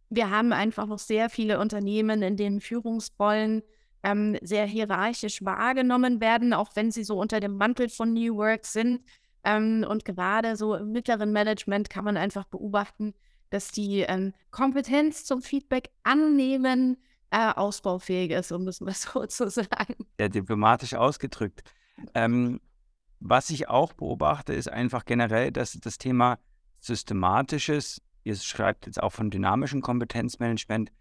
wir 0.10 0.30
haben 0.30 0.54
einfach 0.54 0.86
noch 0.86 1.00
sehr 1.00 1.30
viele 1.30 1.60
Unternehmen, 1.60 2.22
in 2.22 2.38
denen 2.38 2.62
Führungsrollen 2.62 3.64
ähm, 4.04 4.38
sehr 4.42 4.66
hierarchisch 4.66 5.44
wahrgenommen 5.44 6.22
werden, 6.22 6.54
auch 6.54 6.76
wenn 6.76 6.92
sie 6.92 7.04
so 7.04 7.20
unter 7.20 7.40
dem 7.40 7.58
Mantel 7.58 7.90
von 7.90 8.14
New 8.14 8.36
Work 8.38 8.66
sind. 8.66 9.02
Ähm, 9.44 9.86
und 9.88 10.06
gerade 10.06 10.56
so 10.56 10.76
im 10.76 10.92
mittleren 10.92 11.32
Management 11.32 11.90
kann 11.90 12.06
man 12.06 12.18
einfach 12.18 12.46
beobachten, 12.46 13.14
dass 13.50 13.72
die 13.72 14.02
ähm, 14.02 14.34
Kompetenz 14.52 15.24
zum 15.26 15.42
Feedback 15.42 15.90
annehmen 16.04 16.98
äh, 17.32 17.52
ausbaufähig 17.54 18.32
ist, 18.32 18.52
um 18.52 18.68
es 18.68 18.82
mal 18.82 18.94
so 18.94 19.26
zu 19.26 19.50
sagen. 19.50 19.96
Ja, 20.20 20.30
diplomatisch 20.30 20.94
ausgedrückt. 20.94 21.64
Ähm, 22.14 22.60
was 23.20 23.50
ich 23.50 23.70
auch 23.70 23.94
beobachte, 23.94 24.54
ist 24.54 24.70
einfach 24.70 25.06
generell, 25.06 25.52
dass 25.52 25.74
das 25.74 25.98
Thema 25.98 26.38
systematisches, 26.80 28.02
ihr 28.26 28.36
schreibt 28.36 28.88
jetzt 28.88 29.02
auch 29.02 29.12
von 29.12 29.30
dynamischem 29.30 29.82
Kompetenzmanagement, 29.82 30.92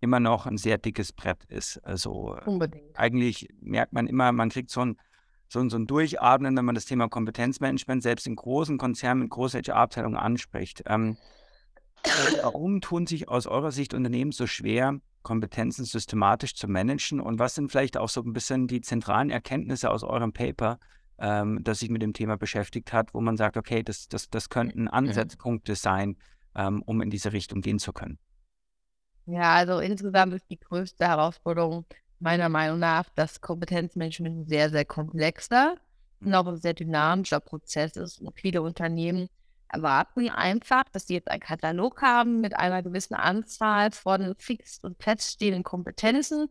immer 0.00 0.20
noch 0.20 0.46
ein 0.46 0.58
sehr 0.58 0.78
dickes 0.78 1.12
Brett 1.12 1.44
ist. 1.48 1.78
Also 1.78 2.36
Unbedingt. 2.44 2.96
eigentlich 2.96 3.48
merkt 3.60 3.94
man 3.94 4.06
immer, 4.06 4.30
man 4.32 4.50
kriegt 4.50 4.70
so 4.70 4.82
ein, 4.82 4.98
so, 5.48 5.60
ein, 5.60 5.70
so 5.70 5.78
ein 5.78 5.86
Durchatmen, 5.86 6.56
wenn 6.56 6.64
man 6.64 6.74
das 6.74 6.84
Thema 6.84 7.08
Kompetenzmanagement 7.08 8.02
selbst 8.02 8.26
in 8.26 8.36
großen 8.36 8.76
Konzernen 8.76 9.22
mit 9.22 9.30
großen 9.30 9.62
HR-Abteilungen 9.62 10.16
anspricht. 10.16 10.82
Ähm, 10.86 11.16
warum 12.42 12.82
tun 12.82 13.06
sich 13.06 13.28
aus 13.28 13.46
eurer 13.46 13.72
Sicht 13.72 13.94
Unternehmen 13.94 14.32
so 14.32 14.46
schwer, 14.46 15.00
Kompetenzen 15.22 15.86
systematisch 15.86 16.54
zu 16.54 16.68
managen? 16.68 17.18
Und 17.18 17.38
was 17.38 17.54
sind 17.54 17.70
vielleicht 17.70 17.96
auch 17.96 18.10
so 18.10 18.20
ein 18.20 18.34
bisschen 18.34 18.66
die 18.66 18.82
zentralen 18.82 19.30
Erkenntnisse 19.30 19.90
aus 19.90 20.02
eurem 20.02 20.34
Paper, 20.34 20.78
ähm, 21.18 21.60
das 21.62 21.78
sich 21.78 21.88
mit 21.88 22.02
dem 22.02 22.12
Thema 22.12 22.36
beschäftigt 22.36 22.92
hat, 22.92 23.14
wo 23.14 23.22
man 23.22 23.38
sagt, 23.38 23.56
okay, 23.56 23.82
das, 23.82 24.06
das, 24.08 24.28
das 24.28 24.50
könnten 24.50 24.82
mhm. 24.82 24.88
Ansatzpunkte 24.88 25.76
sein, 25.76 26.16
ähm, 26.56 26.82
um 26.82 27.00
in 27.00 27.10
diese 27.10 27.32
Richtung 27.32 27.60
gehen 27.60 27.78
zu 27.78 27.92
können? 27.92 28.18
Ja, 29.26 29.54
also 29.54 29.78
insgesamt 29.78 30.34
ist 30.34 30.50
die 30.50 30.58
größte 30.58 31.06
Herausforderung 31.06 31.86
meiner 32.18 32.48
Meinung 32.48 32.78
nach, 32.78 33.08
dass 33.10 33.40
Kompetenzmanagement 33.40 34.48
sehr, 34.48 34.70
sehr 34.70 34.84
komplexer 34.84 35.76
und 36.20 36.34
auch 36.34 36.46
ein 36.46 36.56
sehr 36.56 36.74
dynamischer 36.74 37.40
Prozess 37.40 37.96
ist. 37.96 38.20
Und 38.20 38.38
viele 38.38 38.62
Unternehmen 38.62 39.28
erwarten 39.68 40.28
einfach, 40.28 40.84
dass 40.92 41.06
sie 41.06 41.14
jetzt 41.14 41.30
einen 41.30 41.40
Katalog 41.40 42.00
haben 42.02 42.40
mit 42.40 42.56
einer 42.56 42.82
gewissen 42.82 43.14
Anzahl 43.14 43.90
von 43.90 44.34
fix 44.38 44.78
und 44.82 45.02
feststehenden 45.02 45.64
Kompetenzen, 45.64 46.48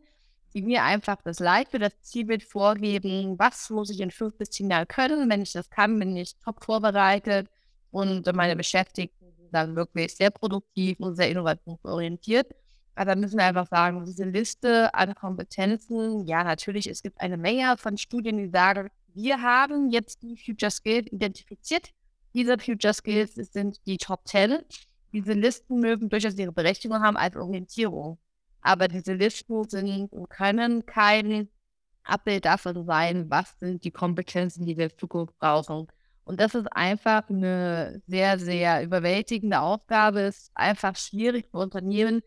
die 0.52 0.62
mir 0.62 0.84
einfach 0.84 1.16
das 1.22 1.40
Leid 1.40 1.68
für 1.70 1.78
das 1.78 2.00
Zielbild 2.02 2.44
vorgeben, 2.44 3.38
was 3.38 3.70
muss 3.70 3.90
ich 3.90 4.00
in 4.00 4.10
fünf 4.10 4.36
bis 4.36 4.50
zehn 4.50 4.70
Jahren 4.70 4.86
können. 4.86 5.28
Wenn 5.30 5.42
ich 5.42 5.52
das 5.52 5.70
kann, 5.70 5.98
bin 5.98 6.16
ich 6.16 6.36
top 6.44 6.62
vorbereitet 6.64 7.48
und 7.90 8.30
meine 8.34 8.56
Beschäftigten 8.56 9.23
dann 9.54 9.76
wirklich 9.76 10.14
sehr 10.16 10.30
produktiv 10.30 10.98
und 11.00 11.16
sehr 11.16 11.30
innovationsorientiert. 11.30 12.54
Aber 12.94 13.14
da 13.14 13.20
müssen 13.20 13.38
wir 13.38 13.44
einfach 13.44 13.66
sagen, 13.68 14.04
diese 14.04 14.24
Liste 14.24 14.94
an 14.94 15.14
Kompetenzen, 15.14 16.26
ja, 16.26 16.44
natürlich, 16.44 16.86
es 16.88 17.02
gibt 17.02 17.20
eine 17.20 17.36
Menge 17.36 17.76
von 17.76 17.96
Studien, 17.96 18.36
die 18.38 18.48
sagen, 18.48 18.88
wir 19.14 19.40
haben 19.42 19.90
jetzt 19.90 20.22
die 20.22 20.36
Future 20.36 20.70
Skills 20.70 21.10
identifiziert. 21.12 21.90
Diese 22.34 22.58
Future 22.58 22.94
Skills 22.94 23.34
sind 23.34 23.84
die 23.86 23.96
Top 23.96 24.26
10. 24.26 24.58
Diese 25.12 25.32
Listen 25.32 25.80
mögen 25.80 26.08
durchaus 26.08 26.36
ihre 26.36 26.52
Berechtigung 26.52 27.00
haben 27.00 27.16
als 27.16 27.36
Orientierung. 27.36 28.18
Aber 28.60 28.88
diese 28.88 29.14
Listen 29.14 29.68
sind 29.68 30.12
und 30.12 30.28
können 30.30 30.84
kein 30.86 31.48
Abbild 32.04 32.44
davon 32.44 32.84
sein, 32.84 33.30
was 33.30 33.58
sind 33.58 33.84
die 33.84 33.90
Kompetenzen, 33.90 34.66
die 34.66 34.76
wir 34.76 34.86
in 34.86 34.98
Zukunft 34.98 35.38
brauchen. 35.38 35.86
Und 36.24 36.40
das 36.40 36.54
ist 36.54 36.66
einfach 36.72 37.28
eine 37.28 38.02
sehr, 38.06 38.38
sehr 38.38 38.82
überwältigende 38.82 39.60
Aufgabe. 39.60 40.20
Es 40.20 40.44
ist 40.44 40.52
einfach 40.54 40.96
schwierig 40.96 41.46
für 41.50 41.58
Unternehmen, 41.58 42.22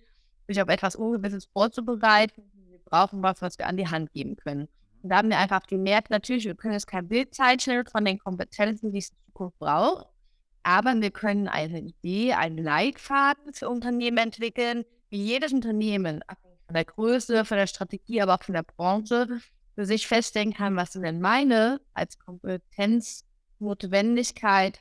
sich 0.47 0.61
auf 0.61 0.69
etwas 0.69 0.95
Ungewisses 0.95 1.45
vorzubereiten. 1.51 2.43
Wir 2.69 2.79
brauchen 2.79 3.23
was, 3.23 3.41
was 3.41 3.57
wir 3.57 3.67
an 3.67 3.77
die 3.77 3.87
Hand 3.87 4.13
geben 4.13 4.35
können. 4.35 4.67
Und 5.01 5.09
da 5.09 5.17
haben 5.17 5.29
wir 5.29 5.39
einfach 5.39 5.65
gemerkt, 5.67 6.09
natürlich, 6.09 6.45
wir 6.45 6.55
können 6.55 6.73
jetzt 6.73 6.87
kein 6.87 7.07
Bild 7.07 7.33
zeichnen 7.33 7.85
von 7.85 8.05
den 8.05 8.19
Kompetenzen, 8.19 8.91
die 8.91 8.99
es 8.99 9.09
in 9.09 9.17
Zukunft 9.27 9.57
braucht. 9.59 10.05
Aber 10.63 10.93
wir 10.99 11.11
können 11.11 11.47
eine 11.47 11.79
Idee, 11.79 12.33
einen 12.33 12.57
Leitfaden 12.57 13.53
für 13.53 13.69
Unternehmen 13.69 14.17
entwickeln, 14.17 14.83
wie 15.09 15.23
jedes 15.23 15.53
Unternehmen, 15.53 16.21
von 16.65 16.73
der 16.73 16.85
Größe, 16.85 17.45
von 17.45 17.57
der 17.57 17.67
Strategie, 17.67 18.21
aber 18.21 18.35
auch 18.35 18.43
von 18.43 18.53
der 18.53 18.63
Branche, 18.63 19.39
für 19.75 19.85
sich 19.85 20.07
festlegen 20.07 20.53
kann, 20.53 20.75
was 20.75 20.93
sind 20.93 21.03
denn 21.03 21.21
meine 21.21 21.79
als 21.93 22.17
Kompetenznotwendigkeit, 23.59 24.79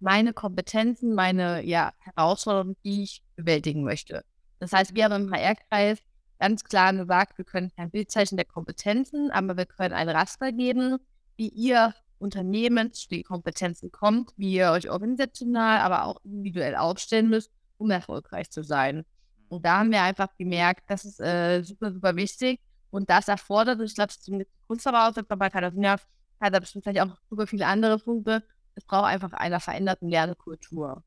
meine 0.00 0.32
Kompetenzen, 0.32 1.14
meine 1.14 1.62
ja, 1.64 1.92
Herausforderungen, 1.98 2.76
die 2.84 3.04
ich 3.04 3.22
bewältigen 3.36 3.84
möchte. 3.84 4.24
Das 4.58 4.72
heißt, 4.72 4.94
wir 4.94 5.04
haben 5.04 5.26
im 5.26 5.32
HR-Kreis 5.32 5.98
ganz 6.38 6.64
klar 6.64 6.92
gesagt, 6.92 7.38
wir 7.38 7.44
können 7.44 7.70
kein 7.76 7.90
Bildzeichen 7.90 8.36
der 8.36 8.44
Kompetenzen, 8.44 9.30
aber 9.30 9.56
wir 9.56 9.66
können 9.66 9.94
ein 9.94 10.08
Raster 10.08 10.52
geben, 10.52 10.98
wie 11.36 11.48
ihr 11.48 11.94
Unternehmen 12.18 12.92
zu 12.92 13.08
den 13.08 13.24
Kompetenzen 13.24 13.90
kommt, 13.90 14.32
wie 14.36 14.54
ihr 14.54 14.70
euch 14.70 14.90
organisational, 14.90 15.80
aber 15.80 16.04
auch 16.04 16.20
individuell 16.24 16.76
aufstellen 16.76 17.28
müsst, 17.28 17.50
um 17.78 17.90
erfolgreich 17.90 18.50
zu 18.50 18.62
sein. 18.62 19.04
Und 19.48 19.64
da 19.66 19.80
haben 19.80 19.90
wir 19.90 20.02
einfach 20.02 20.28
gemerkt, 20.38 20.84
das 20.88 21.04
ist 21.04 21.20
äh, 21.20 21.62
super, 21.62 21.92
super 21.92 22.16
wichtig. 22.16 22.60
Und 22.90 23.10
das 23.10 23.28
erfordert, 23.28 23.80
ich 23.80 23.94
glaube, 23.94 24.10
ist 24.10 24.26
die 24.26 24.46
bei 24.68 25.50
Katharina, 25.50 25.96
hat 26.42 26.54
da 26.54 26.60
bestimmt 26.60 26.84
vielleicht 26.84 27.00
auch 27.00 27.16
super 27.30 27.46
viele 27.46 27.66
andere 27.66 27.98
Punkte. 27.98 28.42
Es 28.74 28.84
braucht 28.84 29.06
einfach 29.06 29.32
eine 29.32 29.60
veränderten 29.60 30.08
Lernkultur. 30.08 31.02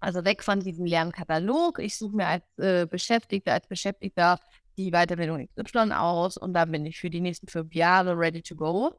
Also 0.00 0.24
weg 0.24 0.42
von 0.42 0.60
diesem 0.60 0.84
Lernkatalog. 0.84 1.78
Ich 1.78 1.96
suche 1.96 2.16
mir 2.16 2.26
als 2.26 2.44
äh, 2.58 2.86
Beschäftigter, 2.86 3.52
als 3.52 3.68
Beschäftigter 3.68 4.40
die 4.76 4.90
Weiterbildung 4.90 5.48
XY 5.54 5.92
aus 5.92 6.36
und 6.36 6.54
dann 6.54 6.72
bin 6.72 6.84
ich 6.86 6.98
für 6.98 7.10
die 7.10 7.20
nächsten 7.20 7.46
fünf 7.46 7.74
Jahre 7.74 8.18
ready 8.18 8.42
to 8.42 8.56
go. 8.56 8.94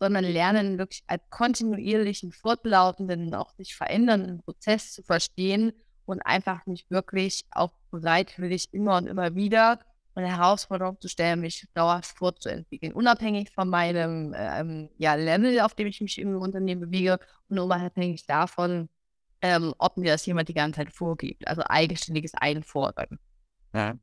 Sondern 0.00 0.24
lernen 0.24 0.78
wirklich 0.78 1.02
als 1.08 1.22
kontinuierlichen, 1.28 2.32
fortlaufenden, 2.32 3.34
auch 3.34 3.52
sich 3.54 3.74
verändernden 3.74 4.40
Prozess 4.42 4.92
zu 4.92 5.02
verstehen 5.02 5.72
und 6.06 6.22
einfach 6.22 6.66
mich 6.66 6.86
wirklich 6.88 7.44
auch 7.50 7.72
bereitwillig 7.90 8.68
immer 8.72 8.96
und 8.96 9.08
immer 9.08 9.34
wieder 9.34 9.80
eine 10.18 10.36
Herausforderung 10.36 11.00
zu 11.00 11.08
stellen, 11.08 11.40
mich 11.40 11.66
dauerhaft 11.74 12.16
fortzuentwickeln, 12.16 12.92
unabhängig 12.92 13.50
von 13.50 13.68
meinem 13.68 14.34
ähm, 14.36 14.90
ja, 14.98 15.14
Level, 15.14 15.60
auf 15.60 15.74
dem 15.74 15.86
ich 15.86 16.00
mich 16.00 16.18
im 16.18 16.36
Unternehmen 16.36 16.80
bewege 16.80 17.18
und 17.48 17.58
unabhängig 17.58 18.26
davon, 18.26 18.88
ähm, 19.40 19.74
ob 19.78 19.96
mir 19.96 20.12
das 20.12 20.26
jemand 20.26 20.48
die 20.48 20.54
ganze 20.54 20.78
Zeit 20.78 20.92
vorgibt. 20.92 21.46
Also 21.46 21.62
eigenständiges 21.64 22.34
Einfordern. 22.34 23.18
Ja. 23.72 23.94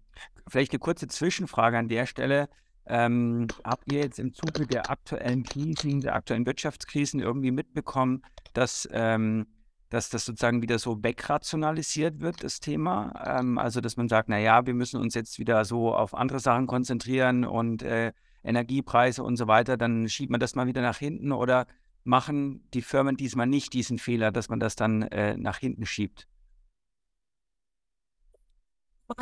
Vielleicht 0.47 0.71
eine 0.71 0.79
kurze 0.79 1.07
Zwischenfrage 1.07 1.77
an 1.77 1.89
der 1.89 2.05
Stelle. 2.05 2.49
Ähm, 2.87 3.47
habt 3.63 3.91
ihr 3.91 3.99
jetzt 3.99 4.19
im 4.19 4.33
Zuge 4.33 4.67
der 4.67 4.89
aktuellen 4.91 5.43
Krisen, 5.43 6.01
der 6.01 6.15
aktuellen 6.15 6.45
Wirtschaftskrisen 6.45 7.19
irgendwie 7.19 7.51
mitbekommen, 7.51 8.21
dass 8.53 8.87
ähm, 8.91 9.47
dass 9.95 10.09
das 10.09 10.25
sozusagen 10.25 10.61
wieder 10.61 10.77
so 10.77 11.01
wegrationalisiert 11.01 12.19
wird, 12.19 12.43
das 12.43 12.59
Thema. 12.59 13.13
Ähm, 13.25 13.57
also, 13.57 13.79
dass 13.79 13.95
man 13.95 14.09
sagt, 14.09 14.27
naja, 14.27 14.65
wir 14.65 14.73
müssen 14.73 14.99
uns 14.99 15.15
jetzt 15.15 15.39
wieder 15.39 15.63
so 15.63 15.95
auf 15.95 16.13
andere 16.13 16.39
Sachen 16.39 16.67
konzentrieren 16.67 17.45
und 17.45 17.81
äh, 17.81 18.11
Energiepreise 18.43 19.23
und 19.23 19.37
so 19.37 19.47
weiter, 19.47 19.77
dann 19.77 20.07
schiebt 20.09 20.31
man 20.31 20.41
das 20.41 20.53
mal 20.53 20.67
wieder 20.67 20.81
nach 20.81 20.97
hinten 20.97 21.31
oder 21.31 21.65
machen 22.03 22.69
die 22.73 22.81
Firmen 22.81 23.15
diesmal 23.15 23.47
nicht 23.47 23.73
diesen 23.73 23.97
Fehler, 23.97 24.31
dass 24.31 24.49
man 24.49 24.59
das 24.59 24.75
dann 24.75 25.03
äh, 25.03 25.37
nach 25.37 25.57
hinten 25.57 25.85
schiebt? 25.85 26.27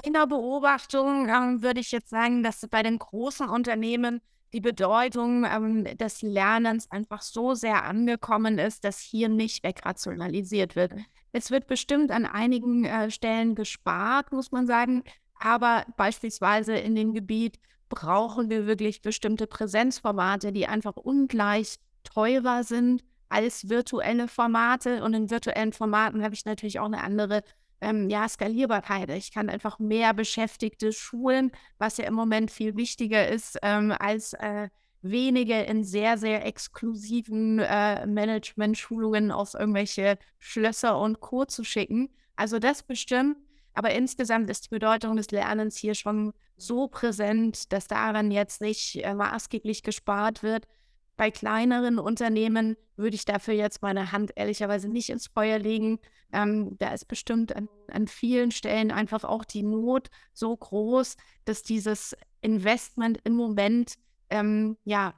Meiner 0.04 0.26
Beobachtung 0.26 1.30
ähm, 1.30 1.62
würde 1.62 1.82
ich 1.82 1.92
jetzt 1.92 2.10
sagen, 2.10 2.42
dass 2.42 2.68
bei 2.68 2.82
den 2.82 2.98
großen 2.98 3.48
Unternehmen 3.48 4.22
die 4.54 4.62
Bedeutung 4.62 5.46
ähm, 5.46 5.84
des 5.98 6.22
Lernens 6.22 6.90
einfach 6.92 7.22
so 7.22 7.56
sehr 7.56 7.84
angekommen 7.84 8.60
ist, 8.60 8.84
dass 8.84 9.00
hier 9.00 9.28
nicht 9.28 9.64
wegrationalisiert 9.64 10.76
wird. 10.76 10.94
Es 11.32 11.50
wird 11.50 11.68
bestimmt 11.68 12.12
an 12.12 12.26
einigen 12.26 12.86
äh, 12.86 13.10
Stellen 13.10 13.56
gespart, 13.56 14.32
muss 14.32 14.52
man 14.52 14.68
sagen, 14.68 15.04
aber 15.40 15.86
beispielsweise 15.98 16.76
in 16.76 16.96
dem 16.96 17.14
Gebiet 17.14 17.60
brauchen 17.90 18.50
wir 18.50 18.68
wirklich 18.68 19.02
bestimmte 19.02 19.48
Präsenzformate, 19.48 20.52
die 20.52 20.68
einfach 20.68 20.96
ungleich 20.96 21.80
teurer 22.04 22.64
sind 22.64 23.04
als 23.30 23.70
virtuelle 23.70 24.28
Formate. 24.28 25.04
Und 25.04 25.14
in 25.14 25.30
virtuellen 25.30 25.74
Formaten 25.74 26.24
habe 26.24 26.36
ich 26.36 26.46
natürlich 26.46 26.80
auch 26.80 26.86
eine 26.86 27.04
andere 27.04 27.44
ähm, 27.84 28.10
ja, 28.10 28.28
Skalierbarkeit. 28.28 29.10
Ich 29.12 29.32
kann 29.32 29.50
einfach 29.50 29.78
mehr 29.80 30.14
Beschäftigte 30.14 30.92
schulen, 30.94 31.52
was 31.78 31.98
ja 31.98 32.06
im 32.06 32.14
Moment 32.14 32.50
viel 32.50 32.76
wichtiger 32.76 33.28
ist, 33.28 33.60
ähm, 33.62 33.92
als 33.92 34.34
äh, 34.34 34.70
wenige 35.02 35.62
in 35.62 35.84
sehr, 35.84 36.18
sehr 36.18 36.46
exklusiven 36.46 37.60
äh, 37.60 38.06
Management-Schulungen 38.08 39.32
auf 39.32 39.54
irgendwelche 39.54 40.18
Schlösser 40.40 40.98
und 41.00 41.20
Co. 41.20 41.46
zu 41.46 41.64
schicken. 41.64 42.10
Also 42.36 42.58
das 42.58 42.84
bestimmt. 42.84 43.38
Aber 43.76 43.92
insgesamt 43.92 44.50
ist 44.50 44.66
die 44.66 44.70
Bedeutung 44.70 45.18
des 45.18 45.32
Lernens 45.32 45.78
hier 45.78 45.96
schon 45.96 46.34
so 46.58 46.88
präsent, 46.88 47.74
dass 47.74 47.88
daran 47.88 48.32
jetzt 48.32 48.62
nicht 48.62 49.04
äh, 49.04 49.14
maßgeblich 49.14 49.84
gespart 49.84 50.44
wird. 50.44 50.68
Bei 51.16 51.30
kleineren 51.32 52.00
Unternehmen 52.00 52.76
würde 52.96 53.16
ich 53.16 53.26
dafür 53.26 53.54
jetzt 53.54 53.82
meine 53.82 54.12
Hand 54.12 54.32
ehrlicherweise 54.36 54.88
nicht 54.90 55.10
ins 55.10 55.28
Feuer 55.28 55.60
legen. 55.60 56.00
Ähm, 56.32 56.78
da 56.80 56.94
ist 56.94 57.08
bestimmt 57.08 57.56
an, 57.56 57.70
an 57.92 58.08
vielen 58.08 58.52
Stellen 58.52 58.92
einfach 58.92 59.24
auch 59.24 59.46
die 59.46 59.64
Not 59.64 60.10
so 60.34 60.56
groß, 60.56 61.16
dass 61.46 61.62
dieses 61.62 62.16
Investment 62.42 63.20
im 63.24 63.34
Moment 63.34 63.96
ähm, 64.30 64.78
ja 64.84 65.14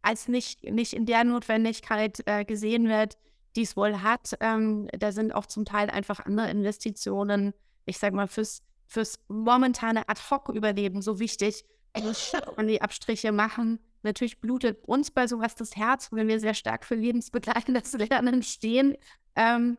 als 0.00 0.26
nicht, 0.28 0.64
nicht 0.64 0.94
in 0.94 1.06
der 1.06 1.24
Notwendigkeit 1.24 2.22
äh, 2.26 2.44
gesehen 2.44 2.88
wird, 2.88 3.18
die 3.54 3.62
es 3.62 3.76
wohl 3.76 4.02
hat. 4.02 4.36
Ähm, 4.40 4.88
da 4.98 5.12
sind 5.12 5.32
auch 5.32 5.46
zum 5.46 5.64
Teil 5.64 5.90
einfach 5.90 6.20
andere 6.20 6.50
Investitionen, 6.50 7.54
ich 7.84 7.98
sag 7.98 8.12
mal, 8.12 8.26
fürs, 8.26 8.62
fürs 8.86 9.20
momentane 9.28 10.08
Ad-Hoc-Überleben 10.08 11.02
so 11.02 11.18
wichtig, 11.18 11.64
und 11.94 12.66
die 12.68 12.82
Abstriche 12.82 13.32
machen. 13.32 13.78
Natürlich 14.02 14.40
blutet 14.40 14.84
uns 14.84 15.10
bei 15.10 15.26
sowas 15.26 15.54
das 15.54 15.76
Herz, 15.76 16.10
wenn 16.12 16.28
wir 16.28 16.40
sehr 16.40 16.54
stark 16.54 16.84
für 16.84 16.94
lebensbegleitendes 16.94 17.92
Lernen 18.10 18.42
stehen. 18.42 18.96
Ähm, 19.36 19.78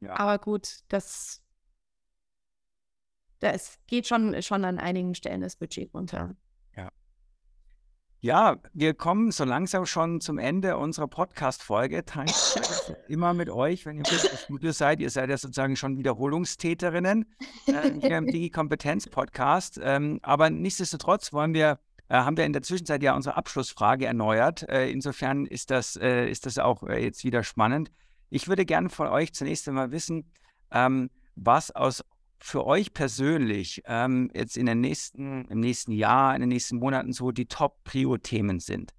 ja. 0.00 0.18
Aber 0.18 0.38
gut, 0.38 0.80
das, 0.88 1.42
das 3.38 3.78
geht 3.86 4.06
schon, 4.06 4.40
schon 4.42 4.64
an 4.64 4.78
einigen 4.78 5.14
Stellen 5.14 5.40
das 5.40 5.56
Budget 5.56 5.92
runter. 5.94 6.36
Ja, 8.22 8.58
wir 8.74 8.92
kommen 8.92 9.30
so 9.30 9.44
langsam 9.44 9.86
schon 9.86 10.20
zum 10.20 10.36
Ende 10.38 10.76
unserer 10.76 11.08
Podcast-Folge. 11.08 12.04
immer 13.08 13.32
mit 13.32 13.48
euch, 13.48 13.86
wenn 13.86 13.96
ihr 13.96 14.04
im 14.10 14.36
Studio 14.36 14.72
seid. 14.72 15.00
Ihr 15.00 15.08
seid 15.08 15.30
ja 15.30 15.38
sozusagen 15.38 15.74
schon 15.74 15.96
Wiederholungstäterinnen 15.96 17.24
äh, 17.64 17.90
hier 17.98 18.18
im 18.18 18.26
Digi-Kompetenz-Podcast. 18.30 19.80
Ähm, 19.82 20.20
aber 20.22 20.50
nichtsdestotrotz 20.50 21.32
wollen 21.32 21.54
wir, 21.54 21.78
haben 22.16 22.36
wir 22.36 22.44
in 22.44 22.52
der 22.52 22.62
Zwischenzeit 22.62 23.02
ja 23.02 23.14
unsere 23.14 23.36
Abschlussfrage 23.36 24.06
erneuert. 24.06 24.68
Äh, 24.68 24.90
insofern 24.90 25.46
ist 25.46 25.70
das, 25.70 25.96
äh, 25.96 26.28
ist 26.28 26.46
das 26.46 26.58
auch 26.58 26.82
äh, 26.82 27.02
jetzt 27.02 27.24
wieder 27.24 27.42
spannend. 27.44 27.90
Ich 28.30 28.48
würde 28.48 28.64
gerne 28.64 28.88
von 28.88 29.08
euch 29.08 29.32
zunächst 29.32 29.68
einmal 29.68 29.90
wissen, 29.92 30.32
ähm, 30.70 31.10
was 31.36 31.70
aus 31.70 32.04
für 32.40 32.66
euch 32.66 32.94
persönlich 32.94 33.82
ähm, 33.86 34.30
jetzt 34.34 34.56
in 34.56 34.66
den 34.66 34.80
nächsten, 34.80 35.44
im 35.46 35.60
nächsten 35.60 35.92
Jahr, 35.92 36.34
in 36.34 36.40
den 36.40 36.48
nächsten 36.48 36.78
Monaten 36.78 37.12
so 37.12 37.32
die 37.32 37.46
Top-Prio-Themen 37.46 38.60
sind. 38.60 38.92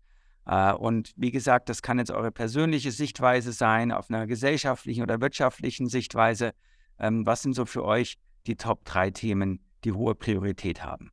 Äh, 0.46 0.74
und 0.74 1.12
wie 1.16 1.32
gesagt, 1.32 1.70
das 1.70 1.82
kann 1.82 1.98
jetzt 1.98 2.12
eure 2.12 2.32
persönliche 2.32 2.92
Sichtweise 2.92 3.52
sein, 3.52 3.92
auf 3.92 4.10
einer 4.10 4.28
gesellschaftlichen 4.28 5.04
oder 5.04 5.20
wirtschaftlichen 5.22 5.88
Sichtweise. 5.88 6.54
Ähm, 7.00 7.26
was 7.26 7.42
sind 7.42 7.54
so 7.56 7.66
für 7.66 7.84
euch 7.84 8.18
die 8.48 8.56
Top 8.56 8.86
3 8.86 9.12
Themen, 9.12 9.60
die 9.84 9.92
hohe 9.92 10.16
Priorität 10.16 10.84
haben? 10.84 11.12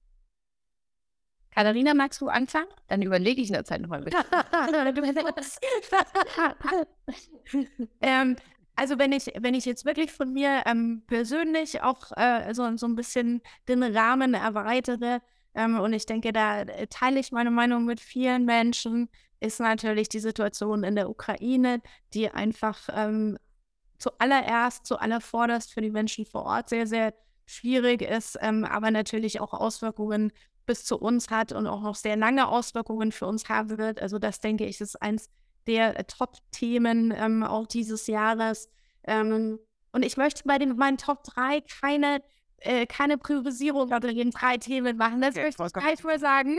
Katharina, 1.58 1.92
magst 1.92 2.20
du 2.20 2.28
anfangen? 2.28 2.68
Dann 2.86 3.02
überlege 3.02 3.42
ich 3.42 3.48
in 3.48 3.54
der 3.54 3.64
Zeit 3.64 3.80
nochmal 3.80 3.98
ein 3.98 4.04
ähm, 8.00 8.36
also 8.76 8.96
wenn 8.96 9.10
ich, 9.10 9.26
wenn 9.40 9.54
ich 9.54 9.64
jetzt 9.64 9.84
wirklich 9.84 10.12
von 10.12 10.32
mir 10.32 10.62
ähm, 10.66 11.02
persönlich 11.08 11.82
auch 11.82 12.12
äh, 12.16 12.54
so, 12.54 12.76
so 12.76 12.86
ein 12.86 12.94
bisschen 12.94 13.42
den 13.66 13.82
Rahmen 13.82 14.34
erweitere, 14.34 15.18
ähm, 15.52 15.80
und 15.80 15.92
ich 15.94 16.06
denke, 16.06 16.32
da 16.32 16.60
äh, 16.60 16.86
teile 16.86 17.18
ich 17.18 17.32
meine 17.32 17.50
Meinung 17.50 17.86
mit 17.86 17.98
vielen 17.98 18.44
Menschen, 18.44 19.08
ist 19.40 19.58
natürlich 19.58 20.08
die 20.08 20.20
Situation 20.20 20.84
in 20.84 20.94
der 20.94 21.10
Ukraine, 21.10 21.82
die 22.14 22.30
einfach 22.30 22.88
ähm, 22.94 23.36
zuallererst, 23.98 24.86
zuallervorderst 24.86 25.72
für 25.72 25.80
die 25.80 25.90
Menschen 25.90 26.24
vor 26.24 26.44
Ort 26.44 26.68
sehr, 26.68 26.86
sehr 26.86 27.14
schwierig 27.46 28.02
ist, 28.02 28.38
ähm, 28.42 28.64
aber 28.64 28.92
natürlich 28.92 29.40
auch 29.40 29.54
Auswirkungen 29.54 30.30
bis 30.68 30.84
zu 30.84 30.98
uns 30.98 31.30
hat 31.30 31.50
und 31.50 31.66
auch 31.66 31.80
noch 31.80 31.96
sehr 31.96 32.16
lange 32.16 32.46
Auswirkungen 32.46 33.10
für 33.10 33.26
uns 33.26 33.48
haben 33.48 33.78
wird. 33.78 34.00
Also 34.00 34.20
das 34.20 34.38
denke 34.38 34.66
ich 34.66 34.80
ist 34.80 35.00
eins 35.02 35.30
der 35.66 35.98
äh, 35.98 36.04
Top-Themen 36.04 37.12
ähm, 37.16 37.42
auch 37.42 37.66
dieses 37.66 38.06
Jahres. 38.06 38.68
Ähm, 39.04 39.58
und 39.92 40.04
ich 40.04 40.16
möchte 40.16 40.44
bei 40.44 40.58
den, 40.58 40.76
meinen 40.76 40.98
Top 40.98 41.24
3 41.24 41.62
keine, 41.62 42.22
äh, 42.58 42.86
keine 42.86 43.18
Priorisierung 43.18 43.90
unter 43.90 44.12
den 44.12 44.30
drei 44.30 44.58
Themen 44.58 44.96
machen. 44.98 45.22
Das 45.22 45.34
okay, 45.34 45.46
möchte 45.46 45.64
ich 45.64 45.72
gleich 45.72 46.04
mal 46.04 46.18
sagen. 46.20 46.58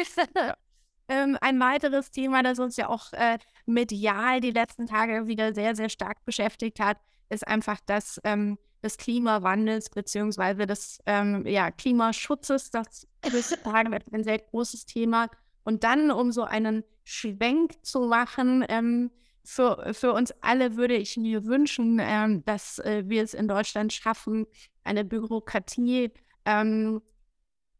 ähm, 1.07 1.37
ein 1.39 1.59
weiteres 1.59 2.09
Thema, 2.09 2.41
das 2.43 2.59
uns 2.59 2.75
ja 2.75 2.89
auch 2.89 3.13
äh, 3.13 3.37
medial 3.67 4.41
die 4.41 4.51
letzten 4.51 4.87
Tage 4.87 5.27
wieder 5.27 5.53
sehr, 5.53 5.75
sehr 5.75 5.89
stark 5.89 6.25
beschäftigt 6.25 6.79
hat, 6.79 6.97
ist 7.29 7.47
einfach 7.47 7.79
das 7.85 8.19
ähm, 8.23 8.57
des 8.83 8.97
Klimawandels 8.97 9.89
bzw. 9.89 10.65
des 10.65 10.99
ähm, 11.05 11.45
ja, 11.45 11.71
Klimaschutzes. 11.71 12.71
Das 12.71 13.07
ist 13.21 13.59
ein 13.65 14.23
sehr 14.23 14.39
großes 14.39 14.85
Thema. 14.85 15.29
Und 15.63 15.83
dann, 15.83 16.11
um 16.11 16.31
so 16.31 16.43
einen 16.43 16.83
Schwenk 17.03 17.73
zu 17.85 18.01
machen, 18.01 18.65
ähm, 18.69 19.11
für, 19.43 19.93
für 19.93 20.13
uns 20.13 20.31
alle 20.41 20.75
würde 20.77 20.95
ich 20.95 21.17
mir 21.17 21.45
wünschen, 21.45 21.99
ähm, 22.01 22.43
dass 22.45 22.79
äh, 22.79 23.03
wir 23.07 23.23
es 23.23 23.33
in 23.33 23.47
Deutschland 23.47 23.91
schaffen, 23.91 24.45
eine 24.83 25.03
Bürokratie 25.03 26.11
ähm, 26.45 27.01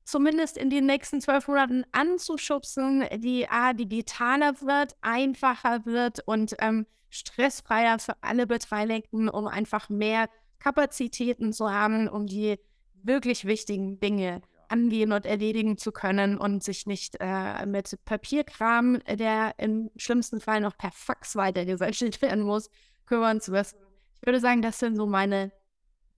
zumindest 0.04 0.58
in 0.58 0.70
den 0.70 0.88
nächsten 0.88 1.22
zwölf 1.22 1.47
Monaten 1.47 1.84
anzuschubsen, 1.91 3.06
die 3.18 3.47
A, 3.47 3.74
digitaler 3.74 4.60
wird, 4.62 4.95
einfacher 5.02 5.86
wird 5.86 6.22
und 6.26 6.56
ähm, 6.60 6.88
stressfreier 7.10 8.00
für 8.00 8.16
alle 8.22 8.47
Beteiligten, 8.47 9.30
um 9.30 9.47
einfach 9.47 9.89
mehr 9.89 10.28
Kapazitäten 10.60 11.53
zu 11.53 11.72
haben, 11.72 12.07
um 12.07 12.26
die 12.26 12.60
wirklich 13.03 13.45
wichtigen 13.45 13.99
Dinge 13.99 14.41
angehen 14.68 15.12
und 15.12 15.26
erledigen 15.26 15.78
zu 15.78 15.91
können 15.91 16.38
und 16.38 16.64
sich 16.64 16.86
nicht 16.86 17.18
äh, 17.20 17.66
mit 17.66 17.97
Papierkram, 18.05 18.99
der 19.10 19.55
im 19.57 19.89
schlimmsten 19.97 20.39
Fall 20.39 20.62
noch 20.62 20.78
per 20.78 20.91
Fax 20.91 21.36
weitergesendet 21.36 22.22
werden 22.22 22.43
muss, 22.43 22.70
kümmern 23.05 23.41
zu 23.41 23.51
müssen. 23.51 23.78
Ich 24.22 24.26
würde 24.26 24.39
sagen, 24.39 24.62
das 24.62 24.80
sind 24.80 24.95
so 24.95 25.07
meine 25.07 25.51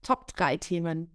Top 0.02 0.34
3 0.34 0.56
Themen. 0.58 1.10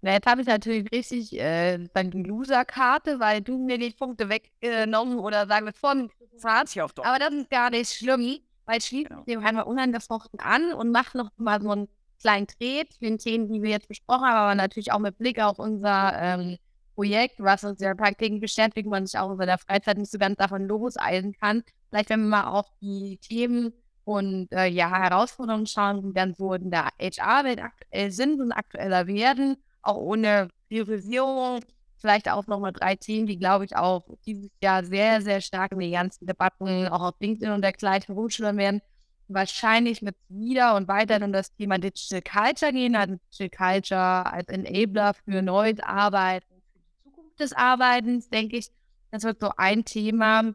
Na, 0.00 0.12
jetzt 0.12 0.26
habe 0.26 0.42
ich 0.42 0.46
natürlich 0.46 0.90
richtig 0.92 1.38
äh, 1.38 1.78
die 1.78 2.22
Loser-Karte, 2.22 3.18
weil 3.18 3.40
du 3.40 3.58
mir 3.58 3.78
die 3.78 3.90
Punkte 3.90 4.28
weggenommen 4.28 5.18
oder 5.18 5.46
sagen 5.46 5.66
wir 5.66 5.72
von 5.72 6.10
hast. 6.44 6.78
Aber 6.78 7.18
das 7.18 7.34
ist 7.34 7.50
gar 7.50 7.70
nicht 7.70 7.92
schlimm, 7.92 8.38
weil 8.64 8.80
schließlich 8.80 9.08
genau. 9.08 9.24
dem 9.24 9.44
einmal 9.44 9.64
unangefochten 9.64 10.38
an 10.38 10.72
und 10.72 10.92
mach 10.92 11.14
noch 11.14 11.30
mal 11.36 11.60
so 11.60 11.70
ein 11.72 11.88
klein 12.20 12.46
dreht, 12.46 13.00
den 13.00 13.18
Themen, 13.18 13.52
die 13.52 13.62
wir 13.62 13.70
jetzt 13.70 13.88
besprochen 13.88 14.26
haben, 14.26 14.36
aber 14.36 14.54
natürlich 14.54 14.92
auch 14.92 14.98
mit 14.98 15.18
Blick 15.18 15.40
auf 15.40 15.58
unser 15.58 16.12
ähm, 16.20 16.58
Projekt, 16.94 17.36
was 17.38 17.64
uns 17.64 17.80
ja 17.80 17.94
tagtäglich 17.94 18.40
beschäftigt, 18.40 18.88
man 18.88 19.06
sich 19.06 19.18
auch 19.18 19.30
in 19.30 19.38
seiner 19.38 19.58
Freizeit 19.58 19.98
nicht 19.98 20.10
so 20.10 20.18
ganz 20.18 20.36
davon 20.36 20.66
loseisen 20.66 21.32
kann. 21.32 21.62
Vielleicht, 21.88 22.10
wenn 22.10 22.22
wir 22.22 22.28
mal 22.28 22.48
auf 22.48 22.66
die 22.80 23.18
Themen 23.18 23.72
und 24.04 24.50
äh, 24.52 24.66
ja, 24.66 24.90
Herausforderungen 24.90 25.66
schauen, 25.66 26.02
die 26.02 26.12
dann 26.12 26.34
so 26.34 26.54
in 26.54 26.70
der 26.70 26.88
HR-Welt 27.00 27.60
aktuell 27.62 28.10
sind 28.10 28.40
und 28.40 28.52
aktueller 28.52 29.06
werden, 29.06 29.56
auch 29.82 29.96
ohne 29.96 30.48
Priorisierung. 30.68 31.60
Vielleicht 31.98 32.28
auch 32.30 32.46
nochmal 32.46 32.72
drei 32.72 32.96
Themen, 32.96 33.26
die, 33.26 33.38
glaube 33.38 33.64
ich, 33.64 33.76
auch 33.76 34.04
dieses 34.24 34.50
Jahr 34.62 34.84
sehr, 34.84 35.20
sehr 35.20 35.40
stark 35.40 35.72
in 35.72 35.80
den 35.80 35.92
ganzen 35.92 36.26
Debatten, 36.26 36.88
auch 36.88 37.02
auf 37.02 37.14
LinkedIn 37.20 37.50
und 37.52 37.62
dergleichen 37.62 38.14
rumschwimmen 38.14 38.56
werden 38.56 38.82
wahrscheinlich 39.28 40.02
mit 40.02 40.16
wieder 40.28 40.74
und 40.74 40.88
weiter 40.88 41.22
um 41.24 41.32
das 41.32 41.54
Thema 41.54 41.78
Digital 41.78 42.22
Culture 42.22 42.72
gehen, 42.72 42.96
also 42.96 43.16
Digital 43.16 43.72
Culture 43.72 44.32
als 44.32 44.48
Enabler 44.48 45.14
für 45.14 45.42
neues 45.42 45.80
Arbeiten, 45.80 46.46
für 46.72 46.78
die 46.78 47.04
Zukunft 47.04 47.40
des 47.40 47.52
Arbeitens, 47.52 48.28
denke 48.28 48.56
ich. 48.56 48.68
Das 49.10 49.24
wird 49.24 49.40
so 49.40 49.50
ein 49.56 49.84
Thema, 49.84 50.54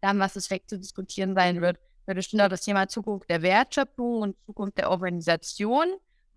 dann, 0.00 0.18
was 0.18 0.36
es 0.36 0.50
wegzudiskutieren 0.50 1.34
sein 1.34 1.60
wird, 1.60 1.78
wird 2.06 2.16
bestimmt 2.16 2.42
auch 2.42 2.48
das 2.48 2.62
Thema 2.62 2.88
Zukunft 2.88 3.28
der 3.28 3.42
Wertschöpfung 3.42 4.22
und 4.22 4.36
Zukunft 4.46 4.78
der 4.78 4.90
Organisation 4.90 5.86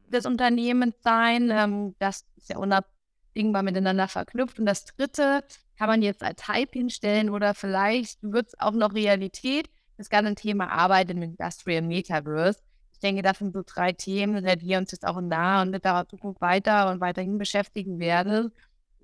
des 0.07 0.25
Unternehmens 0.25 0.95
sein. 1.01 1.49
Ähm, 1.51 1.95
das 1.99 2.25
ist 2.35 2.49
ja 2.49 2.57
unabdingbar 2.57 3.63
miteinander 3.63 4.07
verknüpft. 4.07 4.59
Und 4.59 4.65
das 4.65 4.85
dritte 4.85 5.43
kann 5.77 5.87
man 5.87 6.01
jetzt 6.01 6.23
als 6.23 6.47
Hype 6.47 6.73
hinstellen 6.73 7.29
oder 7.29 7.53
vielleicht 7.53 8.19
wird 8.21 8.47
es 8.47 8.59
auch 8.59 8.73
noch 8.73 8.93
Realität 8.93 9.69
das 9.97 10.09
ganze 10.09 10.35
Thema 10.35 10.69
Arbeit 10.69 11.11
im 11.11 11.21
Industrial 11.21 11.81
Metaverse. 11.81 12.59
Ich 12.93 12.99
denke, 12.99 13.21
das 13.21 13.39
sind 13.39 13.53
so 13.53 13.63
drei 13.65 13.91
Themen, 13.91 14.45
die 14.59 14.75
uns 14.75 14.91
jetzt 14.91 15.05
auch 15.05 15.17
in 15.17 15.27
naher 15.27 15.61
und 15.61 15.71
mittlerer 15.71 16.07
Zukunft 16.07 16.41
weiter 16.41 16.89
und 16.89 17.01
weiterhin 17.01 17.37
beschäftigen 17.37 17.99
werden. 17.99 18.51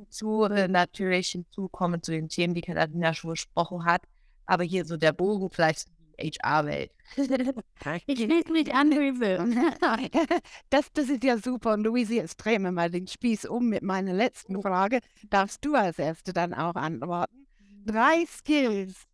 Zu 0.09 0.43
äh, 0.43 0.69
natürlich 0.69 1.29
hinzukommen 1.29 2.01
zu 2.01 2.11
den 2.11 2.29
Themen, 2.29 2.53
die 2.53 2.61
Katharina 2.61 3.13
schon 3.13 3.31
besprochen 3.31 3.83
hat. 3.83 4.03
Aber 4.45 4.63
hier 4.63 4.85
so 4.85 4.95
der 4.95 5.11
Bogen 5.11 5.49
vielleicht 5.49 5.87
die 5.87 6.31
HR-Welt. 6.31 6.91
ich 8.05 8.19
lese 8.19 8.51
mich 8.51 8.73
an, 8.73 8.91
Luise. 8.91 9.39
Das, 10.69 10.91
das 10.93 11.09
ist 11.09 11.23
ja 11.23 11.37
super. 11.37 11.73
Und 11.73 11.83
Luise, 11.83 12.15
jetzt 12.15 12.37
drehen 12.37 12.63
wir 12.63 12.71
mal 12.71 12.89
den 12.89 13.07
Spieß 13.07 13.45
um 13.45 13.67
mit 13.67 13.83
meiner 13.83 14.13
letzten 14.13 14.61
Frage. 14.61 14.99
Darfst 15.29 15.65
du 15.65 15.75
als 15.75 15.99
Erste 15.99 16.31
dann 16.31 16.53
auch 16.53 16.75
antworten? 16.75 17.47
Drei 17.85 18.25
Skills, 18.25 19.07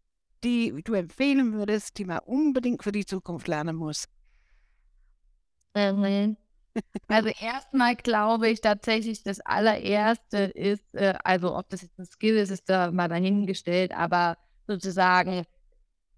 die 0.46 0.82
du 0.84 0.94
empfehlen 0.94 1.54
würdest, 1.54 1.98
die 1.98 2.06
man 2.06 2.20
unbedingt 2.20 2.84
für 2.84 2.92
die 2.92 3.06
Zukunft 3.06 3.48
lernen 3.48 3.76
muss? 3.76 4.06
Mhm. 5.76 6.38
Also 7.08 7.30
erstmal 7.40 7.96
glaube 7.96 8.50
ich 8.50 8.62
tatsächlich, 8.62 9.24
das 9.24 9.40
allererste 9.42 10.38
ist, 10.38 10.84
äh, 10.94 11.14
also 11.24 11.58
ob 11.58 11.70
das 11.70 11.82
jetzt 11.82 11.98
ein 11.98 12.06
Skill 12.06 12.36
ist, 12.36 12.52
ist 12.52 12.70
da 12.70 12.92
mal 12.92 13.08
dahingestellt, 13.08 13.94
aber 13.94 14.38
sozusagen 14.68 15.46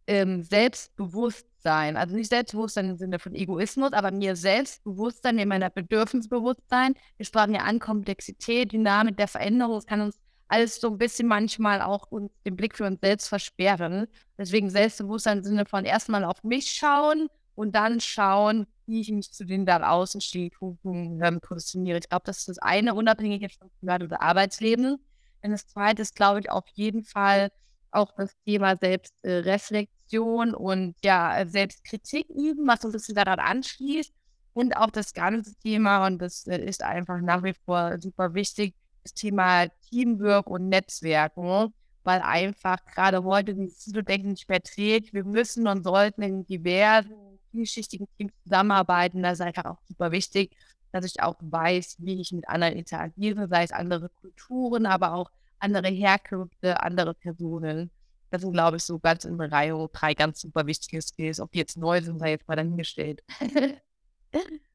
ähm, 0.07 0.41
Selbstbewusstsein, 0.41 1.97
also 1.97 2.15
nicht 2.15 2.29
Selbstbewusstsein 2.29 2.89
im 2.89 2.97
Sinne 2.97 3.19
von 3.19 3.35
Egoismus, 3.35 3.93
aber 3.93 4.11
mir 4.11 4.35
Selbstbewusstsein 4.35 5.37
in 5.37 5.49
meiner 5.49 5.69
Bedürfnisbewusstsein. 5.69 6.95
Wir 7.17 7.25
sprachen 7.25 7.53
ja 7.53 7.61
an 7.61 7.79
Komplexität, 7.79 8.71
Dynamik 8.71 9.17
der 9.17 9.27
Veränderung, 9.27 9.77
es 9.77 9.85
kann 9.85 10.01
uns 10.01 10.19
alles 10.47 10.79
so 10.79 10.89
ein 10.89 10.97
bisschen 10.97 11.27
manchmal 11.27 11.81
auch 11.81 12.09
uns 12.11 12.31
den 12.45 12.55
Blick 12.55 12.75
für 12.75 12.85
uns 12.85 12.99
selbst 13.01 13.27
versperren. 13.27 14.07
Deswegen 14.37 14.69
Selbstbewusstsein 14.69 15.39
im 15.39 15.43
Sinne 15.43 15.65
von 15.65 15.85
erstmal 15.85 16.23
auf 16.23 16.43
mich 16.43 16.71
schauen 16.71 17.27
und 17.55 17.75
dann 17.75 17.99
schauen, 17.99 18.67
wie 18.85 19.01
ich 19.01 19.11
mich 19.11 19.33
zu 19.33 19.45
den 19.45 19.65
da 19.65 19.89
außen 19.89 20.21
stehenden 20.21 21.21
ähm, 21.21 21.41
positioniere. 21.41 21.97
Ich 21.99 22.09
glaube, 22.09 22.23
das 22.25 22.39
ist 22.39 22.49
das 22.49 22.59
eine, 22.59 22.93
unabhängig 22.93 23.41
jetzt 23.41 23.59
vom 23.59 23.69
Privat- 23.79 24.03
oder 24.03 24.21
Arbeitsleben. 24.21 24.97
Und 25.43 25.51
das 25.51 25.67
zweite 25.67 26.01
ist, 26.01 26.15
glaube 26.15 26.39
ich, 26.39 26.49
auf 26.49 26.65
jeden 26.73 27.03
Fall 27.03 27.51
auch 27.91 28.11
das 28.15 28.31
Thema 28.45 28.75
Selbstreflexion 28.77 30.53
und 30.53 30.95
ja, 31.03 31.45
Selbstkritik 31.47 32.29
üben, 32.29 32.67
was 32.67 32.81
so 32.81 32.89
ein 32.89 32.91
bisschen 32.91 33.15
daran 33.15 33.39
anschließt. 33.39 34.13
Und 34.53 34.75
auch 34.75 34.89
das 34.89 35.13
ganze 35.13 35.55
Thema, 35.59 36.07
und 36.07 36.19
das 36.19 36.47
äh, 36.47 36.57
ist 36.57 36.83
einfach 36.83 37.21
nach 37.21 37.43
wie 37.43 37.53
vor 37.65 37.99
super 37.99 38.33
wichtig, 38.33 38.73
das 39.07 39.13
Thema 39.13 39.67
Teamwork 39.89 40.47
und 40.47 40.69
Netzwerken, 40.69 41.73
weil 42.03 42.21
einfach 42.21 42.77
gerade 42.85 43.23
heute 43.23 43.55
dieses 43.55 43.83
Silo-Denken 43.83 44.31
nicht 44.31 44.49
mehr 44.49 44.61
trägt. 44.61 45.13
Wir 45.13 45.23
müssen 45.23 45.67
und 45.67 45.83
sollten 45.83 46.21
in 46.23 46.45
diversen, 46.45 47.39
vielschichtigen 47.51 48.07
Teams 48.17 48.33
zusammenarbeiten. 48.43 49.23
Das 49.23 49.39
ist 49.39 49.41
einfach 49.41 49.65
auch 49.65 49.79
super 49.87 50.11
wichtig, 50.11 50.55
dass 50.91 51.05
ich 51.05 51.21
auch 51.21 51.35
weiß, 51.39 51.97
wie 51.99 52.19
ich 52.21 52.31
mit 52.31 52.47
anderen 52.49 52.75
interagiere, 52.75 53.47
sei 53.47 53.63
es 53.63 53.71
andere 53.71 54.09
Kulturen, 54.09 54.85
aber 54.85 55.13
auch 55.13 55.31
andere 55.59 55.87
Herkünfte, 55.89 56.81
andere 56.81 57.13
Personen. 57.13 57.91
Das 58.29 58.41
sind, 58.41 58.51
glaube 58.51 58.77
ich, 58.77 58.83
so 58.83 58.99
ganz 58.99 59.23
in 59.23 59.39
Reihe 59.39 59.89
drei 59.93 60.13
ganz 60.13 60.41
super 60.41 60.65
wichtige 60.67 61.01
Skills. 61.01 61.39
Ob 61.39 61.51
die 61.51 61.59
jetzt 61.59 61.77
neu 61.77 62.01
sind, 62.01 62.19
sei 62.19 62.31
jetzt 62.31 62.47
mal 62.47 62.55
dahingestellt. 62.55 63.23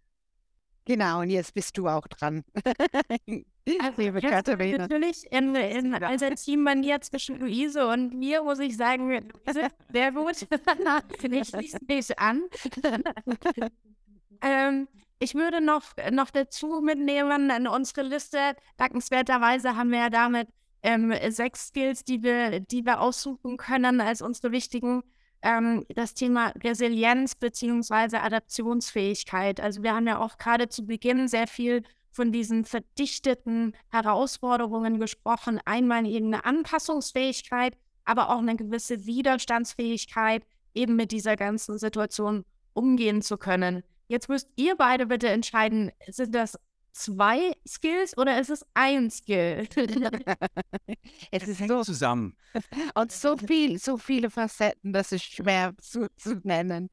Genau, 0.85 1.21
und 1.21 1.31
jetzt 1.31 1.55
bist 1.55 1.77
du 1.79 1.89
auch 1.89 2.07
dran. 2.09 2.45
Also, 3.79 4.03
Liebe 4.03 4.21
Katharina. 4.21 4.79
Natürlich, 4.79 5.25
in, 5.31 5.55
in, 5.55 5.95
als 5.95 6.21
ein 6.25 6.35
Teammanier 6.35 7.01
zwischen 7.01 7.39
Luise 7.39 7.87
und 7.87 8.13
mir 8.13 8.43
muss 8.43 8.59
ich 8.59 8.77
sagen, 8.77 9.09
Luise, 9.09 9.69
sehr 9.93 10.11
gut. 10.11 10.49
ich 11.23 11.49
schließe 11.49 11.79
mich 11.87 12.19
an. 12.19 12.43
ähm, 14.43 14.89
ich 15.21 15.37
würde 15.37 15.61
noch, 15.61 15.85
noch 16.11 16.31
dazu 16.31 16.81
mitnehmen 16.83 17.51
in 17.51 17.69
unsere 17.69 18.03
Liste. 18.03 18.57
Dankenswerterweise 18.79 19.77
haben 19.77 19.93
wir 19.93 20.01
ja 20.01 20.11
damit 20.11 20.49
ähm, 20.83 21.15
sechs 21.29 21.69
Skills, 21.69 22.03
die 22.03 22.25
wir, 22.25 22.59
die 22.59 22.85
wir 22.85 23.01
aussuchen 23.01 23.59
können 23.59 24.01
als 24.01 24.23
unsere 24.23 24.51
wichtigen 24.51 25.05
ähm, 25.43 25.85
das 25.95 26.15
Thema 26.15 26.53
Resilienz 26.63 27.35
bzw. 27.35 28.17
Adaptionsfähigkeit. 28.17 29.61
Also 29.61 29.83
wir 29.83 29.95
haben 29.95 30.07
ja 30.07 30.19
auch 30.19 30.39
gerade 30.39 30.69
zu 30.69 30.87
Beginn 30.87 31.29
sehr 31.29 31.47
viel 31.47 31.83
von 32.11 32.31
diesen 32.31 32.65
verdichteten 32.65 33.75
Herausforderungen 33.91 35.01
gesprochen. 35.01 35.61
Einmal 35.65 36.07
eben 36.07 36.27
eine 36.27 36.45
Anpassungsfähigkeit, 36.45 37.77
aber 38.05 38.31
auch 38.31 38.39
eine 38.39 38.57
gewisse 38.57 39.07
Widerstandsfähigkeit, 39.07 40.45
eben 40.75 40.97
mit 40.97 41.13
dieser 41.13 41.37
ganzen 41.37 41.79
Situation 41.79 42.45
umgehen 42.75 43.23
zu 43.23 43.37
können. 43.39 43.83
Jetzt 44.09 44.29
müsst 44.29 44.49
ihr 44.57 44.77
beide 44.77 45.07
bitte 45.07 45.29
entscheiden, 45.29 45.91
sind 46.09 46.35
das 46.35 46.59
zwei 46.93 47.53
Skills 47.67 48.17
oder 48.17 48.39
ist 48.41 48.51
es 48.51 48.65
ein 48.75 49.11
Skill? 49.11 49.67
es 51.31 51.49
ist 51.49 51.67
so 51.67 51.83
zusammen. 51.83 52.37
Und 52.95 53.11
so 53.11 53.37
viel, 53.37 53.79
so 53.79 53.97
viele 53.97 54.31
Facetten, 54.31 54.93
das 54.93 55.13
ist 55.13 55.25
schwer 55.25 55.75
zu, 55.81 56.09
zu 56.17 56.41
nennen. 56.45 56.89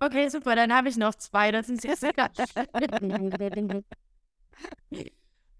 Okay, 0.00 0.28
super, 0.28 0.54
dann 0.56 0.72
habe 0.72 0.88
ich 0.88 0.96
noch 0.96 1.14
zwei. 1.16 1.50
Das 1.52 1.68
ist 1.68 1.84
jetzt 1.84 2.02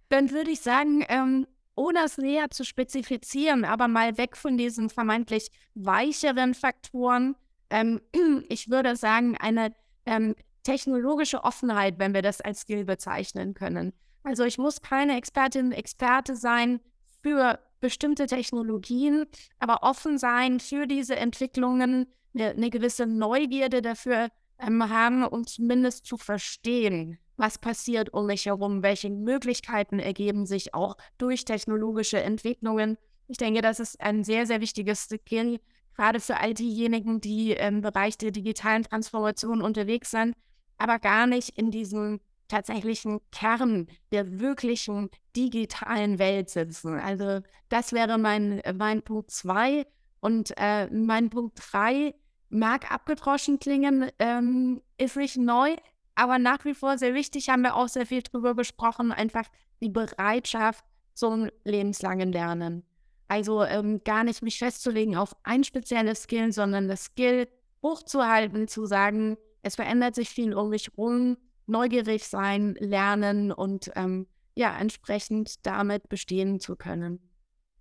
Dann 0.09 0.31
würde 0.31 0.51
ich 0.51 0.61
sagen, 0.61 1.05
ähm, 1.09 1.47
ohne 1.75 2.01
es 2.05 2.17
näher 2.19 2.51
zu 2.51 2.65
spezifizieren, 2.65 3.65
aber 3.65 3.89
mal 3.89 4.17
weg 4.19 4.37
von 4.37 4.57
diesen 4.57 4.91
vermeintlich 4.91 5.51
weicheren 5.75 6.55
Faktoren. 6.55 7.37
Ähm, 7.71 8.01
ich 8.49 8.71
würde 8.71 8.97
sagen, 8.97 9.37
eine 9.37 9.73
ähm, 10.07 10.35
technologische 10.69 11.45
Offenheit, 11.45 11.99
wenn 11.99 12.13
wir 12.13 12.21
das 12.21 12.43
als 12.43 12.61
Skill 12.61 12.85
bezeichnen 12.85 13.55
können. 13.55 13.95
Also 14.23 14.45
ich 14.45 14.59
muss 14.59 14.83
keine 14.83 15.17
Expertin, 15.17 15.73
Experte 15.73 16.37
sein 16.37 16.81
für 17.23 17.59
bestimmte 17.81 18.27
Technologien, 18.27 19.25
aber 19.59 19.83
offen 19.83 20.19
sein 20.19 20.61
für 20.61 20.87
diese 20.87 21.17
Entwicklungen, 21.17 22.07
eine, 22.35 22.51
eine 22.51 22.69
gewisse 22.69 23.07
Neugierde 23.07 23.81
dafür 23.81 24.29
ähm, 24.59 24.87
haben, 24.91 25.25
um 25.25 25.47
zumindest 25.47 26.05
zu 26.05 26.19
verstehen, 26.19 27.19
was 27.39 27.57
passiert 27.57 28.13
um 28.13 28.27
mich 28.27 28.45
herum, 28.45 28.83
welche 28.83 29.09
Möglichkeiten 29.09 29.99
ergeben 29.99 30.45
sich 30.45 30.75
auch 30.75 30.99
durch 31.17 31.47
technologische 31.47 32.21
Entwicklungen. 32.21 32.99
Ich 33.27 33.39
denke, 33.39 33.63
das 33.63 33.81
ist 33.81 34.01
ein 34.03 34.23
sehr, 34.23 34.45
sehr 34.45 34.61
wichtiges 34.61 35.05
Skill, 35.05 35.61
gerade 35.95 36.21
für 36.21 36.37
all 36.37 36.53
diejenigen, 36.53 37.23
die 37.23 37.53
im 37.53 37.81
Bereich 37.81 38.19
der 38.19 38.33
digitalen 38.33 38.83
Transformation 38.83 39.63
unterwegs 39.63 40.11
sind, 40.11 40.35
aber 40.79 40.99
gar 40.99 41.27
nicht 41.27 41.51
in 41.59 41.71
diesem 41.71 42.21
tatsächlichen 42.49 43.21
Kern 43.31 43.89
der 44.11 44.41
wirklichen 44.41 45.11
digitalen 45.37 46.19
Welt 46.19 46.49
sitzen. 46.49 46.99
Also 46.99 47.41
das 47.69 47.93
wäre 47.93 48.19
mein, 48.19 48.63
mein 48.75 49.03
Punkt 49.03 49.31
zwei. 49.31 49.87
Und 50.21 50.53
äh, 50.57 50.89
mein 50.89 51.31
Punkt 51.31 51.61
drei 51.71 52.15
mag 52.49 52.91
abgedroschen 52.91 53.59
klingen, 53.59 54.11
ähm, 54.19 54.81
ist 54.97 55.17
nicht 55.17 55.37
neu, 55.37 55.77
aber 56.15 56.39
nach 56.39 56.65
wie 56.65 56.75
vor 56.75 56.99
sehr 56.99 57.15
wichtig, 57.15 57.49
haben 57.49 57.63
wir 57.63 57.77
auch 57.77 57.89
sehr 57.89 58.07
viel 58.07 58.23
drüber 58.23 58.57
gesprochen, 58.57 59.13
einfach 59.13 59.45
die 59.81 59.91
Bereitschaft 59.91 60.85
zum 61.15 61.49
lebenslangen 61.65 62.33
Lernen. 62.33 62.85
Also 63.29 63.63
ähm, 63.63 64.01
gar 64.03 64.25
nicht 64.25 64.43
mich 64.43 64.59
festzulegen 64.59 65.17
auf 65.17 65.37
ein 65.45 65.63
spezielles 65.63 66.23
Skill, 66.23 66.53
sondern 66.53 66.89
das 66.89 67.05
Skill 67.05 67.47
hochzuhalten, 67.83 68.67
zu 68.67 68.87
sagen, 68.87 69.37
es 69.63 69.77
verändert 69.77 70.15
sich 70.15 70.29
viel 70.29 70.55
um 70.55 70.71
mich 70.71 70.89
herum, 70.89 71.37
neugierig 71.67 72.25
sein, 72.25 72.75
lernen 72.79 73.53
und 73.53 73.91
ähm, 73.95 74.27
ja, 74.55 74.77
entsprechend 74.79 75.67
damit 75.67 76.09
bestehen 76.09 76.61
zu 76.61 76.77
können. 76.77 77.21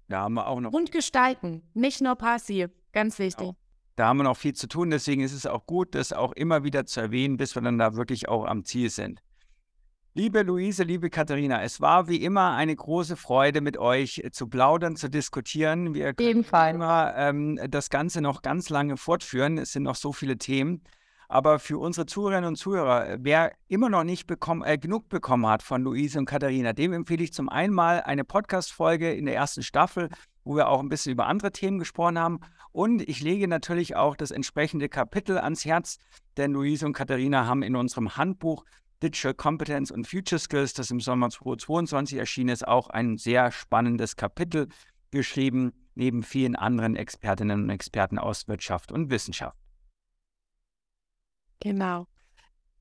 Da 0.10 0.22
haben 0.22 0.36
wir 0.36 0.48
auch 0.48 0.60
noch. 0.60 0.72
Und 0.72 0.92
gestalten, 0.92 1.64
nicht 1.74 2.02
nur 2.02 2.16
passiv, 2.16 2.70
ganz 2.94 3.20
wichtig. 3.20 3.48
Genau. 3.48 3.58
Da 3.96 4.08
haben 4.08 4.18
wir 4.18 4.24
noch 4.24 4.38
viel 4.38 4.54
zu 4.54 4.68
tun, 4.68 4.92
deswegen 4.92 5.22
ist 5.22 5.34
es 5.34 5.48
auch 5.48 5.66
gut, 5.66 5.96
das 5.96 6.14
auch 6.14 6.32
immer 6.34 6.64
wieder 6.64 6.86
zu 6.86 7.02
erwähnen, 7.02 7.38
bis 7.38 7.56
wir 7.56 7.64
dann 7.64 7.80
da 7.80 7.96
wirklich 7.96 8.30
auch 8.30 8.46
am 8.46 8.64
Ziel 8.64 8.92
sind. 8.92 9.22
Liebe 10.14 10.42
Luise, 10.42 10.84
liebe 10.84 11.10
Katharina, 11.10 11.62
es 11.62 11.82
war 11.82 12.08
wie 12.08 12.24
immer 12.24 12.56
eine 12.56 12.76
große 12.76 13.16
Freude, 13.16 13.62
mit 13.62 13.78
euch 13.78 14.20
äh, 14.24 14.32
zu 14.32 14.48
plaudern, 14.48 14.96
zu 14.96 15.10
diskutieren. 15.10 15.94
Wir 15.94 16.14
können 16.14 16.44
immer 16.44 17.14
ähm, 17.16 17.60
das 17.70 17.90
Ganze 17.90 18.22
noch 18.22 18.42
ganz 18.42 18.70
lange 18.70 18.98
fortführen. 18.98 19.60
Es 19.60 19.74
sind 19.74 19.84
noch 19.84 19.96
so 19.96 20.14
viele 20.14 20.38
Themen. 20.40 20.82
Aber 21.30 21.60
für 21.60 21.78
unsere 21.78 22.06
Zuhörerinnen 22.06 22.50
und 22.50 22.56
Zuhörer, 22.56 23.18
wer 23.20 23.52
immer 23.68 23.90
noch 23.90 24.04
nicht 24.04 24.28
bekommen, 24.28 24.64
äh, 24.64 24.78
genug 24.78 25.10
bekommen 25.10 25.46
hat 25.46 25.62
von 25.62 25.82
Luise 25.84 26.20
und 26.20 26.26
Katharina, 26.26 26.72
dem 26.72 26.94
empfehle 26.94 27.24
ich 27.24 27.34
zum 27.34 27.50
einen 27.50 27.74
mal 27.74 28.02
eine 28.02 28.24
Podcast-Folge 28.24 29.12
in 29.14 29.26
der 29.26 29.36
ersten 29.36 29.62
Staffel, 29.62 30.10
wo 30.46 30.56
wir 30.56 30.70
auch 30.70 30.80
ein 30.80 30.88
bisschen 30.88 31.12
über 31.12 31.28
andere 31.28 31.52
Themen 31.52 31.80
gesprochen 31.80 32.18
haben. 32.18 32.40
Und 32.72 33.02
ich 33.02 33.22
lege 33.22 33.48
natürlich 33.48 33.96
auch 33.98 34.16
das 34.16 34.32
entsprechende 34.32 34.88
Kapitel 34.88 35.38
ans 35.38 35.66
Herz, 35.66 35.98
denn 36.38 36.54
Luise 36.54 36.86
und 36.86 36.94
Katharina 36.94 37.46
haben 37.46 37.64
in 37.64 37.76
unserem 37.76 38.16
Handbuch 38.16 38.64
Digital 39.04 39.34
Competence 39.34 39.92
und 39.92 40.08
Future 40.08 40.40
Skills, 40.40 40.74
das 40.74 40.90
im 40.92 41.02
Sommer 41.02 41.30
2022 41.30 42.18
erschienen 42.18 42.50
ist, 42.50 42.68
auch 42.68 42.90
ein 42.90 43.18
sehr 43.18 43.52
spannendes 43.52 44.16
Kapitel 44.16 44.70
geschrieben, 45.12 45.74
neben 45.94 46.24
vielen 46.24 46.56
anderen 46.56 46.96
Expertinnen 46.96 47.64
und 47.64 47.70
Experten 47.70 48.18
aus 48.18 48.48
Wirtschaft 48.48 48.92
und 48.92 49.10
Wissenschaft. 49.10 49.58
Genau. 51.60 52.08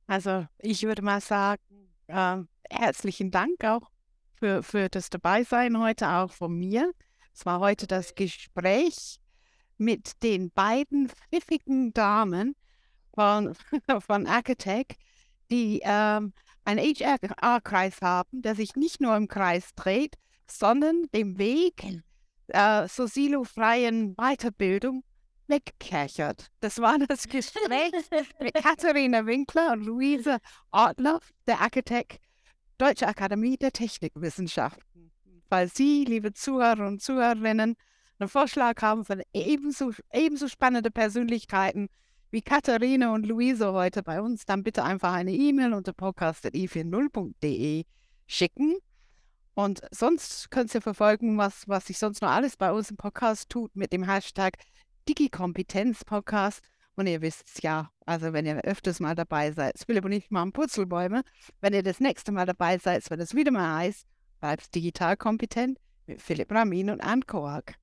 Also 0.06 0.46
ich 0.58 0.82
würde 0.82 1.02
mal 1.02 1.20
sagen, 1.20 1.62
äh, 2.06 2.38
herzlichen 2.70 3.30
Dank 3.30 3.64
auch 3.64 3.90
für, 4.34 4.62
für 4.62 4.88
das 4.88 5.10
Dabeisein 5.10 5.78
heute, 5.78 6.08
auch 6.08 6.30
von 6.30 6.56
mir. 6.56 6.92
Es 7.34 7.44
war 7.44 7.60
heute 7.60 7.86
das 7.86 8.14
Gespräch 8.14 9.18
mit 9.78 10.22
den 10.22 10.50
beiden 10.50 11.08
pfiffigen 11.08 11.92
Damen 11.92 12.54
von, 13.14 13.54
von 14.00 14.26
Architect, 14.26 14.96
die 15.50 15.80
ähm, 15.82 16.32
einen 16.64 16.80
HR-Kreis 16.80 18.00
haben, 18.02 18.42
der 18.42 18.54
sich 18.54 18.74
nicht 18.74 19.00
nur 19.00 19.16
im 19.16 19.28
Kreis 19.28 19.74
dreht, 19.74 20.16
sondern 20.46 21.04
dem 21.14 21.38
Weg 21.38 22.02
äh, 22.48 22.88
zur 22.88 23.08
silofreien 23.08 24.14
Weiterbildung 24.16 25.02
wegkerchert. 25.48 26.46
Das 26.60 26.80
war 26.80 26.98
das 26.98 27.28
Gespräch 27.28 27.92
mit 28.40 28.54
Katharina 28.54 29.26
Winkler 29.26 29.72
und 29.72 29.84
Luise 29.84 30.38
Ortloff, 30.70 31.32
der 31.46 31.60
Architekt 31.60 32.20
Deutsche 32.78 33.06
Akademie 33.06 33.56
der 33.56 33.72
Technikwissenschaften. 33.72 35.12
Weil 35.48 35.68
Sie, 35.68 36.04
liebe 36.04 36.32
Zuhörer 36.32 36.86
und 36.86 37.00
Zuhörerinnen, 37.00 37.76
einen 38.18 38.28
Vorschlag 38.28 38.80
haben 38.82 39.04
von 39.04 39.22
ebenso, 39.32 39.92
ebenso 40.12 40.48
spannende 40.48 40.90
Persönlichkeiten 40.90 41.88
wie 42.30 42.42
Katharina 42.42 43.14
und 43.14 43.24
Luise 43.24 43.72
heute 43.72 44.02
bei 44.02 44.20
uns, 44.20 44.44
dann 44.46 44.62
bitte 44.62 44.82
einfach 44.82 45.12
eine 45.12 45.32
E-Mail 45.32 45.74
unter 45.74 45.92
podcast.i40.de 45.92 47.84
schicken. 48.26 48.76
Und 49.54 49.80
sonst 49.90 50.50
könnt 50.50 50.74
ihr 50.74 50.82
verfolgen, 50.82 51.38
was, 51.38 51.66
was 51.66 51.86
sich 51.86 51.98
sonst 51.98 52.20
noch 52.20 52.30
alles 52.30 52.56
bei 52.56 52.72
uns 52.72 52.90
im 52.90 52.96
Podcast 52.96 53.48
tut 53.48 53.74
mit 53.74 53.92
dem 53.92 54.02
Hashtag 54.02 54.58
Digi-Kompetenz-Podcast. 55.08 56.60
Und 56.96 57.06
ihr 57.06 57.20
wisst 57.20 57.48
es 57.48 57.62
ja, 57.62 57.90
also 58.06 58.32
wenn 58.32 58.46
ihr 58.46 58.64
öfters 58.64 59.00
mal 59.00 59.14
dabei 59.14 59.52
seid, 59.52 59.78
Philipp 59.78 60.04
und 60.06 60.12
ich 60.12 60.30
machen 60.30 60.52
Putzelbäume. 60.52 61.22
Wenn 61.60 61.74
ihr 61.74 61.82
das 61.82 62.00
nächste 62.00 62.32
Mal 62.32 62.46
dabei 62.46 62.78
seid, 62.78 63.08
wenn 63.10 63.20
es 63.20 63.34
wieder 63.34 63.50
mal 63.50 63.76
heißt, 63.76 64.06
bleibt 64.40 64.74
digital 64.74 65.16
kompetent 65.16 65.78
mit 66.06 66.22
Philipp 66.22 66.50
Ramin 66.50 66.90
und 66.90 67.00
Anne 67.02 67.22
Koak. 67.26 67.74